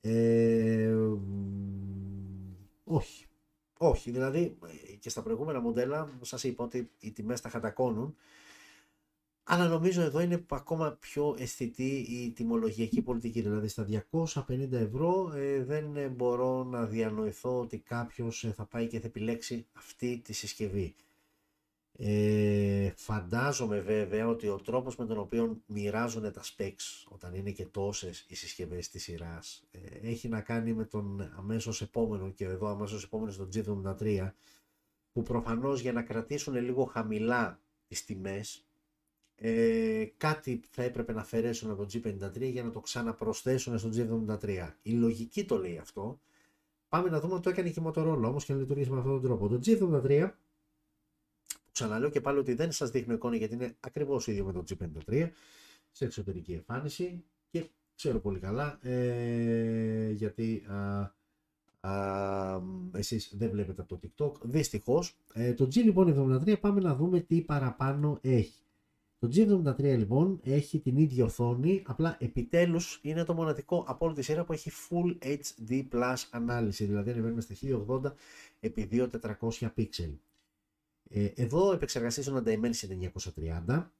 Ε, 0.00 0.94
όχι, 2.84 3.26
όχι, 3.88 4.10
δηλαδή 4.10 4.58
και 4.98 5.10
στα 5.10 5.22
προηγούμενα 5.22 5.60
μοντέλα 5.60 6.18
σας 6.20 6.44
είπα 6.44 6.64
ότι 6.64 6.90
οι 6.98 7.12
τιμές 7.12 7.40
τα 7.40 7.48
χατακώνουν 7.48 8.16
αλλά 9.44 9.68
νομίζω 9.68 10.02
εδώ 10.02 10.20
είναι 10.20 10.44
ακόμα 10.50 10.96
πιο 11.00 11.36
αισθητή 11.38 11.96
η 11.96 12.32
τιμολογιακή 12.32 13.02
πολιτική. 13.02 13.40
Δηλαδή 13.40 13.68
στα 13.68 13.86
250 14.10 14.72
ευρώ 14.72 15.32
ε, 15.34 15.64
δεν 15.64 16.10
μπορώ 16.10 16.64
να 16.64 16.84
διανοηθώ 16.84 17.58
ότι 17.58 17.78
κάποιος 17.78 18.44
ε, 18.44 18.52
θα 18.52 18.64
πάει 18.64 18.86
και 18.86 19.00
θα 19.00 19.06
επιλέξει 19.06 19.66
αυτή 19.72 20.20
τη 20.24 20.32
συσκευή. 20.32 20.94
Ε, 21.96 22.92
φαντάζομαι 22.96 23.80
βέβαια 23.80 24.28
ότι 24.28 24.48
ο 24.48 24.56
τρόπος 24.56 24.96
με 24.96 25.06
τον 25.06 25.18
οποίο 25.18 25.60
μοιράζουν 25.66 26.32
τα 26.32 26.42
specs 26.42 27.04
όταν 27.08 27.34
είναι 27.34 27.50
και 27.50 27.66
τόσες 27.66 28.24
οι 28.28 28.34
συσκευές 28.34 28.88
της 28.88 29.02
σειράς 29.02 29.64
ε, 29.70 30.08
έχει 30.08 30.28
να 30.28 30.40
κάνει 30.40 30.72
με 30.72 30.84
τον 30.84 31.32
αμέσως 31.36 31.82
επόμενο 31.82 32.30
και 32.30 32.44
εδώ 32.44 32.66
αμέσως 32.66 33.04
επόμενο 33.04 33.30
στο 33.30 33.48
G73 33.54 34.30
που 35.12 35.22
προφανώς 35.22 35.80
για 35.80 35.92
να 35.92 36.02
κρατήσουν 36.02 36.54
λίγο 36.54 36.84
χαμηλά 36.84 37.60
τις 37.88 38.04
τιμές 38.04 38.66
ε, 39.44 40.04
κάτι 40.16 40.60
θα 40.70 40.82
έπρεπε 40.82 41.12
να 41.12 41.20
αφαιρέσουν 41.20 41.70
από 41.70 41.86
το 41.86 41.88
G53 41.92 42.40
για 42.40 42.62
να 42.62 42.70
το 42.70 42.80
ξαναπροσθέσουν 42.80 43.78
στο 43.78 43.90
G73. 43.94 44.68
Η 44.82 44.90
λογική 44.90 45.44
το 45.44 45.58
λέει 45.58 45.78
αυτό. 45.78 46.20
Πάμε 46.88 47.08
να 47.08 47.20
δούμε 47.20 47.34
αν 47.34 47.42
το 47.42 47.50
έκανε 47.50 47.68
και 47.70 47.80
η 47.80 47.82
Motorola 47.86 48.22
όμως 48.24 48.44
και 48.44 48.52
να 48.52 48.58
λειτουργήσει 48.58 48.90
με 48.90 48.98
αυτόν 48.98 49.12
τον 49.12 49.22
τρόπο. 49.22 49.48
Το 49.48 49.60
G73 49.64 50.30
Ξαναλέω 51.72 52.10
και 52.10 52.20
πάλι 52.20 52.38
ότι 52.38 52.54
δεν 52.54 52.72
σας 52.72 52.90
δείχνω 52.90 53.14
εικόνα 53.14 53.36
γιατί 53.36 53.54
είναι 53.54 53.76
ακριβώς 53.80 54.26
ίδιο 54.26 54.44
με 54.44 54.52
το 54.52 54.64
G53 54.68 55.28
σε 55.90 56.04
εξωτερική 56.04 56.52
εμφάνιση 56.52 57.24
και 57.50 57.64
ξέρω 57.94 58.18
πολύ 58.18 58.38
καλά 58.38 58.78
ε, 58.82 60.10
γιατί 60.10 60.64
α, 60.68 61.10
α, 61.88 62.60
εσείς 62.92 63.34
δεν 63.36 63.50
βλέπετε 63.50 63.82
από 63.82 63.98
το 63.98 64.00
TikTok 64.02 64.40
δυστυχώς. 64.42 65.16
Ε, 65.32 65.52
το 65.52 65.64
G 65.64 65.74
λοιπόν 65.74 66.40
73 66.46 66.60
πάμε 66.60 66.80
να 66.80 66.94
δούμε 66.94 67.20
τι 67.20 67.40
παραπάνω 67.40 68.18
έχει. 68.20 68.62
Το 69.18 69.28
G73 69.34 69.82
λοιπόν 69.82 70.40
έχει 70.42 70.78
την 70.78 70.96
ίδια 70.96 71.24
οθόνη, 71.24 71.82
απλά 71.86 72.16
επιτέλους 72.20 73.00
είναι 73.02 73.24
το 73.24 73.34
μοναδικό 73.34 73.84
από 73.88 74.06
όλη 74.06 74.14
τη 74.14 74.22
σειρά 74.22 74.44
που 74.44 74.52
έχει 74.52 74.70
Full 74.70 75.26
HD 75.26 75.88
Plus 75.92 76.16
ανάλυση, 76.30 76.84
δηλαδή 76.84 77.10
ανεβαίνουμε 77.10 77.40
στα 77.40 77.54
1080 77.88 78.12
επί 78.60 78.88
2400 79.50 79.68
pixel. 79.76 80.12
Ε, 81.14 81.24
εδώ 81.34 81.72
επεξεργαστής 81.72 82.28
ο 82.28 82.42
Dimensity 82.46 83.10
930. 83.66 83.90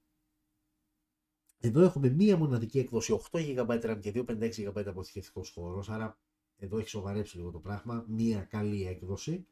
Εδώ 1.59 1.81
έχουμε 1.81 2.09
μία 2.09 2.37
μοναδική 2.37 2.79
έκδοση 2.79 3.21
8 3.31 3.39
GB 3.39 3.81
RAM 3.81 3.99
και 4.01 4.13
256 4.15 4.51
GB 4.57 4.87
αποθηκευτικός 4.87 5.51
χώρος, 5.51 5.91
άρα 5.91 6.19
εδώ 6.57 6.79
έχει 6.79 6.89
σοβαρέψει 6.89 7.37
λίγο 7.37 7.51
το 7.51 7.59
πράγμα, 7.59 8.05
μία 8.09 8.41
καλή 8.41 8.87
έκδοση 8.87 9.47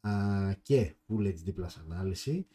α, 0.00 0.10
και 0.62 0.94
Full 1.08 1.26
HD 1.26 1.60
Plus 1.60 1.82
ανάλυση. 1.84 2.46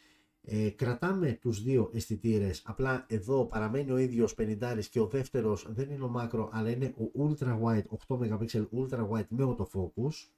Ε, 0.42 0.70
κρατάμε 0.70 1.34
τους 1.42 1.64
δύο 1.64 1.90
αισθητήρες, 1.94 2.62
απλά 2.66 3.06
εδώ 3.10 3.46
παραμένει 3.46 3.92
ο 3.92 3.98
ίδιος 3.98 4.36
50 4.38 4.80
και 4.90 5.00
ο 5.00 5.08
δεύτερος 5.08 5.68
δεν 5.70 5.90
είναι 5.90 6.04
ο 6.04 6.14
macro 6.18 6.50
αλλά 6.52 6.70
είναι 6.70 6.86
ο 6.86 7.30
ultra 7.30 7.60
wide 7.62 7.84
8 8.08 8.20
MP 8.20 8.66
ultra 8.72 9.10
wide 9.10 9.28
με 9.28 9.56
autofocus 9.56 10.30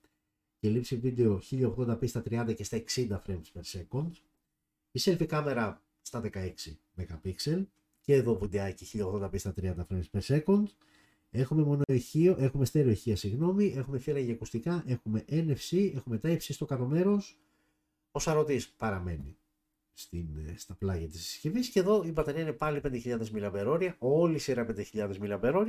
και 0.60 0.70
λήψη 0.70 0.96
βίντεο 0.96 1.42
1080p 1.52 2.08
στα 2.08 2.24
30 2.30 2.54
και 2.56 2.64
στα 2.64 2.84
60 2.96 3.08
frames 3.10 3.52
per 3.54 3.80
second. 3.80 4.12
Η 4.92 5.00
selfie 5.04 5.26
κάμερα 5.26 5.82
στα 6.02 6.22
16 6.34 6.52
MP 6.98 7.64
και 8.02 8.14
εδώ 8.14 8.38
βιντεάκι 8.38 8.88
1080p 8.94 9.40
στα 9.40 9.54
30 9.62 9.74
frames 9.90 10.20
per 10.20 10.22
second. 10.22 10.64
Έχουμε 11.32 11.64
μόνο 11.64 11.82
ηχείο, 11.88 12.36
έχουμε 12.40 12.66
στέρεο 12.66 12.92
ηχεία, 12.92 13.16
συγγνώμη, 13.16 13.74
έχουμε 13.78 14.00
θύρα 14.00 14.20
για 14.20 14.34
ακουστικά, 14.34 14.84
έχουμε 14.88 15.26
NFC, 15.30 15.92
έχουμε 15.96 16.18
τα 16.18 16.30
ύψη 16.30 16.54
στο 16.54 16.66
κάτω 16.66 16.86
μέρος. 16.86 17.40
Ο 18.12 18.20
σαρωτής 18.20 18.70
παραμένει 18.70 19.38
στην, 19.94 20.26
ε, 20.48 20.54
στα 20.58 20.74
πλάγια 20.74 21.08
της 21.08 21.26
συσκευής 21.26 21.70
και 21.70 21.80
εδώ 21.80 22.04
η 22.04 22.12
μπαταρία 22.12 22.42
είναι 22.42 22.54
πάλι 22.54 22.82
5.000 22.84 23.32
mAh, 23.34 23.94
όλη 23.98 24.36
η 24.36 24.40
σειρά 24.40 24.66
5.000 24.66 25.20
mAh 25.20 25.66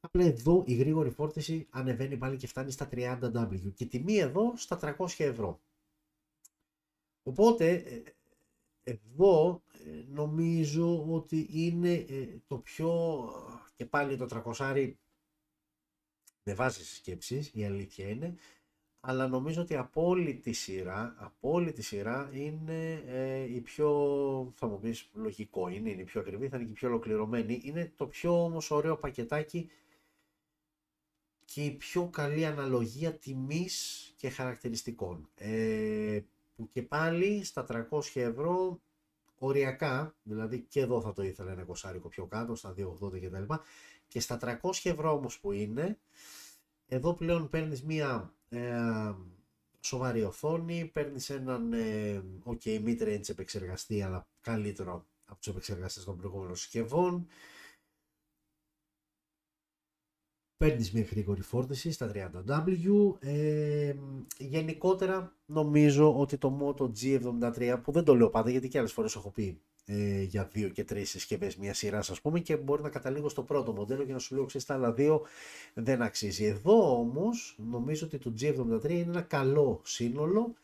Απλά 0.00 0.24
εδώ 0.24 0.64
η 0.66 0.74
γρήγορη 0.74 1.10
φόρτιση 1.10 1.66
ανεβαίνει 1.70 2.16
πάλι 2.16 2.36
και 2.36 2.46
φτάνει 2.46 2.70
στα 2.70 2.88
30W 2.92 3.72
και 3.74 3.86
τιμή 3.86 4.16
εδώ 4.16 4.52
στα 4.56 4.96
300 4.98 5.06
ευρώ. 5.18 5.60
Οπότε 7.22 7.70
ε, 7.70 8.02
εδώ 8.82 9.62
ε, 9.72 10.04
νομίζω 10.08 11.06
ότι 11.12 11.48
είναι 11.50 11.92
ε, 11.92 12.26
το 12.46 12.58
πιο 12.58 13.22
και 13.76 13.84
πάλι 13.84 14.16
το 14.16 14.42
300 14.58 14.92
με 16.42 16.54
βάζει 16.54 16.84
σκέψεις, 16.84 17.50
η 17.54 17.64
αλήθεια 17.64 18.08
είναι, 18.08 18.34
αλλά 19.00 19.28
νομίζω 19.28 19.62
ότι 19.62 19.76
από 19.76 20.06
όλη 20.06 20.34
τη 20.34 20.52
σειρά, 20.52 21.14
από 21.18 21.50
όλη 21.50 21.72
τη 21.72 21.82
σειρά 21.82 22.30
είναι 22.32 23.02
ε, 23.06 23.54
η 23.54 23.60
πιο, 23.60 23.88
θα 24.56 24.66
μου 24.66 24.78
πεις 24.78 25.08
λογικό 25.12 25.68
είναι, 25.68 25.90
είναι 25.90 26.00
η 26.00 26.04
πιο 26.04 26.20
ακριβή, 26.20 26.48
θα 26.48 26.56
είναι 26.56 26.64
και 26.64 26.70
η 26.70 26.74
πιο 26.74 26.88
ολοκληρωμένη, 26.88 27.60
είναι 27.64 27.92
το 27.96 28.06
πιο 28.06 28.44
όμως 28.44 28.70
ωραίο 28.70 28.96
πακετάκι 28.96 29.70
και 31.54 31.64
η 31.64 31.70
πιο 31.70 32.08
καλή 32.08 32.46
αναλογία 32.46 33.12
τιμής 33.12 34.08
και 34.16 34.30
χαρακτηριστικών. 34.30 35.28
Ε, 35.34 36.20
που 36.56 36.68
και 36.72 36.82
πάλι 36.82 37.44
στα 37.44 37.66
300 37.68 38.00
ευρώ 38.14 38.80
οριακά, 39.38 40.14
δηλαδή 40.22 40.60
και 40.68 40.80
εδώ 40.80 41.00
θα 41.00 41.12
το 41.12 41.22
ήθελα 41.22 41.52
ένα 41.52 41.62
κοσάρικο 41.62 42.08
πιο 42.08 42.26
κάτω, 42.26 42.54
στα 42.54 42.74
280 42.78 43.20
κτλ. 43.20 43.54
Και 44.08 44.20
στα 44.20 44.38
300 44.62 44.70
ευρώ 44.82 45.12
όμως 45.12 45.38
που 45.40 45.52
είναι, 45.52 45.98
εδώ 46.86 47.14
πλέον 47.14 47.48
παίρνεις 47.48 47.82
μία 47.82 48.34
ε, 48.48 49.12
σοβαρή 49.80 50.22
οθόνη, 50.22 50.90
παίρνεις 50.92 51.30
έναν 51.30 51.72
ε, 51.72 52.22
ok 52.44 52.84
mid-range 52.84 53.28
επεξεργαστή, 53.28 54.02
αλλά 54.02 54.26
καλύτερο 54.40 55.06
από 55.24 55.38
τους 55.38 55.48
επεξεργαστές 55.48 56.04
των 56.04 56.16
προηγούμενων 56.16 56.56
συσκευών. 56.56 57.26
Παίρνεις 60.58 60.92
μια 60.92 61.06
γρήγορη 61.10 61.40
φόρτιση 61.40 61.90
στα 61.90 62.10
30W. 62.14 63.14
Ε, 63.20 63.94
γενικότερα 64.38 65.32
νομίζω 65.46 66.18
ότι 66.18 66.36
το 66.36 66.58
Moto 66.62 66.90
G73 67.00 67.80
που 67.82 67.92
δεν 67.92 68.04
το 68.04 68.14
λέω 68.14 68.30
πάντα 68.30 68.50
γιατί 68.50 68.68
και 68.68 68.78
άλλες 68.78 68.92
φορές 68.92 69.14
έχω 69.14 69.30
πει 69.30 69.60
ε, 69.86 70.22
για 70.22 70.48
δύο 70.52 70.68
και 70.68 70.84
τρεις 70.84 71.10
συσκευές 71.10 71.56
μια 71.56 71.74
σειράς 71.74 72.10
ας 72.10 72.20
πούμε 72.20 72.40
και 72.40 72.56
μπορεί 72.56 72.82
να 72.82 72.88
καταλήγω 72.88 73.28
στο 73.28 73.42
πρώτο 73.42 73.72
μοντέλο 73.72 74.04
και 74.04 74.12
να 74.12 74.18
σου 74.18 74.34
λέω 74.34 74.44
ξέρεις 74.44 74.66
τα 74.66 74.74
άλλα 74.74 74.92
δύο 74.92 75.22
δεν 75.74 76.02
αξίζει. 76.02 76.44
Εδώ 76.44 76.98
όμως 76.98 77.56
νομίζω 77.70 78.06
ότι 78.06 78.18
το 78.18 78.32
G73 78.40 78.90
είναι 78.90 79.00
ένα 79.00 79.22
καλό 79.22 79.80
σύνολο 79.84 80.54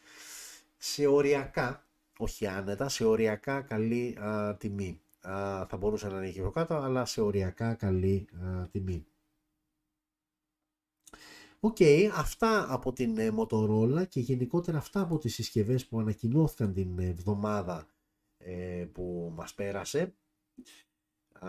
σε 0.77 1.07
οριακά, 1.07 1.85
όχι 2.19 2.47
άνετα, 2.47 2.89
σε 2.89 3.05
οριακά 3.05 3.61
καλή 3.61 4.17
α, 4.21 4.57
τιμή. 4.57 5.01
Α, 5.21 5.67
θα 5.67 5.77
μπορούσε 5.77 6.09
να 6.09 6.17
είναι 6.17 6.31
και 6.31 6.41
πιο 6.41 6.51
κάτω, 6.51 6.75
αλλά 6.75 7.05
σε 7.05 7.21
οριακά 7.21 7.75
καλή 7.75 8.29
α, 8.33 8.67
τιμή. 8.69 9.07
Okay, 11.65 12.11
αυτά 12.15 12.73
από 12.73 12.93
την 12.93 13.19
ε, 13.19 13.35
Motorola 13.37 14.09
και 14.09 14.21
γενικότερα 14.21 14.79
αυτά 14.79 15.01
από 15.01 15.19
τις 15.19 15.35
συσκευές 15.35 15.87
που 15.87 16.01
ανακοινώθηκαν 16.01 16.73
την 16.73 16.99
εβδομάδα 16.99 17.89
ε, 18.39 18.87
που 18.93 19.33
μας 19.37 19.55
πέρασε. 19.55 20.15
Α, 21.33 21.49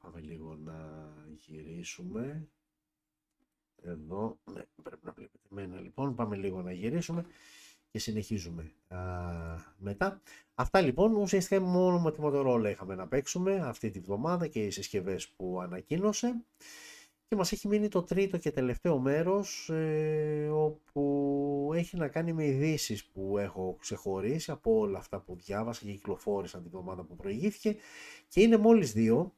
πάμε 0.00 0.20
λίγο 0.20 0.54
να 0.54 1.08
γυρίσουμε. 1.34 2.48
Εδώ, 3.82 4.38
ναι, 4.52 4.62
πρέπει 4.82 5.06
να 5.06 5.12
βλέπετε 5.12 5.48
εμένα 5.50 5.80
λοιπόν. 5.80 6.14
Πάμε 6.14 6.36
λίγο 6.36 6.62
να 6.62 6.72
γυρίσουμε 6.72 7.24
και 7.90 7.98
συνεχίζουμε 7.98 8.72
α, 8.88 8.98
μετά. 9.76 10.20
Αυτά 10.54 10.80
λοιπόν 10.80 11.14
ουσιαστικά 11.14 11.60
μόνο 11.60 12.00
με 12.00 12.12
τη 12.12 12.18
Motorola 12.22 12.68
είχαμε 12.70 12.94
να 12.94 13.08
παίξουμε 13.08 13.56
αυτή 13.56 13.90
τη 13.90 14.00
βδομάδα 14.00 14.46
και 14.46 14.64
οι 14.64 14.70
συσκευές 14.70 15.28
που 15.28 15.60
ανακοίνωσε. 15.60 16.44
Και 17.34 17.40
μας 17.40 17.52
έχει 17.52 17.68
μείνει 17.68 17.88
το 17.88 18.02
τρίτο 18.02 18.36
και 18.36 18.50
τελευταίο 18.50 18.98
μέρος 18.98 19.68
ε, 19.70 20.48
όπου 20.52 21.70
έχει 21.74 21.96
να 21.96 22.08
κάνει 22.08 22.32
με 22.32 22.44
ειδήσεις 22.44 23.04
που 23.04 23.38
έχω 23.38 23.76
ξεχωρίσει 23.80 24.50
από 24.50 24.78
όλα 24.78 24.98
αυτά 24.98 25.20
που 25.20 25.36
διάβασα 25.44 25.84
και 25.84 25.90
κυκλοφόρησαν 25.90 26.62
την 26.62 26.70
εβδομάδα 26.74 27.02
που 27.02 27.16
προηγήθηκε 27.16 27.76
και 28.28 28.40
είναι 28.40 28.56
μόλις 28.56 28.92
δύο 28.92 29.34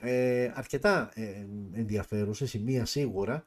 ε, 0.00 0.50
αρκετά 0.54 1.10
ε, 1.14 1.46
ενδιαφέρουσες, 1.72 2.54
η 2.54 2.58
μία 2.58 2.84
σίγουρα 2.84 3.44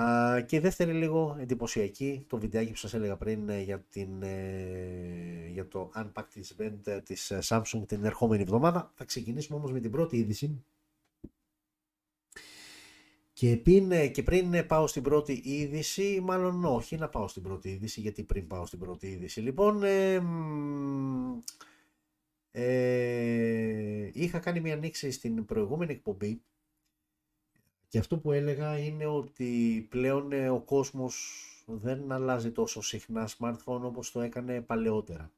α, 0.00 0.40
και 0.40 0.56
η 0.56 0.58
δεύτερη 0.58 0.92
λίγο 0.92 1.36
εντυπωσιακή, 1.40 2.24
το 2.28 2.38
βιντεάκι 2.38 2.70
που 2.70 2.76
σας 2.76 2.94
έλεγα 2.94 3.16
πριν 3.16 3.48
ε, 3.48 3.60
για, 3.60 3.84
την, 3.90 4.22
ε, 4.22 5.48
για 5.52 5.68
το 5.68 5.90
Unpacked 5.96 6.40
Event 6.56 7.00
της 7.04 7.32
Samsung 7.48 7.82
την 7.86 8.04
ερχόμενη 8.04 8.42
εβδομάδα. 8.42 8.92
Θα 8.94 9.04
ξεκινήσουμε 9.04 9.58
όμως 9.58 9.72
με 9.72 9.80
την 9.80 9.90
πρώτη 9.90 10.16
είδηση 10.16 10.64
και 13.34 13.56
πριν, 13.56 14.12
και 14.12 14.22
πριν 14.22 14.66
πάω 14.66 14.86
στην 14.86 15.02
πρώτη 15.02 15.40
είδηση, 15.44 16.20
μάλλον 16.22 16.64
όχι 16.64 16.96
να 16.96 17.08
πάω 17.08 17.28
στην 17.28 17.42
πρώτη 17.42 17.68
είδηση, 17.68 18.00
γιατί 18.00 18.22
πριν 18.22 18.46
πάω 18.46 18.66
στην 18.66 18.78
πρώτη 18.78 19.06
είδηση. 19.06 19.40
Λοιπόν, 19.40 19.82
ε, 19.82 20.22
ε, 22.50 24.10
είχα 24.12 24.38
κάνει 24.38 24.60
μια 24.60 24.74
ανοίξη 24.74 25.10
στην 25.10 25.44
προηγούμενη 25.44 25.92
εκπομπή 25.92 26.42
και 27.88 27.98
αυτό 27.98 28.18
που 28.18 28.32
έλεγα 28.32 28.78
είναι 28.78 29.06
ότι 29.06 29.86
πλέον 29.90 30.32
ε, 30.32 30.48
ο 30.48 30.60
κόσμος 30.60 31.14
δεν 31.66 32.12
αλλάζει 32.12 32.50
τόσο 32.50 32.82
συχνά 32.82 33.28
smartphone 33.38 33.80
όπως 33.82 34.10
το 34.10 34.20
έκανε 34.20 34.60
παλαιότερα. 34.60 35.32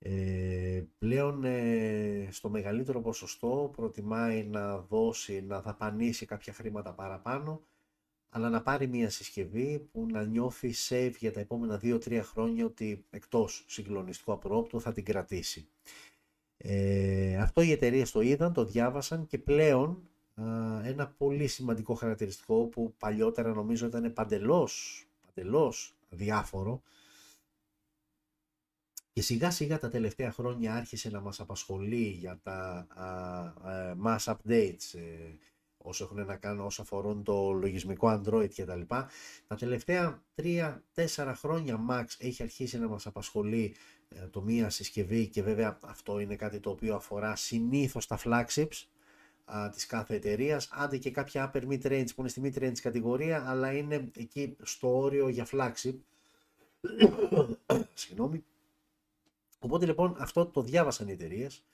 Ε, 0.00 0.82
πλέον 0.98 1.44
ε, 1.44 2.28
στο 2.30 2.48
μεγαλύτερο 2.48 3.00
ποσοστό 3.00 3.72
προτιμάει 3.76 4.44
να 4.44 4.78
δώσει, 4.78 5.42
να 5.42 5.60
δαπανίσει 5.60 6.26
κάποια 6.26 6.52
χρήματα 6.52 6.92
παραπάνω 6.92 7.62
αλλά 8.30 8.48
να 8.48 8.62
πάρει 8.62 8.86
μια 8.86 9.10
συσκευή 9.10 9.88
που 9.92 10.06
να 10.10 10.24
νιώθει 10.24 10.74
safe 10.88 11.14
για 11.18 11.32
τα 11.32 11.40
επόμενα 11.40 11.80
2-3 11.82 12.20
χρόνια 12.22 12.64
ότι 12.64 13.04
εκτός 13.10 13.64
συγκλονιστικού 13.68 14.32
απρόπτου 14.32 14.80
θα 14.80 14.92
την 14.92 15.04
κρατήσει. 15.04 15.68
Ε, 16.56 17.36
αυτό 17.36 17.60
οι 17.60 17.70
εταιρείες 17.70 18.10
το 18.10 18.20
είδαν, 18.20 18.52
το 18.52 18.64
διάβασαν 18.64 19.26
και 19.26 19.38
πλέον 19.38 20.02
ένα 20.82 21.14
πολύ 21.18 21.46
σημαντικό 21.46 21.94
χαρακτηριστικό 21.94 22.66
που 22.66 22.94
παλιότερα 22.98 23.52
νομίζω 23.54 23.86
ήταν 23.86 24.12
παντελώς, 24.12 25.04
παντελώς 25.26 25.94
διάφορο 26.08 26.82
και 29.18 29.24
σιγά 29.24 29.50
σιγά 29.50 29.78
τα 29.78 29.88
τελευταία 29.88 30.32
χρόνια 30.32 30.74
άρχισε 30.74 31.10
να 31.10 31.20
μας 31.20 31.40
απασχολεί 31.40 32.16
για 32.20 32.40
τα 32.42 32.86
α, 32.88 33.94
mass 34.04 34.32
updates 34.34 34.98
ε, 34.98 35.34
όσο 35.76 36.04
έχουν 36.04 36.24
να 36.26 36.36
κάνουν 36.36 36.66
όσο 36.66 36.82
αφορούν 36.82 37.22
το 37.22 37.52
λογισμικό 37.52 38.22
Android 38.22 38.48
και 38.48 38.64
τα 38.64 38.76
λοιπά. 38.76 39.10
Τα 39.46 39.56
τελευταία 39.56 40.22
3-4 40.42 41.32
χρόνια 41.36 41.80
max 41.90 42.04
έχει 42.18 42.42
αρχίσει 42.42 42.78
να 42.78 42.88
μας 42.88 43.06
απασχολεί 43.06 43.74
ε, 44.08 44.26
το 44.26 44.42
μία 44.42 44.70
συσκευή 44.70 45.28
και 45.28 45.42
βέβαια 45.42 45.78
αυτό 45.82 46.18
είναι 46.18 46.36
κάτι 46.36 46.60
το 46.60 46.70
οποίο 46.70 46.94
αφορά 46.94 47.36
συνήθως 47.36 48.06
τα 48.06 48.18
flagships 48.24 48.84
α, 49.44 49.68
της 49.70 49.86
κάθε 49.86 50.14
εταιρείας, 50.14 50.68
άντε 50.72 50.96
και 50.96 51.10
κάποια 51.10 51.50
upper 51.54 51.62
mid 51.62 51.82
range 51.86 52.08
που 52.14 52.20
είναι 52.20 52.28
στη 52.28 52.40
mid 52.44 52.62
range 52.62 52.78
κατηγορία 52.82 53.44
αλλά 53.48 53.72
είναι 53.72 54.10
εκεί 54.16 54.56
στο 54.62 54.98
όριο 54.98 55.28
για 55.28 55.46
flagship. 55.52 55.94
Συγγνώμη. 57.94 58.44
Οπότε 59.58 59.86
λοιπόν 59.86 60.16
αυτό 60.18 60.46
το 60.46 60.62
διάβασαν 60.62 61.08
οι 61.08 61.12
εταιρείες. 61.12 61.64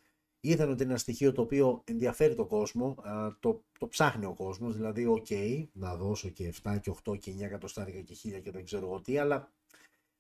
Είδαν 0.41 0.71
ότι 0.71 0.83
είναι 0.83 0.91
ένα 0.91 1.01
στοιχείο 1.01 1.33
το 1.33 1.43
οποίο 1.43 1.83
ενδιαφέρει 1.85 2.35
τον 2.35 2.47
κόσμο, 2.47 2.97
το, 3.41 3.65
το 3.79 3.89
ψάχνει 3.89 4.25
ο 4.25 4.35
κόσμος, 4.35 4.77
δηλαδή, 4.77 5.23
OK, 5.23 5.65
να 5.73 5.97
δώσω 5.97 6.29
και 6.29 6.55
7 6.63 6.79
και 6.81 6.93
8 7.11 7.19
και 7.19 7.33
9 7.33 7.41
εκατοστάρικα 7.41 8.01
και 8.01 8.17
1000 8.25 8.43
και 8.43 8.51
δεν 8.51 8.65
ξέρω 8.65 8.87
εγώ 8.87 9.01
τι, 9.01 9.19
αλλά 9.19 9.53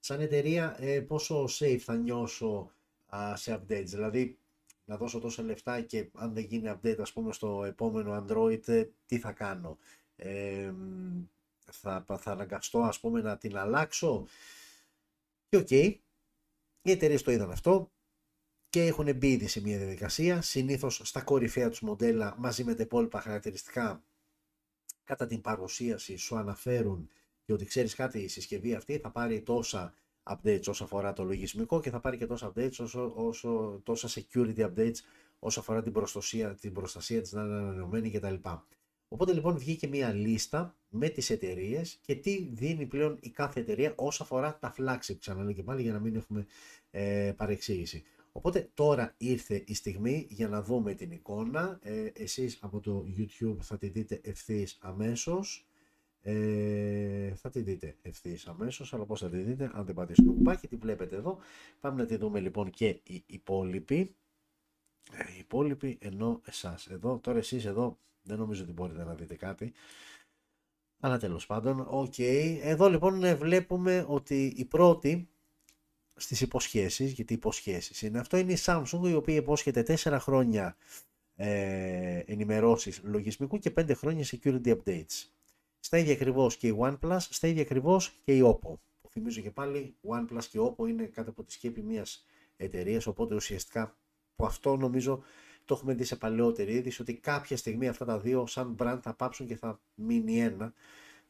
σαν 0.01 0.21
εταιρεία 0.21 0.77
ε, 0.79 1.01
πόσο 1.01 1.45
safe 1.45 1.79
θα 1.79 1.97
νιώσω 1.97 2.71
σε 3.35 3.55
updates. 3.55 3.87
Δηλαδή, 3.87 4.39
να 4.85 4.97
δώσω 4.97 5.19
τόσα 5.19 5.43
λεφτά 5.43 5.81
και 5.81 6.09
αν 6.15 6.35
δεν 6.35 6.45
γίνει 6.45 6.73
update, 6.75 6.99
ας 7.01 7.13
πούμε, 7.13 7.33
στο 7.33 7.65
επόμενο 7.65 8.25
Android, 8.25 8.69
ε, 8.69 8.85
τι 9.07 9.19
θα 9.19 9.33
κάνω; 9.33 9.79
Ε, 10.17 10.73
θα, 11.71 12.05
θα 12.19 12.31
αναγκαστώ, 12.31 12.79
ας 12.79 13.01
πούμε, 13.01 13.21
να 13.21 13.37
την 13.37 13.57
αλλάξω; 13.57 14.27
Και 15.49 15.57
οκ, 15.57 15.69
οι 16.85 16.91
εταιρείες 16.91 17.23
το 17.23 17.31
είδαν 17.31 17.51
αυτό 17.51 17.91
και 18.69 18.87
έχουν 18.87 19.17
μπει 19.17 19.33
ήδη 19.33 19.47
σε 19.47 19.61
μια 19.61 19.79
διαδικασία. 19.79 20.43
Συνήθως 20.43 21.01
στα 21.05 21.23
κορυφαία 21.23 21.69
τους 21.69 21.81
μοντέλα 21.81 22.35
μαζί 22.39 22.65
με 22.65 22.75
τα 22.75 22.83
υπόλοιπα 22.83 23.21
χαρακτηριστικά 23.21 24.05
κατά 25.05 25.27
την 25.27 25.41
παρουσίαση 25.41 26.17
σου 26.17 26.37
αναφέρουν 26.37 27.09
και 27.45 27.53
ότι 27.53 27.65
ξέρεις 27.65 27.95
κάτι, 27.95 28.19
η 28.19 28.29
συσκευή 28.29 28.75
αυτή 28.75 28.99
θα 28.99 29.11
πάρει 29.11 29.43
τόσα 29.43 29.95
updates 30.23 30.65
όσο 30.67 30.85
αφορά 30.85 31.13
το 31.13 31.25
λογισμικό 31.25 31.81
και 31.81 31.91
θα 31.91 32.01
πάρει 32.01 32.17
και 32.17 32.27
τόσα 32.27 32.53
updates 32.55 32.77
όσο, 32.79 33.13
όσο 33.15 33.81
τόσα 33.83 34.09
security 34.09 34.73
updates 34.75 34.99
όσο 35.39 35.61
αφορά 35.61 35.83
την 35.83 35.93
προστασία, 35.93 36.55
την 36.55 36.73
προστασία 36.73 37.21
της 37.21 37.33
να 37.33 37.43
είναι 37.43 37.55
ανανεωμένη 37.55 38.11
κτλ. 38.11 38.35
Οπότε 39.15 39.33
λοιπόν 39.33 39.59
βγήκε 39.59 39.87
μια 39.87 40.13
λίστα 40.13 40.77
με 40.89 41.09
τις 41.09 41.31
εταιρείες 41.31 41.99
και 42.01 42.15
τι 42.15 42.49
δίνει 42.53 42.87
πλέον 42.87 43.19
η 43.21 43.31
κάθε 43.31 43.61
εταιρεία 43.61 43.93
όσο 43.97 44.23
αφορά 44.23 44.59
τα 44.59 44.75
flagship, 44.79 45.17
ξαναλέω 45.19 45.53
και 45.53 45.63
πάλι 45.63 45.83
για 45.83 45.93
να 45.93 45.99
μην 45.99 46.17
έχουμε 46.17 46.47
ε, 46.91 47.33
παρεξήγηση. 47.37 48.03
Οπότε 48.33 48.71
τώρα 48.75 49.15
ήρθε 49.17 49.65
η 49.67 49.75
στιγμή 49.75 50.27
για 50.31 50.49
να 50.49 50.63
δούμε 50.63 50.95
την 50.95 51.11
εικόνα. 51.11 51.79
Ε, 51.83 52.11
εσείς 52.15 52.59
από 52.61 52.81
το 52.81 53.05
YouTube 53.19 53.57
θα 53.61 53.79
τη 53.79 53.89
δείτε 53.89 54.21
ευθύς 54.25 54.79
αμέσως. 54.81 55.67
Ε, 56.23 57.35
θα 57.35 57.51
τη 57.51 57.61
δείτε 57.61 57.97
ευθύς 58.03 58.47
αμέσως. 58.47 58.95
Αλλά 58.95 59.05
πώς 59.05 59.21
θα 59.21 59.31
τη 59.31 59.37
δείτε, 59.37 59.71
αν 59.75 59.85
δεν 59.85 59.95
πατήσετε 59.95 60.27
το 60.29 60.33
κουμπάκι, 60.35 60.69
τη 60.69 60.77
βλέπετε 60.77 61.17
εδώ. 61.17 61.39
Πάμε 61.81 62.03
να 62.03 62.07
τη 62.07 62.17
δούμε 62.17 62.41
λοιπόν 62.41 62.71
και 62.71 63.01
οι 63.03 63.25
υπόλοιποι. 63.27 64.15
Ε, 65.13 65.33
οι 65.37 65.39
υπόλοιποι 65.39 65.99
ενώ 66.01 66.41
εσάς. 66.45 66.87
Εδώ, 66.87 67.19
τώρα 67.19 67.39
εσείς 67.39 67.65
εδώ 67.65 67.99
δεν 68.25 68.39
νομίζω 68.39 68.63
ότι 68.63 68.73
μπορείτε 68.73 69.05
να 69.05 69.15
δείτε 69.15 69.35
κάτι. 69.35 69.73
Αλλά 71.01 71.19
τέλος 71.19 71.47
πάντων, 71.47 71.87
οκ. 71.91 72.19
Εδώ 72.63 72.89
λοιπόν 72.89 73.25
ε, 73.25 73.35
βλέπουμε 73.35 74.05
ότι 74.09 74.53
η 74.57 74.65
πρώτη 74.65 75.29
στις 76.15 76.41
υποσχέσεις, 76.41 77.13
γιατί 77.13 77.35
υποσχέσεις 77.35 78.03
είναι. 78.03 78.19
Αυτό 78.19 78.37
είναι 78.37 78.53
η 78.53 78.59
Samsung 78.65 79.01
η 79.03 79.15
οποία 79.15 79.35
υπόσχεται 79.35 79.99
4 80.05 80.17
χρόνια 80.21 80.77
ε, 81.37 82.19
ενημερώσεις 82.27 83.01
λογισμικού 83.05 83.59
και 83.59 83.73
5 83.77 83.91
χρόνια 83.95 84.25
security 84.25 84.77
updates. 84.77 85.29
Στα 85.81 85.99
ίδια 85.99 86.13
ακριβώς 86.13 86.57
και 86.57 86.67
η 86.67 86.77
OnePlus, 86.81 87.17
στα 87.19 87.49
ίδια 87.49 87.63
ακριβώς 87.63 88.19
και 88.25 88.37
η 88.37 88.43
Oppo. 88.45 88.75
Που 89.01 89.09
θυμίζω 89.11 89.41
και 89.41 89.51
πάλι, 89.51 89.95
OnePlus 90.09 90.45
και 90.51 90.59
Oppo 90.61 90.89
είναι 90.89 91.05
κάτω 91.05 91.31
από 91.31 91.45
τη 91.45 91.53
σκέπη 91.53 91.83
μιας 91.83 92.27
εταιρείας, 92.57 93.07
οπότε 93.07 93.35
ουσιαστικά 93.35 93.97
που 94.37 94.45
αυτό 94.45 94.77
νομίζω 94.77 95.23
το 95.65 95.75
έχουμε 95.75 95.95
δει 95.95 96.05
σε 96.05 96.17
παλαιότερη 96.17 96.73
είδηση 96.73 97.03
ότι 97.03 97.15
κάποια 97.15 97.57
στιγμή 97.57 97.89
αυτά 97.89 98.05
τα 98.05 98.19
δύο 98.19 98.47
σαν 98.47 98.77
brand 98.79 98.99
θα 99.03 99.15
πάψουν 99.15 99.47
και 99.47 99.57
θα 99.57 99.81
μείνει 99.95 100.41
ένα. 100.41 100.73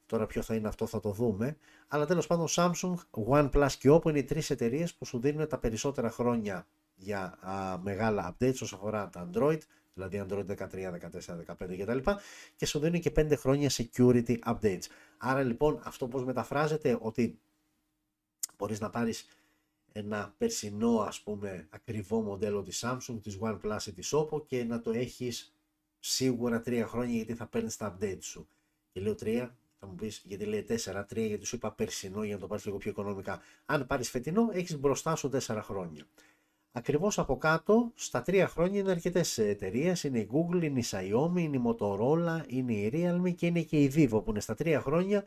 Τώρα 0.07 0.26
ποιο 0.26 0.43
θα 0.43 0.55
είναι 0.55 0.68
αυτό 0.68 0.87
θα 0.87 1.01
το 1.01 1.11
δούμε. 1.11 1.57
Αλλά 1.89 2.07
τέλος 2.07 2.26
πάντων 2.26 2.47
Samsung, 2.51 2.95
OnePlus 3.28 3.72
και 3.78 3.91
Oppo 3.91 4.09
είναι 4.09 4.18
οι 4.18 4.24
τρεις 4.24 4.51
εταιρείες 4.51 4.95
που 4.95 5.05
σου 5.05 5.18
δίνουν 5.18 5.49
τα 5.49 5.59
περισσότερα 5.59 6.11
χρόνια 6.11 6.66
για 6.95 7.39
α, 7.41 7.78
μεγάλα 7.78 8.37
updates 8.37 8.59
όσον 8.61 8.78
αφορά 8.78 9.09
τα 9.09 9.30
Android, 9.30 9.59
δηλαδή 9.95 10.24
Android 10.28 10.47
13, 10.47 10.57
14, 10.57 11.55
15 11.57 11.78
κτλ. 11.78 12.11
Και 12.57 12.66
σου 12.66 12.78
δίνουν 12.78 13.01
και 13.01 13.12
5 13.16 13.32
χρόνια 13.37 13.70
security 13.70 14.39
updates. 14.47 14.85
Άρα 15.18 15.43
λοιπόν 15.43 15.80
αυτό 15.85 16.09
πώς 16.09 16.24
μεταφράζεται 16.24 16.99
ότι 17.01 17.39
μπορείς 18.57 18.80
να 18.80 18.91
πάρεις 18.91 19.26
ένα 19.97 20.34
περσινό 20.38 20.99
ας 20.99 21.20
πούμε 21.20 21.66
ακριβό 21.70 22.20
μοντέλο 22.20 22.62
της 22.62 22.84
Samsung, 22.84 23.18
της 23.22 23.38
OnePlus 23.40 23.86
ή 23.86 23.92
της 23.92 24.14
Oppo 24.14 24.47
και 24.47 24.64
να 24.64 24.80
το 24.80 24.90
έχεις 24.90 25.55
σίγουρα 25.99 26.62
3 26.66 26.84
χρόνια 26.86 27.14
γιατί 27.14 27.34
θα 27.34 27.47
παίρνεις 27.47 27.76
τα 27.76 27.97
updates 27.99 28.18
σου. 28.20 28.49
Και 28.92 29.01
λέω 29.01 29.14
3 29.14 29.51
θα 29.78 29.86
μου 29.86 29.95
πεις 29.95 30.22
γιατί 30.24 30.45
λέει 30.45 30.62
4, 30.62 31.05
3, 31.05 31.26
γιατί 31.26 31.47
σου 31.47 31.57
είπα 31.57 31.72
περσινό 31.72 32.24
για 32.24 32.34
να 32.34 32.40
το 32.40 32.47
πάρεις 32.47 32.64
λίγο 32.64 32.76
πιο 32.76 32.90
οικονομικά. 32.90 33.40
Αν 33.66 33.86
πάρεις 33.86 34.11
φετινό, 34.11 34.49
έχεις 34.53 34.78
μπροστά 34.78 35.16
σου 35.16 35.30
4 35.32 35.61
χρόνια. 35.62 36.07
Ακριβώς 36.72 37.18
από 37.18 37.38
κάτω, 37.38 37.92
στα 37.95 38.22
3 38.26 38.47
χρόνια 38.49 38.80
είναι 38.80 38.90
αρκετές 38.90 39.38
εταιρείες. 39.38 40.05
Είναι 40.05 40.18
η 40.18 40.28
Google, 40.32 40.62
είναι 40.62 40.78
η 40.78 40.84
Xiaomi, 40.90 41.38
είναι 41.38 41.57
η 41.57 41.62
Motorola, 41.66 42.40
είναι 42.47 42.72
η 42.72 42.90
Realme 42.95 43.34
και 43.34 43.47
είναι 43.47 43.62
και 43.62 43.82
η 43.82 43.92
Vivo 43.95 44.24
που 44.24 44.30
είναι 44.30 44.40
στα 44.40 44.55
3 44.55 44.78
χρόνια. 44.82 45.24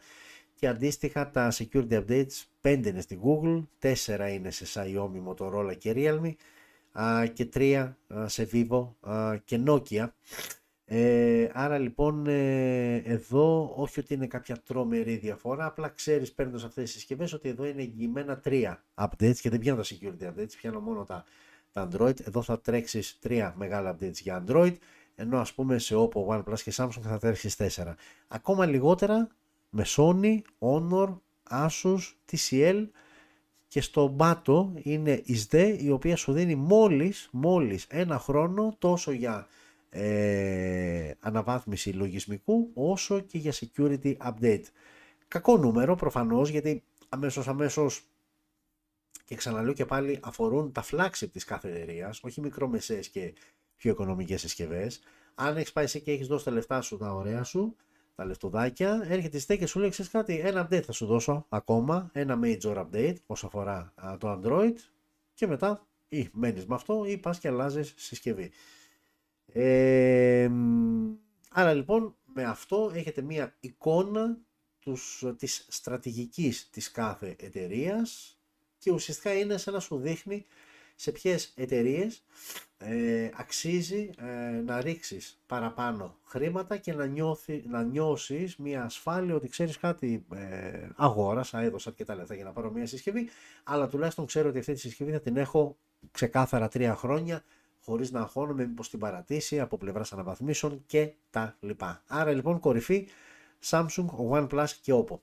Και 0.60 0.68
αντίστοιχα 0.68 1.30
τα 1.30 1.52
security 1.52 1.92
updates 1.92 2.44
5 2.62 2.86
είναι 2.86 3.02
στη 3.02 3.20
Google, 3.24 3.64
4 3.82 3.94
είναι 4.34 4.52
σε 4.52 4.66
Xiaomi, 4.74 5.28
Motorola 5.28 5.78
και 5.78 5.94
Realme 5.96 6.32
και 7.34 7.50
3 7.54 7.94
σε 8.26 8.50
Vivo 8.54 8.88
και 9.46 9.60
Nokia. 9.68 10.08
Ε, 10.90 11.50
άρα 11.54 11.78
λοιπόν 11.78 12.28
ε, 12.28 12.96
εδώ 12.96 13.74
όχι 13.76 14.00
ότι 14.00 14.14
είναι 14.14 14.28
κάποια 14.28 14.62
τρομερή 14.66 15.16
διαφορά, 15.16 15.66
απλά 15.66 15.90
ξέρεις 15.90 16.34
παίρνοντας 16.34 16.64
αυτές 16.64 16.84
τις 16.84 16.94
συσκευές 16.94 17.34
ότι 17.34 17.50
εδώ 17.50 17.66
είναι 17.66 17.82
εγγυημένα 17.82 18.38
τρία 18.38 18.84
updates 18.96 19.38
και 19.42 19.50
δεν 19.50 19.60
πιάνω 19.60 19.82
τα 19.82 19.88
security 19.88 20.24
updates, 20.24 20.52
πιάνω 20.62 20.80
μόνο 20.80 21.04
τα, 21.04 21.24
τα 21.72 21.88
Android. 21.92 22.28
Εδώ 22.28 22.42
θα 22.42 22.60
τρέξεις 22.60 23.18
τρία 23.20 23.54
μεγάλα 23.58 23.96
updates 23.96 24.18
για 24.22 24.44
Android, 24.48 24.74
ενώ 25.16 25.40
ας 25.40 25.54
πούμε 25.54 25.78
σε 25.78 25.96
Oppo, 25.98 26.28
OnePlus 26.28 26.60
και 26.60 26.74
Samsung 26.76 27.02
θα 27.02 27.20
τρέξεις 27.20 27.56
τέσσερα. 27.56 27.96
Ακόμα 28.28 28.66
λιγότερα 28.66 29.28
με 29.70 29.86
Sony, 29.88 30.38
Honor, 30.60 31.18
Asus, 31.50 32.00
TCL 32.32 32.88
και 33.68 33.82
στο 33.82 34.08
μπάτο 34.08 34.74
είναι 34.76 35.22
η 35.26 35.46
SDE 35.50 35.78
η 35.80 35.90
οποία 35.92 36.16
σου 36.16 36.32
δίνει 36.32 36.56
μόλις, 36.56 37.30
μόλις 37.32 37.86
ένα 37.90 38.20
χρόνο 38.20 38.76
τόσο 38.80 39.12
για 39.12 39.48
ε, 39.90 41.12
αναβάθμιση 41.20 41.90
λογισμικού 41.90 42.72
όσο 42.74 43.20
και 43.20 43.38
για 43.38 43.54
security 43.54 44.18
update. 44.18 44.64
Κακό 45.28 45.58
νούμερο 45.58 45.96
προφανώς 45.96 46.50
γιατί 46.50 46.84
αμέσως 47.10 47.48
αμέσως 47.48 48.04
και 49.26 49.36
ξαναλέω 49.36 49.74
και 49.74 49.86
πάλι 49.86 50.20
αφορούν 50.22 50.72
τα 50.72 50.84
flagship 50.92 51.30
της 51.32 51.44
κάθε 51.44 51.70
εταιρείας, 51.70 52.24
όχι 52.24 52.42
μικρομεσαίες 52.42 53.10
και 53.10 53.34
πιο 53.76 53.92
οικονομικές 53.92 54.42
συσκευές. 54.42 55.00
Αν 55.36 55.58
έχεις 55.58 55.72
πάει 55.72 55.84
εσύ 55.84 56.02
και 56.02 56.12
έχεις 56.12 56.28
δώσει 56.28 56.46
τα 56.46 56.52
λεφτά 56.52 56.82
σου, 56.82 56.98
τα 56.98 57.14
ωραία 57.14 57.44
σου, 57.44 57.76
τα 58.18 58.26
λεφτοδάκια, 58.26 59.06
έρχεται 59.08 59.54
η 59.54 59.58
και 59.58 59.66
σου 59.66 59.80
λέει: 59.80 59.90
Ξέρεις 59.90 60.12
κάτι, 60.12 60.40
ένα 60.40 60.68
update 60.68 60.82
θα 60.82 60.92
σου 60.92 61.06
δώσω 61.06 61.46
ακόμα, 61.50 62.10
ένα 62.14 62.40
major 62.44 62.86
update 62.86 63.16
όσο 63.26 63.46
αφορά 63.48 63.94
το 64.20 64.40
Android, 64.42 64.76
και 65.34 65.48
μετά 65.48 65.88
ή 66.08 66.30
μένεις 66.34 66.66
με 66.66 66.76
αυτό 66.76 67.06
ή 67.06 67.18
πας 67.18 67.40
και 67.40 67.48
αλλάζεις 67.48 67.94
συσκευή. 67.98 68.52
Ε, 69.46 70.50
άρα 71.50 71.74
λοιπόν 71.74 72.16
με 72.26 72.44
αυτό 72.44 72.92
έχετε 72.94 73.22
μία 73.22 73.56
εικόνα 73.60 74.38
τους, 74.80 75.24
της 75.38 75.66
στρατηγικής 75.70 76.70
της 76.70 76.92
κάθε 76.92 77.36
εταιρείας 77.40 78.40
και 78.78 78.92
ουσιαστικά 78.92 79.34
είναι 79.34 79.58
σαν 79.58 79.74
να 79.74 79.80
σου 79.80 79.98
δείχνει 79.98 80.46
σε 81.00 81.12
ποιες 81.12 81.54
εταιρείες 81.56 82.24
ε, 82.78 83.30
αξίζει 83.34 84.10
ε, 84.18 84.62
να 84.62 84.82
ρίξεις 84.82 85.40
παραπάνω 85.48 86.18
χρήματα 86.24 86.78
και 86.78 86.94
να, 86.94 87.06
νιώθει, 87.06 87.64
να 87.68 87.84
νιώσεις 87.84 88.58
μια 88.58 88.84
ασφάλεια 88.84 89.36
ότι 89.36 89.50
ξέρεις 89.50 89.78
κάτι 89.78 90.26
ε, 90.34 90.88
αγόρασα, 90.96 91.60
έδωσα 91.60 91.90
αρκετά 91.90 92.16
λεφτά 92.16 92.36
για 92.36 92.44
να 92.44 92.52
πάρω 92.52 92.72
μια 92.72 92.86
συσκευή 92.86 93.30
αλλά 93.64 93.88
τουλάχιστον 93.88 94.26
ξέρω 94.26 94.50
ότι 94.50 94.60
αυτή 94.60 94.74
τη 94.74 94.80
συσκευή 94.80 95.12
θα 95.12 95.20
την 95.20 95.38
έχω 95.38 95.78
ξεκάθαρα 96.12 96.68
τρία 96.68 96.96
χρόνια 96.96 97.44
χωρίς 97.82 98.12
να 98.12 98.20
αγχώνομαι 98.20 98.66
μήπως 98.66 98.90
την 98.90 99.00
παρατήσει 99.00 99.60
από 99.60 99.78
πλευράς 99.78 100.14
αναβαθμίσεων 100.14 100.84
και 100.86 101.14
τα 101.30 101.56
λοιπά. 101.60 102.04
Άρα 102.08 102.32
λοιπόν 102.32 102.60
κορυφή 102.60 103.08
Samsung, 103.70 104.06
OnePlus 104.32 104.70
και 104.82 104.94
Oppo. 104.94 105.20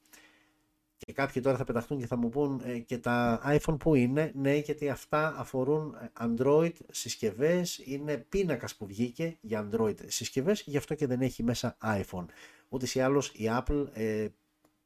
Και 1.05 1.13
κάποιοι 1.13 1.43
τώρα 1.43 1.57
θα 1.57 1.65
πεταχτούν 1.65 1.99
και 1.99 2.07
θα 2.07 2.17
μου 2.17 2.29
πούν 2.29 2.61
ε, 2.65 2.79
και 2.79 2.99
τα 2.99 3.43
iPhone 3.47 3.77
που 3.79 3.95
είναι. 3.95 4.33
Ναι, 4.35 4.55
γιατί 4.57 4.89
αυτά 4.89 5.35
αφορούν 5.37 5.97
ε, 6.03 6.11
Android 6.21 6.73
συσκευές. 6.91 7.81
Είναι 7.85 8.17
πίνακας 8.17 8.77
που 8.77 8.87
βγήκε 8.87 9.37
για 9.41 9.69
Android 9.69 9.95
συσκευές, 10.07 10.63
γι' 10.67 10.77
αυτό 10.77 10.95
και 10.95 11.07
δεν 11.07 11.21
έχει 11.21 11.43
μέσα 11.43 11.77
iPhone. 11.83 12.25
Ούτε 12.69 12.87
ή 12.95 13.01
άλλως 13.01 13.29
η 13.29 13.45
Apple 13.49 13.87
ε, 13.93 14.29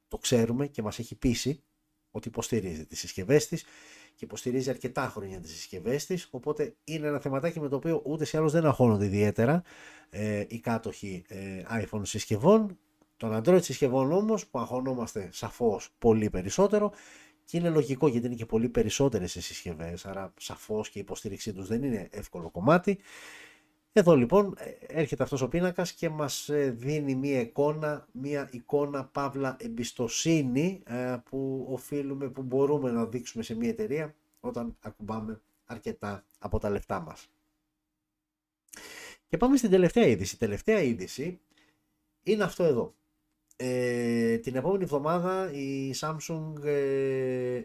το 0.08 0.18
ξέρουμε 0.18 0.66
και 0.66 0.82
μας 0.82 0.98
έχει 0.98 1.14
πείσει 1.14 1.62
ότι 2.10 2.28
υποστηρίζει 2.28 2.86
τις 2.86 2.98
συσκευές 2.98 3.48
της 3.48 3.62
και 4.14 4.24
υποστηρίζει 4.24 4.70
αρκετά 4.70 5.08
χρόνια 5.08 5.40
τις 5.40 5.50
συσκευές 5.50 6.06
της. 6.06 6.28
Οπότε 6.30 6.74
είναι 6.84 7.06
ένα 7.06 7.20
θεματάκι 7.20 7.60
με 7.60 7.68
το 7.68 7.76
οποίο 7.76 8.02
ούτε 8.04 8.24
ή 8.32 8.38
άλλως 8.38 8.52
δεν 8.52 8.66
αγχώνονται 8.66 9.04
ιδιαίτερα 9.04 9.62
ε, 10.10 10.44
οι 10.48 10.60
κάτοχοι 10.60 11.24
ε, 11.28 11.62
iPhone 11.70 12.00
συσκευών. 12.02 12.78
Των 13.18 13.42
Android 13.42 13.62
συσκευών 13.62 14.12
όμως 14.12 14.46
που 14.46 14.58
αγχωνόμαστε 14.58 15.28
σαφώς 15.32 15.90
πολύ 15.98 16.30
περισσότερο 16.30 16.92
και 17.44 17.56
είναι 17.56 17.68
λογικό 17.68 18.08
γιατί 18.08 18.26
είναι 18.26 18.34
και 18.34 18.46
πολύ 18.46 18.68
περισσότερες 18.68 19.34
οι 19.34 19.40
συσκευές. 19.40 20.06
Άρα 20.06 20.32
σαφώς 20.38 20.90
και 20.90 20.98
η 20.98 21.00
υποστήριξή 21.00 21.52
τους 21.52 21.68
δεν 21.68 21.82
είναι 21.82 22.08
εύκολο 22.10 22.50
κομμάτι. 22.50 22.98
Εδώ 23.92 24.16
λοιπόν 24.16 24.54
ε, 24.58 24.70
έρχεται 25.00 25.22
αυτός 25.22 25.42
ο 25.42 25.48
πίνακας 25.48 25.92
και 25.92 26.08
μας 26.08 26.48
ε, 26.48 26.70
δίνει 26.70 27.14
μία 27.14 27.40
εικόνα, 27.40 28.08
μία 28.12 28.48
εικόνα 28.52 29.04
παύλα 29.04 29.56
εμπιστοσύνη 29.60 30.82
ε, 30.86 31.16
που 31.24 31.66
οφείλουμε, 31.70 32.28
που 32.28 32.42
μπορούμε 32.42 32.90
να 32.90 33.06
δείξουμε 33.06 33.42
σε 33.42 33.54
μία 33.54 33.68
εταιρεία 33.68 34.14
όταν 34.40 34.76
ακουμπάμε 34.80 35.40
αρκετά 35.64 36.24
από 36.38 36.58
τα 36.58 36.70
λεφτά 36.70 37.00
μας. 37.00 37.30
Και 39.28 39.36
πάμε 39.36 39.56
στην 39.56 39.70
τελευταία 39.70 40.06
είδηση. 40.06 40.34
Η 40.34 40.38
τελευταία 40.38 40.80
είδηση 40.80 41.40
είναι 42.22 42.44
αυτό 42.44 42.64
εδώ. 42.64 42.94
Ε, 43.60 44.36
την 44.38 44.56
επόμενη 44.56 44.82
εβδομάδα 44.82 45.52
η 45.52 45.94
Samsung 46.00 46.52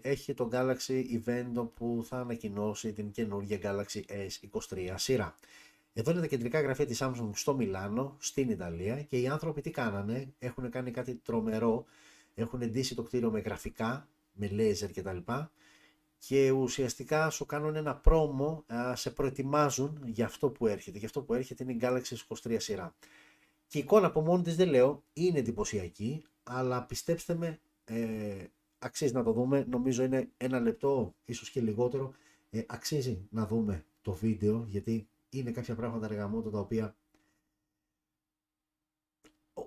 έχει 0.02 0.34
το 0.34 0.50
Galaxy 0.52 1.04
Event 1.14 1.68
που 1.74 2.06
θα 2.08 2.18
ανακοινώσει 2.18 2.94
την 2.94 3.12
καινούργια 3.12 3.60
Galaxy 3.64 4.02
S23 4.08 4.94
σειρά. 4.96 5.36
Εδώ 5.94 6.12
είναι 6.12 6.20
τα 6.20 6.28
κεντρικά 6.28 6.62
γραφεία 6.62 6.86
της 6.86 7.00
Samsung 7.02 7.30
στο 7.34 7.56
Μιλάνο, 7.56 8.16
στην 8.20 8.50
Ιταλία 8.50 9.02
και 9.02 9.20
οι 9.20 9.28
άνθρωποι 9.28 9.62
τι 9.62 9.72
κάνανε, 9.72 10.34
έχουν 10.40 10.70
κάνει 10.70 10.92
κάτι 10.92 11.16
τρομερό, 11.16 11.86
έχουν 12.36 12.62
εντύσει 12.62 12.96
το 12.96 13.04
κτίριο 13.04 13.32
με 13.32 13.40
γραφικά, 13.40 14.08
με 14.34 14.48
λέιζερ 14.48 14.92
κτλ. 14.92 15.18
Και 16.18 16.52
ουσιαστικά 16.52 17.30
σου 17.30 17.46
κάνουν 17.46 17.76
ένα 17.76 17.96
πρόμο, 17.96 18.66
σε 18.94 19.12
προετοιμάζουν 19.12 20.02
για 20.06 20.26
αυτό 20.26 20.50
που 20.50 20.68
έρχεται. 20.68 20.98
Για 20.98 21.08
αυτό 21.08 21.22
που 21.22 21.34
έρχεται 21.34 21.64
είναι 21.64 21.72
η 21.72 21.80
Galaxy 21.82 22.36
23 22.48 22.56
σειρά. 22.58 22.96
Και 23.74 23.80
η 23.80 23.82
εικόνα 23.82 24.08
από 24.08 24.22
μόνη 24.22 24.44
της 24.44 24.56
δεν 24.56 24.70
λέω, 24.70 25.04
είναι 25.14 25.40
εντυπωσιακή, 25.40 26.26
αλλά 26.44 26.86
πιστέψτε 26.86 27.36
με, 27.36 27.60
ε, 27.84 28.46
αξίζει 28.80 29.14
να 29.14 29.24
το 29.24 29.32
δούμε. 29.32 29.66
Νομίζω 29.70 30.04
είναι 30.04 30.32
ένα 30.38 30.60
λεπτό, 30.60 31.16
ίσως 31.26 31.50
και 31.50 31.62
λιγότερο. 31.62 32.14
Ε, 32.50 32.62
αξίζει 32.68 33.28
να 33.30 33.48
δούμε 33.48 33.86
το 34.02 34.14
βίντεο, 34.14 34.66
γιατί 34.68 35.08
είναι 35.30 35.52
κάποια 35.52 35.76
πράγματα 35.76 36.06
αργαμότο 36.06 36.50
τα 36.50 36.60
οποία 36.60 36.96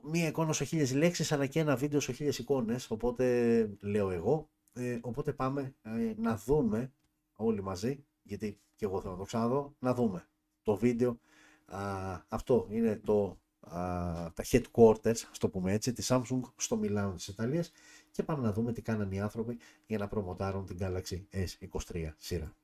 μία 0.03 0.27
εικόνα 0.27 0.53
σε 0.53 0.65
χίλιες 0.65 0.95
λέξεις 0.95 1.33
αλλά 1.33 1.47
και 1.47 1.61
ένα 1.61 1.77
βίντεο 1.77 2.01
σε 2.01 2.13
χίλιες 2.13 2.39
εικόνες, 2.39 2.91
οπότε 2.91 3.77
λέω 3.81 4.11
εγώ. 4.11 4.51
Ε, 4.73 4.99
οπότε 5.03 5.33
πάμε 5.33 5.75
ε, 5.83 6.15
να 6.17 6.37
δούμε 6.37 6.93
όλοι 7.33 7.63
μαζί, 7.63 8.05
γιατί 8.23 8.61
και 8.75 8.85
εγώ 8.85 9.01
θέλω 9.01 9.13
να 9.13 9.19
το 9.19 9.25
ξαναδώ, 9.25 9.75
να 9.79 9.95
δούμε 9.95 10.29
το 10.63 10.77
βίντεο. 10.77 11.19
Α, 11.65 11.81
αυτό 12.29 12.67
είναι 12.71 13.01
το, 13.05 13.41
α, 13.71 14.33
τα 14.35 14.45
headquarters, 14.51 15.21
ας 15.31 15.39
το 15.39 15.49
πούμε 15.49 15.73
έτσι, 15.73 15.93
της 15.93 16.13
Samsung 16.13 16.41
στο 16.57 16.77
Μιλάνο 16.77 17.15
της 17.15 17.29
Ιταλίας 17.29 17.73
και 18.11 18.23
πάμε 18.23 18.43
να 18.43 18.53
δούμε 18.53 18.73
τι 18.73 18.83
κάνανε 18.83 19.15
οι 19.15 19.21
άνθρωποι 19.21 19.59
για 19.87 19.99
να 19.99 20.09
προμοτάρουν 20.09 20.67
την 20.67 20.77
Galaxy 20.81 21.23
S23 21.33 22.13
σειρά. 22.19 22.55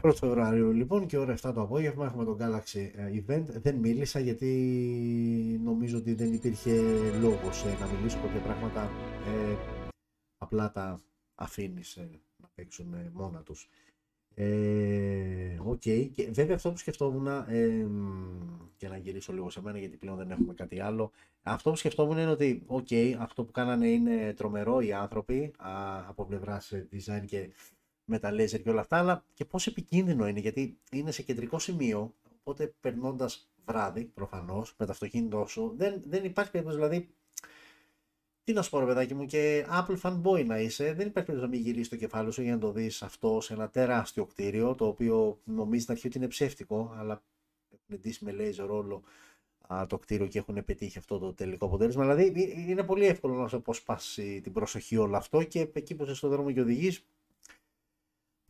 Πρώτο 0.00 0.16
Φεβρουαρίου 0.16 0.72
λοιπόν 0.72 1.06
και 1.06 1.18
ώρα 1.18 1.34
7 1.34 1.50
το 1.54 1.60
απόγευμα 1.60 2.06
έχουμε 2.06 2.24
το 2.24 2.36
Galaxy 2.40 2.90
ε, 2.94 3.22
Event. 3.26 3.44
Δεν 3.46 3.74
μίλησα 3.74 4.20
γιατί 4.20 4.50
νομίζω 5.64 5.98
ότι 5.98 6.14
δεν 6.14 6.32
υπήρχε 6.32 6.80
λόγος 7.20 7.64
ε, 7.64 7.76
να 7.80 7.86
μιλήσω 7.86 8.18
κάποια 8.20 8.40
πράγματα. 8.40 8.90
Ε, 9.26 9.56
απλά 10.38 10.72
τα 10.72 11.00
αφήνεις 11.34 11.98
να 12.36 12.48
παίξουν 12.54 12.94
μόνα 13.12 13.42
τους. 13.42 13.68
Ε, 14.34 15.58
okay. 15.66 16.08
και 16.12 16.30
βέβαια 16.30 16.54
αυτό 16.54 16.70
που 16.70 16.78
σκεφτόμουν 16.78 17.26
ε, 17.26 17.86
και 18.76 18.88
να 18.88 18.96
γυρίσω 18.96 19.32
λίγο 19.32 19.50
σε 19.50 19.62
μένα 19.62 19.78
γιατί 19.78 19.96
πλέον 19.96 20.16
δεν 20.16 20.30
έχουμε 20.30 20.54
κάτι 20.54 20.80
άλλο 20.80 21.10
αυτό 21.42 21.70
που 21.70 21.76
σκεφτόμουν 21.76 22.18
είναι 22.18 22.30
ότι 22.30 22.62
okay, 22.68 23.14
αυτό 23.18 23.44
που 23.44 23.52
κάνανε 23.52 23.88
είναι 23.88 24.32
τρομερό 24.36 24.80
οι 24.80 24.92
άνθρωποι 24.92 25.52
α, 25.58 25.70
από 26.08 26.24
πλευράς 26.24 26.72
design 26.92 27.24
και 27.26 27.50
με 28.04 28.18
τα 28.18 28.30
laser 28.32 28.62
και 28.62 28.70
όλα 28.70 28.80
αυτά 28.80 28.98
αλλά 28.98 29.24
και 29.34 29.44
πόσο 29.44 29.70
επικίνδυνο 29.70 30.28
είναι 30.28 30.40
γιατί 30.40 30.78
είναι 30.92 31.10
σε 31.10 31.22
κεντρικό 31.22 31.58
σημείο 31.58 32.14
οπότε 32.40 32.74
περνώντας 32.80 33.50
βράδυ 33.66 34.04
προφανώς 34.04 34.74
με 34.78 34.86
το 34.86 34.92
αυτοκίνητό 34.92 35.46
σου 35.46 35.74
δεν, 35.76 36.02
δεν 36.06 36.24
υπάρχει 36.24 36.50
περίπτωση 36.50 36.78
δηλαδή 36.78 37.08
τι 38.50 38.56
να 38.56 38.62
σου 38.62 38.70
πω, 38.70 38.78
ρε 38.78 38.86
παιδάκι 38.86 39.14
μου, 39.14 39.26
και 39.26 39.66
Apple 39.70 40.00
fanboy 40.02 40.44
να 40.46 40.58
είσαι, 40.58 40.84
δεν 40.84 41.06
υπάρχει 41.06 41.12
περίπτωση 41.12 41.40
να 41.40 41.46
μην 41.46 41.60
γυρίσεις 41.60 41.88
το 41.88 41.96
κεφάλι 41.96 42.32
σου 42.32 42.42
για 42.42 42.52
να 42.52 42.58
το 42.58 42.72
δεις 42.72 43.02
αυτό 43.02 43.40
σε 43.40 43.52
ένα 43.52 43.68
τεράστιο 43.68 44.26
κτίριο, 44.26 44.74
το 44.74 44.86
οποίο 44.86 45.40
νομίζεις 45.44 45.86
να 45.88 45.94
αρχή 45.94 46.06
ότι 46.06 46.18
είναι 46.18 46.28
ψεύτικο, 46.28 46.94
αλλά 46.96 47.22
έχουν 47.70 48.00
ντύσει 48.00 48.24
με 48.24 48.34
laser 48.38 48.68
όλο 48.68 49.02
το 49.86 49.98
κτίριο 49.98 50.26
και 50.26 50.38
έχουν 50.38 50.64
πετύχει 50.64 50.98
αυτό 50.98 51.18
το 51.18 51.32
τελικό 51.34 51.66
αποτέλεσμα. 51.66 52.14
Δηλαδή 52.14 52.54
είναι 52.68 52.82
πολύ 52.82 53.06
εύκολο 53.06 53.34
να 53.34 53.48
σου 53.48 53.56
αποσπάσει 53.56 54.40
την 54.40 54.52
προσοχή 54.52 54.96
όλο 54.96 55.16
αυτό 55.16 55.42
και 55.42 55.68
εκεί 55.72 55.94
που 55.94 56.04
είσαι 56.04 56.14
στον 56.14 56.30
δρόμο 56.30 56.52
και 56.52 56.60
οδηγείς. 56.60 57.04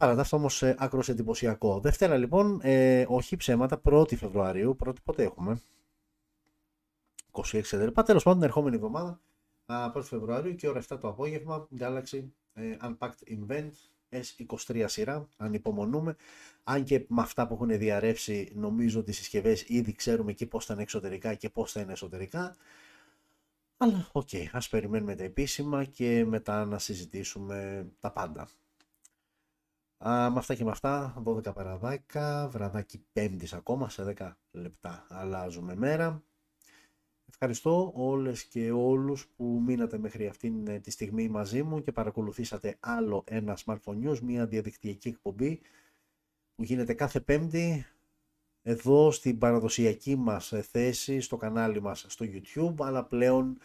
Παρά 0.01 0.15
ταύτα 0.15 0.37
όμως 0.37 0.63
ε, 0.63 0.75
άκρως 0.79 1.09
εντυπωσιακό. 1.09 1.81
Δευτέρα 1.81 2.17
λοιπόν, 2.17 2.61
ε, 2.63 3.05
όχι 3.09 3.37
ψέματα, 3.37 3.81
1η 3.85 4.17
Φεβρουαρίου, 4.17 4.77
πρώτη 4.77 5.01
ποτέ 5.05 5.23
έχουμε; 5.23 5.61
26 7.31 7.43
Φεβρουαρίου, 7.63 8.05
τέλος 8.05 8.23
πάντων 8.23 8.39
την 8.39 8.49
ερχόμενη 8.49 8.77
εβδομάδα 8.77 9.21
1 9.67 10.03
Φεβρουαρίου 10.03 10.55
και 10.55 10.69
ώρα 10.69 10.83
7 10.89 10.99
το 11.01 11.09
απόγευμα 11.09 11.69
Galaxy 11.79 12.23
ε, 12.55 12.77
Unpacked 12.83 13.39
Event 13.39 13.71
S23 14.11 14.85
σειρά, 14.87 15.29
ανυπομονούμε. 15.37 16.17
Αν 16.65 16.85
και 16.85 17.05
με 17.09 17.23
αυτά 17.23 17.47
που 17.47 17.55
έχουν 17.55 17.79
διαρρεύσει, 17.79 18.53
νομίζω 18.55 19.01
ότι 19.01 19.11
οι 19.11 19.15
συσκευές 19.15 19.65
ήδη 19.69 19.93
ξέρουμε 19.93 20.33
και 20.33 20.47
πώς 20.47 20.65
θα 20.65 20.73
είναι 20.73 20.83
εξωτερικά 20.83 21.35
και 21.35 21.51
πώς 21.51 21.73
θα 21.73 21.81
είναι 21.81 21.93
εσωτερικά. 21.93 22.57
Αλλά 23.77 24.09
ok, 24.13 24.29
okay, 24.33 24.45
ας 24.53 24.69
περιμένουμε 24.69 25.15
τα 25.15 25.25
επίσημα 25.25 25.85
και 25.85 26.25
μετά 26.25 26.65
να 26.65 26.79
συζητήσουμε 26.79 27.87
τα 28.01 28.13
πάντα. 28.13 28.49
Α, 30.09 30.31
με 30.31 30.39
αυτά 30.39 30.55
και 30.55 30.65
με 30.65 30.71
αυτά, 30.71 31.23
12 31.25 31.55
παρά 31.55 31.79
10, 32.13 32.49
βραδάκι 32.51 33.05
5 33.13 33.53
ακόμα, 33.53 33.89
σε 33.89 34.15
10 34.19 34.31
λεπτά 34.51 35.07
αλλάζουμε 35.09 35.75
μέρα. 35.75 36.23
Ευχαριστώ 37.29 37.93
όλες 37.95 38.45
και 38.45 38.71
όλους 38.71 39.29
που 39.37 39.63
μείνατε 39.67 39.99
μέχρι 39.99 40.27
αυτήν 40.27 40.67
ε, 40.67 40.79
τη 40.79 40.91
στιγμή 40.91 41.29
μαζί 41.29 41.63
μου 41.63 41.83
και 41.83 41.93
παρακολουθήσατε 41.93 42.77
άλλο 42.81 43.25
ένα 43.27 43.59
Smartphone 43.65 44.05
News, 44.05 44.19
μια 44.19 44.47
διαδικτυακή 44.47 45.09
εκπομπή 45.09 45.61
που 46.55 46.63
γίνεται 46.63 46.95
κάθε 46.95 47.21
πέμπτη 47.21 47.87
εδώ 48.63 49.11
στην 49.11 49.39
παραδοσιακή 49.39 50.17
μας 50.17 50.53
ε, 50.53 50.63
θέση 50.63 51.21
στο 51.21 51.37
κανάλι 51.37 51.83
μας 51.83 52.05
στο 52.09 52.27
YouTube 52.29 52.75
αλλά 52.79 53.05
πλέον 53.05 53.59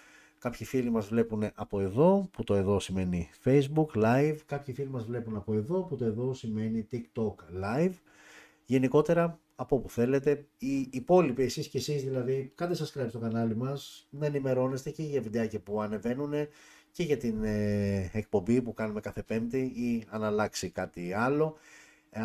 κάποιοι 0.46 0.66
φίλοι 0.66 0.90
μας 0.90 1.08
βλέπουν 1.08 1.44
από 1.56 1.80
εδώ 1.80 2.30
που 2.32 2.44
το 2.44 2.56
εδώ 2.56 2.80
σημαίνει 2.80 3.30
Facebook 3.44 3.86
Live 3.96 4.36
κάποιοι 4.46 4.74
φίλοι 4.74 4.90
μας 4.90 5.06
βλέπουν 5.06 5.36
από 5.36 5.54
εδώ 5.54 5.84
που 5.84 5.96
το 5.96 6.06
εδώ 6.06 6.34
σημαίνει 6.34 6.88
TikTok 6.92 7.36
Live 7.64 7.94
γενικότερα 8.66 9.40
από 9.56 9.76
όπου 9.76 9.90
θέλετε. 9.90 10.46
Οι 10.58 10.90
υπόλοιποι, 10.92 11.44
εσείς 11.44 11.68
και 11.68 11.78
εσείς 11.78 12.04
δηλαδή, 12.04 12.52
κάντε 12.56 12.76
subscribe 12.80 13.10
στο 13.10 13.20
κανάλι 13.20 13.56
μας, 13.56 14.08
να 14.10 14.26
ενημερώνεστε 14.26 14.90
και 14.90 15.04
για 15.04 15.22
βιντεάκια 15.22 15.60
που 15.60 15.82
ανεβαίνουν 15.82 16.34
και 16.92 17.04
για 17.04 17.18
την 17.18 17.44
ε, 17.44 18.10
εκπομπή 18.14 18.62
που 18.62 18.74
κάνουμε 18.74 19.00
κάθε 19.00 19.24
πέμπτη 19.24 19.60
ή 19.60 20.06
αν 20.10 20.24
αλλάξει 20.24 20.70
κάτι 20.70 21.14
άλλο. 21.14 21.56
Ε, 22.10 22.22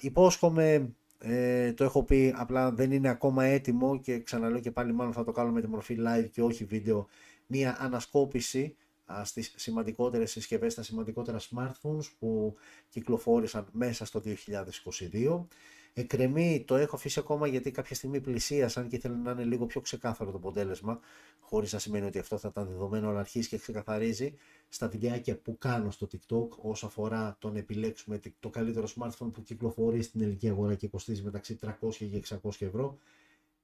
υπόσχομαι, 0.00 0.94
ε, 1.18 1.72
το 1.72 1.84
έχω 1.84 2.02
πει, 2.02 2.34
απλά 2.36 2.72
δεν 2.72 2.92
είναι 2.92 3.08
ακόμα 3.08 3.44
έτοιμο 3.44 4.00
και 4.00 4.18
ξαναλέω 4.18 4.60
και 4.60 4.70
πάλι 4.70 4.92
μάλλον 4.92 5.12
θα 5.12 5.24
το 5.24 5.32
κάνουμε 5.32 5.54
με 5.54 5.60
τη 5.60 5.68
μορφή 5.68 5.96
live 6.00 6.28
και 6.30 6.42
όχι 6.42 6.64
βίντεο, 6.64 7.06
μία 7.46 7.76
ανασκόπηση 7.80 8.76
στις 9.22 9.52
σημαντικότερες 9.56 10.30
συσκευές, 10.30 10.72
στα 10.72 10.82
σημαντικότερα 10.82 11.38
smartphones 11.38 12.04
που 12.18 12.54
κυκλοφόρησαν 12.88 13.66
μέσα 13.72 14.04
στο 14.04 14.22
2022. 14.24 15.46
Εκρεμεί, 15.94 16.64
το 16.66 16.76
έχω 16.76 16.96
αφήσει 16.96 17.18
ακόμα 17.18 17.46
γιατί 17.46 17.70
κάποια 17.70 17.94
στιγμή 17.94 18.20
πλησίασαν 18.20 18.88
και 18.88 18.96
ήθελα 18.96 19.16
να 19.16 19.30
είναι 19.30 19.44
λίγο 19.44 19.66
πιο 19.66 19.80
ξεκάθαρο 19.80 20.30
το 20.30 20.36
αποτέλεσμα, 20.36 21.00
χωρίς 21.40 21.72
να 21.72 21.78
σημαίνει 21.78 22.06
ότι 22.06 22.18
αυτό 22.18 22.38
θα 22.38 22.48
ήταν 22.48 22.66
δεδομένο, 22.66 23.08
αλλά 23.08 23.18
αρχίζει 23.18 23.48
και 23.48 23.58
ξεκαθαρίζει 23.58 24.34
στα 24.68 24.88
βιντεάκια 24.88 25.36
που 25.36 25.58
κάνω 25.58 25.90
στο 25.90 26.08
TikTok 26.12 26.48
όσο 26.48 26.86
αφορά 26.86 27.36
το 27.38 27.50
να 27.50 27.58
επιλέξουμε 27.58 28.20
το 28.40 28.50
καλύτερο 28.50 28.88
smartphone 28.96 29.32
που 29.32 29.42
κυκλοφορεί 29.42 30.02
στην 30.02 30.20
ελληνική 30.20 30.48
αγορά 30.48 30.74
και 30.74 30.88
κοστίζει 30.88 31.22
μεταξύ 31.22 31.58
300 31.62 31.94
και 31.94 32.22
600 32.42 32.50
ευρώ. 32.58 32.98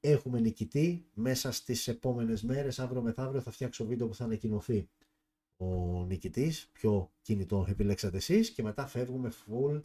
Έχουμε 0.01 0.40
νικητή. 0.40 1.05
Μέσα 1.14 1.53
στις 1.53 1.88
επόμενες 1.88 2.42
μέρες, 2.42 2.78
αύριο 2.78 3.03
μεθαύριο, 3.03 3.40
θα 3.40 3.51
φτιάξω 3.51 3.84
βίντεο 3.84 4.07
που 4.07 4.14
θα 4.14 4.24
ανακοινωθεί 4.24 4.88
ο 5.57 6.05
νικητής, 6.05 6.68
ποιο 6.72 7.12
κινητό 7.22 7.66
επιλέξατε 7.68 8.16
εσείς 8.16 8.51
και 8.51 8.62
μετά 8.62 8.86
φεύγουμε 8.86 9.32
full 9.32 9.82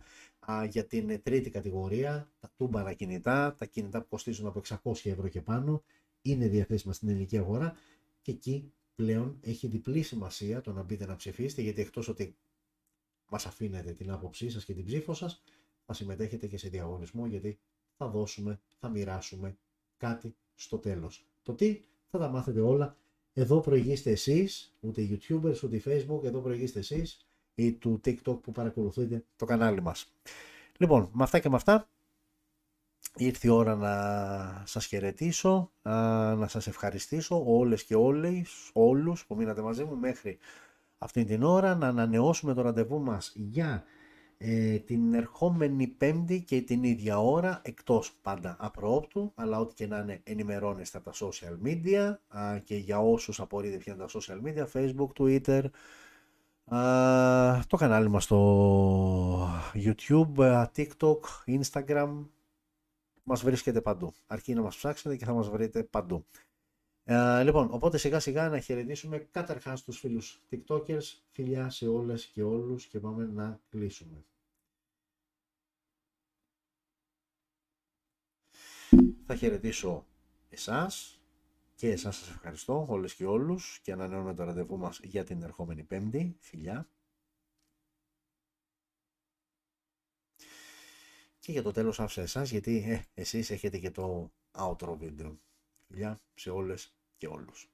α, 0.52 0.66
για 0.66 0.86
την 0.86 1.22
τρίτη 1.24 1.50
κατηγορία, 1.50 2.32
τα 2.40 2.52
τούμπαρα 2.58 2.94
κινητά, 2.94 3.56
τα 3.56 3.66
κινητά 3.66 4.02
που 4.02 4.08
κοστίζουν 4.08 4.48
από 4.48 4.62
600 4.84 4.94
ευρώ 5.04 5.28
και 5.28 5.42
πάνω, 5.42 5.84
είναι 6.22 6.48
διαθέσιμα 6.48 6.94
στην 6.94 7.10
ελληνική 7.10 7.38
αγορά 7.38 7.76
και 8.22 8.32
εκεί 8.32 8.74
πλέον 8.96 9.38
έχει 9.42 9.68
διπλή 9.68 10.02
σημασία 10.02 10.62
το 10.62 10.72
να 10.72 10.84
μπείτε 10.84 11.06
να 11.06 11.16
ψηφίσετε 11.16 11.62
γιατί 11.62 11.82
εκτός 11.82 12.08
ότι 12.08 12.36
μας 13.30 13.46
αφήνετε 13.46 13.92
την 13.92 14.12
άποψή 14.12 14.50
σας 14.50 14.66
και 14.66 14.74
την 14.74 14.86
ψήφο 14.86 15.14
σας, 15.14 15.44
θα 15.86 15.94
συμμετέχετε 15.94 16.48
και 16.48 16.58
σε 16.58 16.70
διαγωνισμό 16.70 17.26
γιατί 17.28 17.60
θα 17.98 18.08
δώσουμε, 18.08 18.60
θα 18.80 18.90
μοιράσουμε 18.90 19.58
κάτι 19.98 20.36
στο 20.56 20.78
τέλος. 20.78 21.28
Το 21.44 21.54
τι 21.54 21.82
θα 22.10 22.18
τα 22.18 22.28
μάθετε 22.28 22.60
όλα 22.60 22.98
εδώ 23.34 23.60
προηγείστε 23.60 24.12
εσείς, 24.12 24.76
ούτε 24.80 25.02
YouTubers, 25.10 25.64
ούτε 25.64 25.82
Facebook, 25.86 26.24
εδώ 26.24 26.40
προηγείστε 26.40 26.80
εσείς 26.80 27.28
ή 27.56 27.74
του 27.74 28.02
TikTok 28.06 28.42
που 28.42 28.52
παρακολουθείτε 28.52 29.26
το 29.36 29.46
κανάλι 29.46 29.82
μας. 29.82 30.14
Λοιπόν, 30.78 31.10
με 31.14 31.24
αυτά 31.24 31.40
και 31.40 31.50
με 31.50 31.56
αυτά, 31.56 31.90
ήρθε 33.16 33.48
η 33.48 33.50
ώρα 33.50 33.76
να 33.76 34.64
σας 34.66 34.86
χαιρετήσω, 34.86 35.72
να 35.82 36.48
σας 36.48 36.68
ευχαριστήσω 36.68 37.44
όλες 37.46 37.84
και 37.84 37.96
όλες, 37.96 38.70
όλους 38.74 39.26
που 39.26 39.36
μείνατε 39.36 39.62
μαζί 39.62 39.84
μου 39.84 39.96
μέχρι 39.96 40.38
αυτή 40.98 41.26
την 41.26 41.44
ώρα, 41.44 41.76
να 41.76 41.88
ανανεώσουμε 41.88 42.54
το 42.54 42.62
ραντεβού 42.62 43.00
μας 43.00 43.32
για 43.36 43.84
ε, 44.46 44.80
την 44.80 45.14
ερχόμενη 45.14 45.88
πέμπτη 45.88 46.42
και 46.42 46.62
την 46.62 46.84
ίδια 46.84 47.20
ώρα, 47.20 47.62
εκτός 47.64 48.14
πάντα 48.22 48.56
απρόπτου, 48.60 49.32
αλλά 49.36 49.60
ό,τι 49.60 49.74
και 49.74 49.88
να 49.88 49.98
είναι 49.98 50.22
ενημερώνεστε 50.24 50.98
από 50.98 51.10
τα 51.10 51.16
social 51.26 51.68
media 51.68 52.16
και 52.64 52.76
για 52.76 53.00
όσους 53.00 53.40
απορείτε 53.40 53.78
ποια 53.78 53.94
είναι 53.94 54.06
τα 54.06 54.20
social 54.20 54.42
media, 54.48 54.66
facebook, 54.74 55.10
twitter, 55.18 55.64
το 57.68 57.78
κανάλι 57.78 58.10
μας 58.10 58.24
στο 58.24 59.50
YouTube, 59.74 60.66
TikTok, 60.76 61.20
Instagram, 61.46 62.26
μας 63.24 63.44
βρίσκεται 63.44 63.82
παντού. 63.82 64.14
Αρκεί 64.28 64.54
να 64.54 64.62
μας 64.62 64.76
ψάξετε 64.76 65.16
και 65.16 65.26
θα 65.26 65.34
μας 65.34 65.50
βρείτε 65.50 65.84
παντού. 65.84 66.26
Ε, 67.04 67.44
λοιπόν, 67.44 67.68
οπότε 67.72 67.98
σιγά 67.98 68.20
σιγά 68.20 68.50
να 68.50 68.60
χαιρετήσουμε 68.60 69.18
καταρχάς 69.18 69.84
τους 69.84 70.00
φίλους 70.00 70.42
TikTokers, 70.52 71.04
φιλιά 71.32 71.70
σε 71.70 71.88
όλες 71.88 72.26
και 72.26 72.44
όλους 72.44 72.86
και 72.86 73.00
πάμε 73.00 73.30
να 73.34 73.60
κλείσουμε. 73.70 74.26
Θα 79.26 79.36
χαιρετήσω 79.36 80.06
εσάς 80.50 81.22
και 81.76 81.92
εσάς 81.92 82.16
σας 82.16 82.30
ευχαριστώ 82.30 82.86
όλες 82.90 83.14
και 83.14 83.26
όλους 83.26 83.80
και 83.82 83.92
ανανεώνουμε 83.92 84.34
το 84.34 84.44
ραντεβού 84.44 84.78
μας 84.78 85.00
για 85.04 85.24
την 85.24 85.42
ερχόμενη 85.42 85.84
πέμπτη. 85.84 86.36
Φιλιά. 86.40 86.88
Και 91.40 91.52
για 91.52 91.64
το 91.64 91.72
τέλος 91.72 92.00
άφησα 92.00 92.22
εσάς 92.22 92.50
γιατί 92.50 92.84
ε, 92.88 93.22
εσείς 93.22 93.50
έχετε 93.50 93.78
και 93.78 93.92
το 93.92 94.32
outro 94.52 94.96
βίντεο. 94.98 95.40
Φιλιά 95.88 96.22
σε 96.34 96.50
όλες 96.50 96.94
και 97.18 97.28
όλους. 97.28 97.70